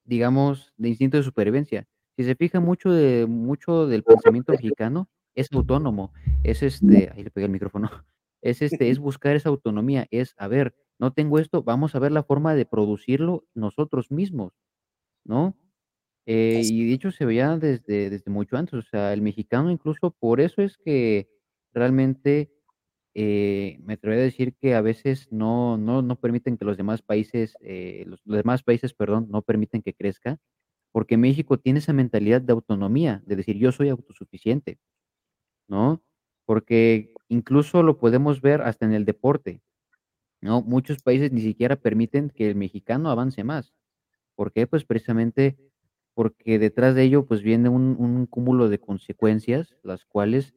digamos, 0.02 0.72
de 0.78 0.88
instinto 0.88 1.18
de 1.18 1.22
supervivencia. 1.22 1.86
Si 2.16 2.24
se 2.24 2.34
fija 2.34 2.60
mucho 2.60 2.90
de 2.90 3.26
mucho 3.26 3.86
del 3.86 4.04
pensamiento 4.04 4.52
mexicano, 4.52 5.10
es 5.34 5.52
autónomo, 5.52 6.14
es 6.42 6.62
este, 6.62 7.10
ahí 7.12 7.22
le 7.22 7.30
pegué 7.30 7.44
el 7.44 7.52
micrófono, 7.52 7.90
es 8.42 8.62
este, 8.62 8.88
es 8.88 8.98
buscar 8.98 9.36
esa 9.36 9.50
autonomía, 9.50 10.06
es, 10.10 10.34
a 10.38 10.48
ver, 10.48 10.74
no 10.98 11.12
tengo 11.12 11.38
esto, 11.38 11.62
vamos 11.62 11.94
a 11.94 11.98
ver 11.98 12.10
la 12.10 12.22
forma 12.22 12.54
de 12.54 12.64
producirlo 12.64 13.44
nosotros 13.52 14.10
mismos, 14.10 14.54
¿no? 15.26 15.54
Eh, 16.24 16.62
y 16.64 16.86
de 16.86 16.94
hecho 16.94 17.10
se 17.10 17.26
veía 17.26 17.54
desde, 17.58 18.08
desde 18.08 18.30
mucho 18.30 18.56
antes, 18.56 18.72
o 18.72 18.82
sea, 18.82 19.12
el 19.12 19.20
mexicano 19.20 19.70
incluso 19.70 20.10
por 20.12 20.40
eso 20.40 20.62
es 20.62 20.78
que 20.78 21.28
realmente 21.74 22.50
eh, 23.20 23.78
me 23.82 23.94
atrevería 23.94 24.22
a 24.22 24.26
decir 24.26 24.54
que 24.54 24.76
a 24.76 24.80
veces 24.80 25.26
no, 25.32 25.76
no, 25.76 26.02
no 26.02 26.14
permiten 26.16 26.56
que 26.56 26.64
los 26.64 26.76
demás 26.76 27.02
países, 27.02 27.56
eh, 27.62 28.04
los, 28.06 28.22
demás 28.24 28.62
países, 28.62 28.94
perdón, 28.94 29.26
no 29.28 29.42
permiten 29.42 29.82
que 29.82 29.92
crezca, 29.92 30.38
porque 30.92 31.16
México 31.16 31.58
tiene 31.58 31.80
esa 31.80 31.92
mentalidad 31.92 32.40
de 32.42 32.52
autonomía, 32.52 33.20
de 33.26 33.34
decir 33.34 33.56
yo 33.56 33.72
soy 33.72 33.88
autosuficiente. 33.88 34.78
¿no? 35.66 36.00
Porque 36.46 37.12
incluso 37.28 37.82
lo 37.82 37.98
podemos 37.98 38.40
ver 38.40 38.62
hasta 38.62 38.86
en 38.86 38.92
el 38.92 39.04
deporte, 39.04 39.62
¿no? 40.40 40.62
Muchos 40.62 41.02
países 41.02 41.32
ni 41.32 41.40
siquiera 41.40 41.74
permiten 41.74 42.30
que 42.30 42.48
el 42.48 42.54
mexicano 42.54 43.10
avance 43.10 43.42
más. 43.42 43.74
¿Por 44.36 44.52
qué? 44.52 44.68
Pues 44.68 44.84
precisamente 44.84 45.58
porque 46.14 46.60
detrás 46.60 46.94
de 46.94 47.02
ello 47.02 47.26
pues 47.26 47.42
viene 47.42 47.68
un, 47.68 48.26
cúmulo 48.26 48.68
de 48.68 48.80
consecuencias, 48.80 49.76
las 49.82 50.04
cuales 50.04 50.54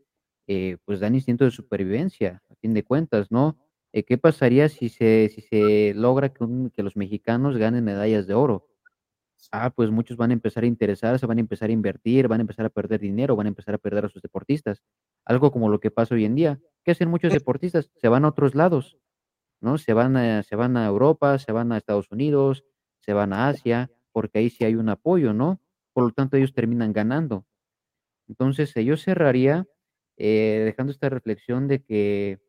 eh, 0.48 0.78
pues 0.86 1.00
dan 1.00 1.16
instinto 1.16 1.46
de 1.46 1.52
supervivencia, 1.52 2.42
a 2.50 2.56
fin 2.56 2.74
de 2.74 2.84
cuentas, 2.84 3.32
¿no? 3.32 3.58
Eh, 3.94 4.04
¿Qué 4.04 4.18
pasaría 4.18 4.70
si 4.70 4.90
se, 4.90 5.30
si 5.34 5.42
se 5.42 5.94
logra 5.96 6.30
que, 6.30 6.46
que 6.74 6.84
los 6.84 6.96
mexicanos 6.96 7.58
ganen 7.58 7.84
medallas 7.84 8.28
de 8.28 8.34
oro? 8.34 8.68
Ah, 9.52 9.72
pues 9.72 9.92
muchos 9.92 10.18
van 10.18 10.30
a 10.32 10.34
empezar 10.34 10.64
a 10.64 10.68
interesarse, 10.68 11.26
van 11.26 11.38
a 11.38 11.42
empezar 11.42 11.70
a 11.70 11.74
invertir, 11.74 12.28
van 12.28 12.40
a 12.40 12.44
empezar 12.44 12.66
a 12.66 12.70
perder 12.70 13.00
dinero, 13.00 13.36
van 13.36 13.48
a 13.48 13.50
empezar 13.50 13.76
a 13.76 13.78
perder 13.78 14.06
a 14.06 14.10
sus 14.10 14.22
deportistas. 14.22 14.84
Algo 15.26 15.52
como 15.52 15.70
lo 15.70 15.80
que 15.80 15.92
pasa 15.92 16.16
hoy 16.16 16.26
en 16.26 16.36
día. 16.36 16.60
¿Qué 16.84 16.92
hacen 16.92 17.10
muchos 17.10 17.34
deportistas? 17.34 17.92
Se 17.96 18.08
van 18.08 18.24
a 18.26 18.30
otros 18.30 18.56
lados, 18.56 18.98
¿no? 19.62 19.78
Se 19.78 19.94
van 19.94 20.18
a, 20.18 20.44
se 20.44 20.56
van 20.56 20.78
a 20.78 20.86
Europa, 20.88 21.40
se 21.40 21.52
van 21.52 21.72
a 21.72 21.78
Estados 21.78 22.12
Unidos, 22.12 22.64
se 23.00 23.14
van 23.14 23.34
a 23.34 23.48
Asia, 23.50 23.92
porque 24.12 24.40
ahí 24.40 24.50
sí 24.50 24.64
hay 24.64 24.76
un 24.76 24.90
apoyo, 24.90 25.34
¿no? 25.34 25.62
Por 25.94 26.06
lo 26.06 26.12
tanto, 26.12 26.38
ellos 26.38 26.54
terminan 26.54 26.94
ganando. 26.94 27.46
Entonces, 28.28 28.74
yo 28.76 28.98
cerraría 28.98 29.68
eh, 30.24 30.62
dejando 30.66 30.92
esta 30.92 31.10
reflexión 31.10 31.68
de 31.68 31.84
que 31.84 32.40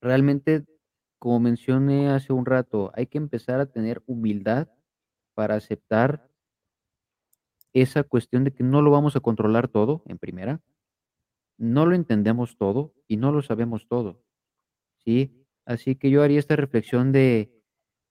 realmente, 0.00 0.64
como 1.18 1.40
mencioné 1.40 2.10
hace 2.10 2.32
un 2.32 2.46
rato, 2.46 2.92
hay 2.94 3.06
que 3.06 3.18
empezar 3.18 3.60
a 3.60 3.66
tener 3.66 4.02
humildad 4.06 4.68
para 5.34 5.56
aceptar 5.56 6.30
esa 7.72 8.02
cuestión 8.02 8.44
de 8.44 8.52
que 8.52 8.64
no 8.64 8.82
lo 8.82 8.90
vamos 8.90 9.16
a 9.16 9.20
controlar 9.20 9.68
todo, 9.68 10.02
en 10.06 10.18
primera, 10.18 10.60
no 11.58 11.86
lo 11.86 11.94
entendemos 11.94 12.56
todo 12.56 12.94
y 13.08 13.16
no 13.16 13.32
lo 13.32 13.42
sabemos 13.42 13.86
todo, 13.88 14.22
¿sí? 14.98 15.46
Así 15.66 15.96
que 15.96 16.10
yo 16.10 16.22
haría 16.22 16.38
esta 16.40 16.56
reflexión 16.56 17.12
de, 17.12 17.52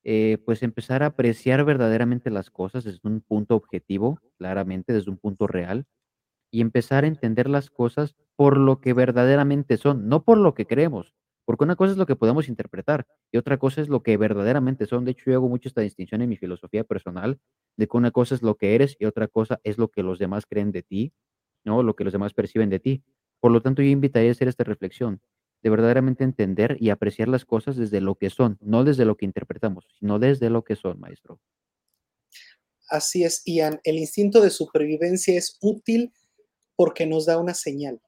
eh, 0.04 0.38
pues, 0.46 0.62
empezar 0.62 1.02
a 1.02 1.06
apreciar 1.08 1.64
verdaderamente 1.64 2.30
las 2.30 2.50
cosas 2.50 2.84
desde 2.84 3.00
un 3.08 3.20
punto 3.22 3.56
objetivo, 3.56 4.20
claramente, 4.38 4.92
desde 4.92 5.10
un 5.10 5.18
punto 5.18 5.46
real, 5.46 5.86
y 6.50 6.60
empezar 6.60 7.04
a 7.04 7.08
entender 7.08 7.48
las 7.48 7.70
cosas 7.70 8.16
por 8.36 8.58
lo 8.58 8.80
que 8.80 8.92
verdaderamente 8.92 9.76
son, 9.76 10.08
no 10.08 10.24
por 10.24 10.38
lo 10.38 10.54
que 10.54 10.66
creemos, 10.66 11.14
porque 11.46 11.64
una 11.64 11.76
cosa 11.76 11.92
es 11.92 11.96
lo 11.96 12.06
que 12.06 12.16
podemos 12.16 12.48
interpretar 12.48 13.06
y 13.30 13.38
otra 13.38 13.56
cosa 13.56 13.80
es 13.80 13.88
lo 13.88 14.02
que 14.02 14.16
verdaderamente 14.16 14.86
son. 14.86 15.04
De 15.04 15.12
hecho, 15.12 15.30
yo 15.30 15.36
hago 15.36 15.48
mucho 15.48 15.68
esta 15.68 15.80
distinción 15.80 16.20
en 16.20 16.28
mi 16.28 16.36
filosofía 16.36 16.82
personal, 16.84 17.38
de 17.76 17.86
que 17.86 17.96
una 17.96 18.10
cosa 18.10 18.34
es 18.34 18.42
lo 18.42 18.56
que 18.56 18.74
eres 18.74 18.96
y 18.98 19.04
otra 19.04 19.28
cosa 19.28 19.60
es 19.62 19.78
lo 19.78 19.88
que 19.88 20.02
los 20.02 20.18
demás 20.18 20.44
creen 20.44 20.72
de 20.72 20.82
ti, 20.82 21.12
¿no? 21.64 21.82
Lo 21.84 21.94
que 21.94 22.04
los 22.04 22.12
demás 22.12 22.34
perciben 22.34 22.68
de 22.68 22.80
ti. 22.80 23.04
Por 23.40 23.52
lo 23.52 23.62
tanto, 23.62 23.80
yo 23.80 23.88
invitaría 23.88 24.30
a 24.30 24.32
hacer 24.32 24.48
esta 24.48 24.64
reflexión, 24.64 25.20
de 25.62 25.70
verdaderamente 25.70 26.24
entender 26.24 26.76
y 26.80 26.90
apreciar 26.90 27.28
las 27.28 27.44
cosas 27.44 27.76
desde 27.76 28.00
lo 28.00 28.16
que 28.16 28.30
son, 28.30 28.58
no 28.60 28.82
desde 28.82 29.04
lo 29.04 29.16
que 29.16 29.24
interpretamos, 29.24 29.86
sino 29.98 30.18
desde 30.18 30.50
lo 30.50 30.64
que 30.64 30.74
son, 30.74 30.98
maestro. 30.98 31.40
Así 32.88 33.24
es, 33.24 33.42
Ian. 33.44 33.80
El 33.84 33.98
instinto 33.98 34.40
de 34.40 34.50
supervivencia 34.50 35.36
es 35.36 35.58
útil 35.60 36.12
porque 36.76 37.06
nos 37.06 37.26
da 37.26 37.38
una 37.38 37.54
señal. 37.54 38.00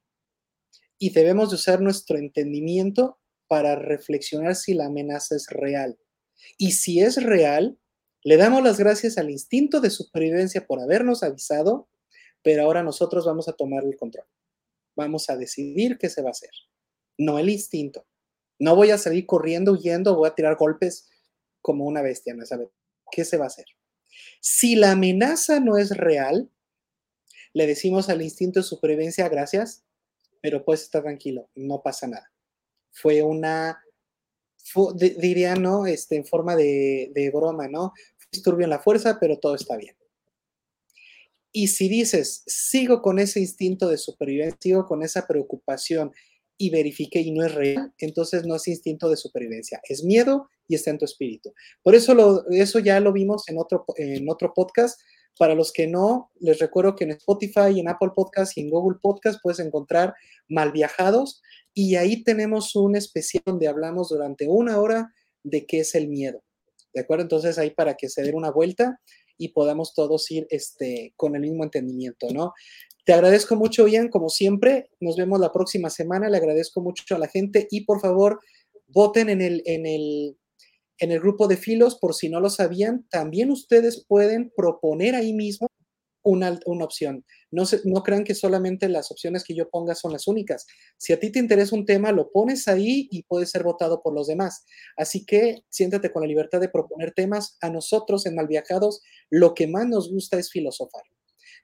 Y 0.98 1.10
debemos 1.10 1.50
de 1.50 1.56
usar 1.56 1.80
nuestro 1.80 2.18
entendimiento 2.18 3.18
para 3.48 3.74
reflexionar 3.76 4.54
si 4.54 4.74
la 4.74 4.86
amenaza 4.86 5.34
es 5.36 5.46
real. 5.48 5.98
Y 6.56 6.72
si 6.72 7.00
es 7.00 7.22
real, 7.22 7.78
Le 8.24 8.36
damos 8.36 8.62
las 8.62 8.78
gracias 8.78 9.16
al 9.16 9.30
instinto 9.30 9.80
de 9.80 9.90
supervivencia 9.90 10.66
por 10.66 10.80
habernos 10.80 11.22
avisado, 11.22 11.88
pero 12.42 12.64
ahora 12.64 12.82
nosotros 12.82 13.24
vamos 13.24 13.48
a 13.48 13.52
tomar 13.52 13.84
el 13.84 13.96
control. 13.96 14.26
Vamos 14.96 15.30
a 15.30 15.36
decidir 15.36 15.98
qué 15.98 16.08
se 16.08 16.22
va 16.22 16.28
a 16.28 16.32
hacer, 16.32 16.50
no 17.16 17.38
el 17.38 17.48
instinto. 17.48 18.06
No 18.58 18.74
voy 18.74 18.90
a 18.90 18.98
salir 18.98 19.24
corriendo, 19.24 19.72
huyendo, 19.72 20.16
voy 20.16 20.28
a 20.28 20.34
tirar 20.34 20.56
golpes 20.56 21.08
como 21.62 21.86
una 21.86 22.02
bestia, 22.02 22.34
¿no 22.34 22.44
sabe 22.44 22.68
qué 23.12 23.24
se 23.24 23.36
va 23.36 23.44
a 23.44 23.46
hacer? 23.48 23.66
Si 24.40 24.74
la 24.74 24.90
amenaza 24.92 25.60
no 25.60 25.78
es 25.78 25.96
real, 25.96 26.50
le 27.58 27.66
decimos 27.66 28.08
al 28.08 28.22
instinto 28.22 28.60
de 28.60 28.64
supervivencia 28.64 29.28
gracias, 29.28 29.82
pero 30.40 30.64
pues 30.64 30.82
está 30.82 31.02
tranquilo, 31.02 31.50
no 31.56 31.82
pasa 31.82 32.06
nada. 32.06 32.32
Fue 32.92 33.20
una, 33.20 33.82
diría, 34.94 35.56
¿no? 35.56 35.84
Este, 35.84 36.14
en 36.14 36.24
forma 36.24 36.54
de, 36.54 37.10
de 37.12 37.30
broma, 37.30 37.66
¿no? 37.66 37.94
Disturbio 38.30 38.62
en 38.62 38.70
la 38.70 38.78
fuerza, 38.78 39.18
pero 39.20 39.40
todo 39.40 39.56
está 39.56 39.76
bien. 39.76 39.96
Y 41.50 41.66
si 41.66 41.88
dices, 41.88 42.44
sigo 42.46 43.02
con 43.02 43.18
ese 43.18 43.40
instinto 43.40 43.88
de 43.88 43.98
supervivencia, 43.98 44.56
sigo 44.60 44.86
con 44.86 45.02
esa 45.02 45.26
preocupación 45.26 46.12
y 46.56 46.70
verifique 46.70 47.18
y 47.18 47.32
no 47.32 47.44
es 47.44 47.56
real, 47.56 47.92
entonces 47.98 48.46
no 48.46 48.54
es 48.54 48.68
instinto 48.68 49.10
de 49.10 49.16
supervivencia, 49.16 49.80
es 49.88 50.04
miedo 50.04 50.48
y 50.68 50.76
está 50.76 50.90
en 50.90 50.98
tu 50.98 51.06
espíritu. 51.06 51.52
Por 51.82 51.96
eso 51.96 52.14
lo, 52.14 52.48
eso 52.50 52.78
ya 52.78 53.00
lo 53.00 53.12
vimos 53.12 53.48
en 53.48 53.58
otro, 53.58 53.84
en 53.96 54.30
otro 54.30 54.54
podcast. 54.54 55.00
Para 55.38 55.54
los 55.54 55.72
que 55.72 55.86
no, 55.86 56.30
les 56.40 56.58
recuerdo 56.58 56.96
que 56.96 57.04
en 57.04 57.12
Spotify, 57.12 57.78
en 57.78 57.88
Apple 57.88 58.10
Podcast 58.14 58.56
y 58.56 58.62
en 58.62 58.70
Google 58.70 58.98
Podcast 59.00 59.38
puedes 59.42 59.60
encontrar 59.60 60.14
Mal 60.48 60.72
Viajados 60.72 61.42
y 61.72 61.94
ahí 61.94 62.24
tenemos 62.24 62.74
un 62.74 62.96
especial 62.96 63.42
donde 63.46 63.68
hablamos 63.68 64.08
durante 64.08 64.48
una 64.48 64.80
hora 64.80 65.12
de 65.44 65.64
qué 65.66 65.80
es 65.80 65.94
el 65.94 66.08
miedo. 66.08 66.42
¿De 66.92 67.02
acuerdo? 67.02 67.22
Entonces 67.22 67.58
ahí 67.58 67.70
para 67.70 67.94
que 67.94 68.08
se 68.08 68.22
den 68.22 68.34
una 68.34 68.50
vuelta 68.50 69.00
y 69.36 69.48
podamos 69.50 69.94
todos 69.94 70.30
ir 70.30 70.46
este, 70.50 71.12
con 71.16 71.36
el 71.36 71.42
mismo 71.42 71.62
entendimiento, 71.62 72.26
¿no? 72.32 72.52
Te 73.04 73.12
agradezco 73.12 73.56
mucho, 73.56 73.86
Ian, 73.86 74.08
como 74.08 74.28
siempre. 74.28 74.90
Nos 75.00 75.16
vemos 75.16 75.40
la 75.40 75.52
próxima 75.52 75.88
semana. 75.88 76.28
Le 76.28 76.36
agradezco 76.36 76.82
mucho 76.82 77.14
a 77.14 77.18
la 77.18 77.28
gente 77.28 77.66
y 77.70 77.84
por 77.84 78.00
favor, 78.00 78.40
voten 78.88 79.30
en 79.30 79.40
el, 79.40 79.62
en 79.64 79.86
el, 79.86 80.36
en 80.98 81.12
el 81.12 81.20
grupo 81.20 81.48
de 81.48 81.56
filos, 81.56 81.96
por 81.96 82.14
si 82.14 82.28
no 82.28 82.40
lo 82.40 82.50
sabían, 82.50 83.06
también 83.10 83.50
ustedes 83.50 84.04
pueden 84.06 84.52
proponer 84.56 85.14
ahí 85.14 85.32
mismo 85.32 85.68
una, 86.22 86.58
una 86.66 86.84
opción. 86.84 87.24
No, 87.50 87.64
se, 87.64 87.80
no 87.84 88.02
crean 88.02 88.24
que 88.24 88.34
solamente 88.34 88.88
las 88.88 89.10
opciones 89.10 89.44
que 89.44 89.54
yo 89.54 89.70
ponga 89.70 89.94
son 89.94 90.12
las 90.12 90.26
únicas. 90.26 90.66
Si 90.98 91.12
a 91.12 91.20
ti 91.20 91.30
te 91.30 91.38
interesa 91.38 91.74
un 91.74 91.86
tema, 91.86 92.12
lo 92.12 92.30
pones 92.30 92.68
ahí 92.68 93.08
y 93.10 93.22
puede 93.22 93.46
ser 93.46 93.62
votado 93.62 94.02
por 94.02 94.14
los 94.14 94.26
demás. 94.26 94.64
Así 94.96 95.24
que 95.24 95.64
siéntate 95.70 96.12
con 96.12 96.22
la 96.22 96.28
libertad 96.28 96.60
de 96.60 96.68
proponer 96.68 97.12
temas. 97.12 97.56
A 97.60 97.70
nosotros 97.70 98.26
en 98.26 98.34
Malviajados 98.34 99.00
lo 99.30 99.54
que 99.54 99.66
más 99.66 99.86
nos 99.86 100.10
gusta 100.10 100.38
es 100.38 100.50
filosofar. 100.50 101.02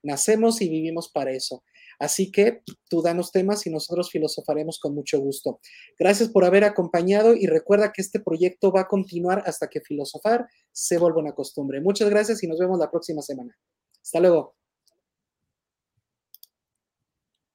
Nacemos 0.02 0.60
y 0.60 0.68
vivimos 0.68 1.10
para 1.10 1.32
eso. 1.32 1.64
Así 1.98 2.30
que 2.30 2.62
tú 2.88 3.02
danos 3.02 3.32
temas 3.32 3.66
y 3.66 3.70
nosotros 3.70 4.10
filosofaremos 4.10 4.78
con 4.78 4.94
mucho 4.94 5.18
gusto. 5.18 5.60
Gracias 5.98 6.28
por 6.28 6.44
haber 6.44 6.64
acompañado 6.64 7.34
y 7.34 7.46
recuerda 7.46 7.92
que 7.92 8.02
este 8.02 8.20
proyecto 8.20 8.72
va 8.72 8.82
a 8.82 8.88
continuar 8.88 9.42
hasta 9.46 9.68
que 9.68 9.80
filosofar 9.80 10.46
se 10.72 10.98
vuelva 10.98 11.20
una 11.20 11.32
costumbre. 11.32 11.80
Muchas 11.80 12.10
gracias 12.10 12.42
y 12.42 12.46
nos 12.46 12.58
vemos 12.58 12.78
la 12.78 12.90
próxima 12.90 13.22
semana. 13.22 13.56
Hasta 14.02 14.20
luego. 14.20 14.63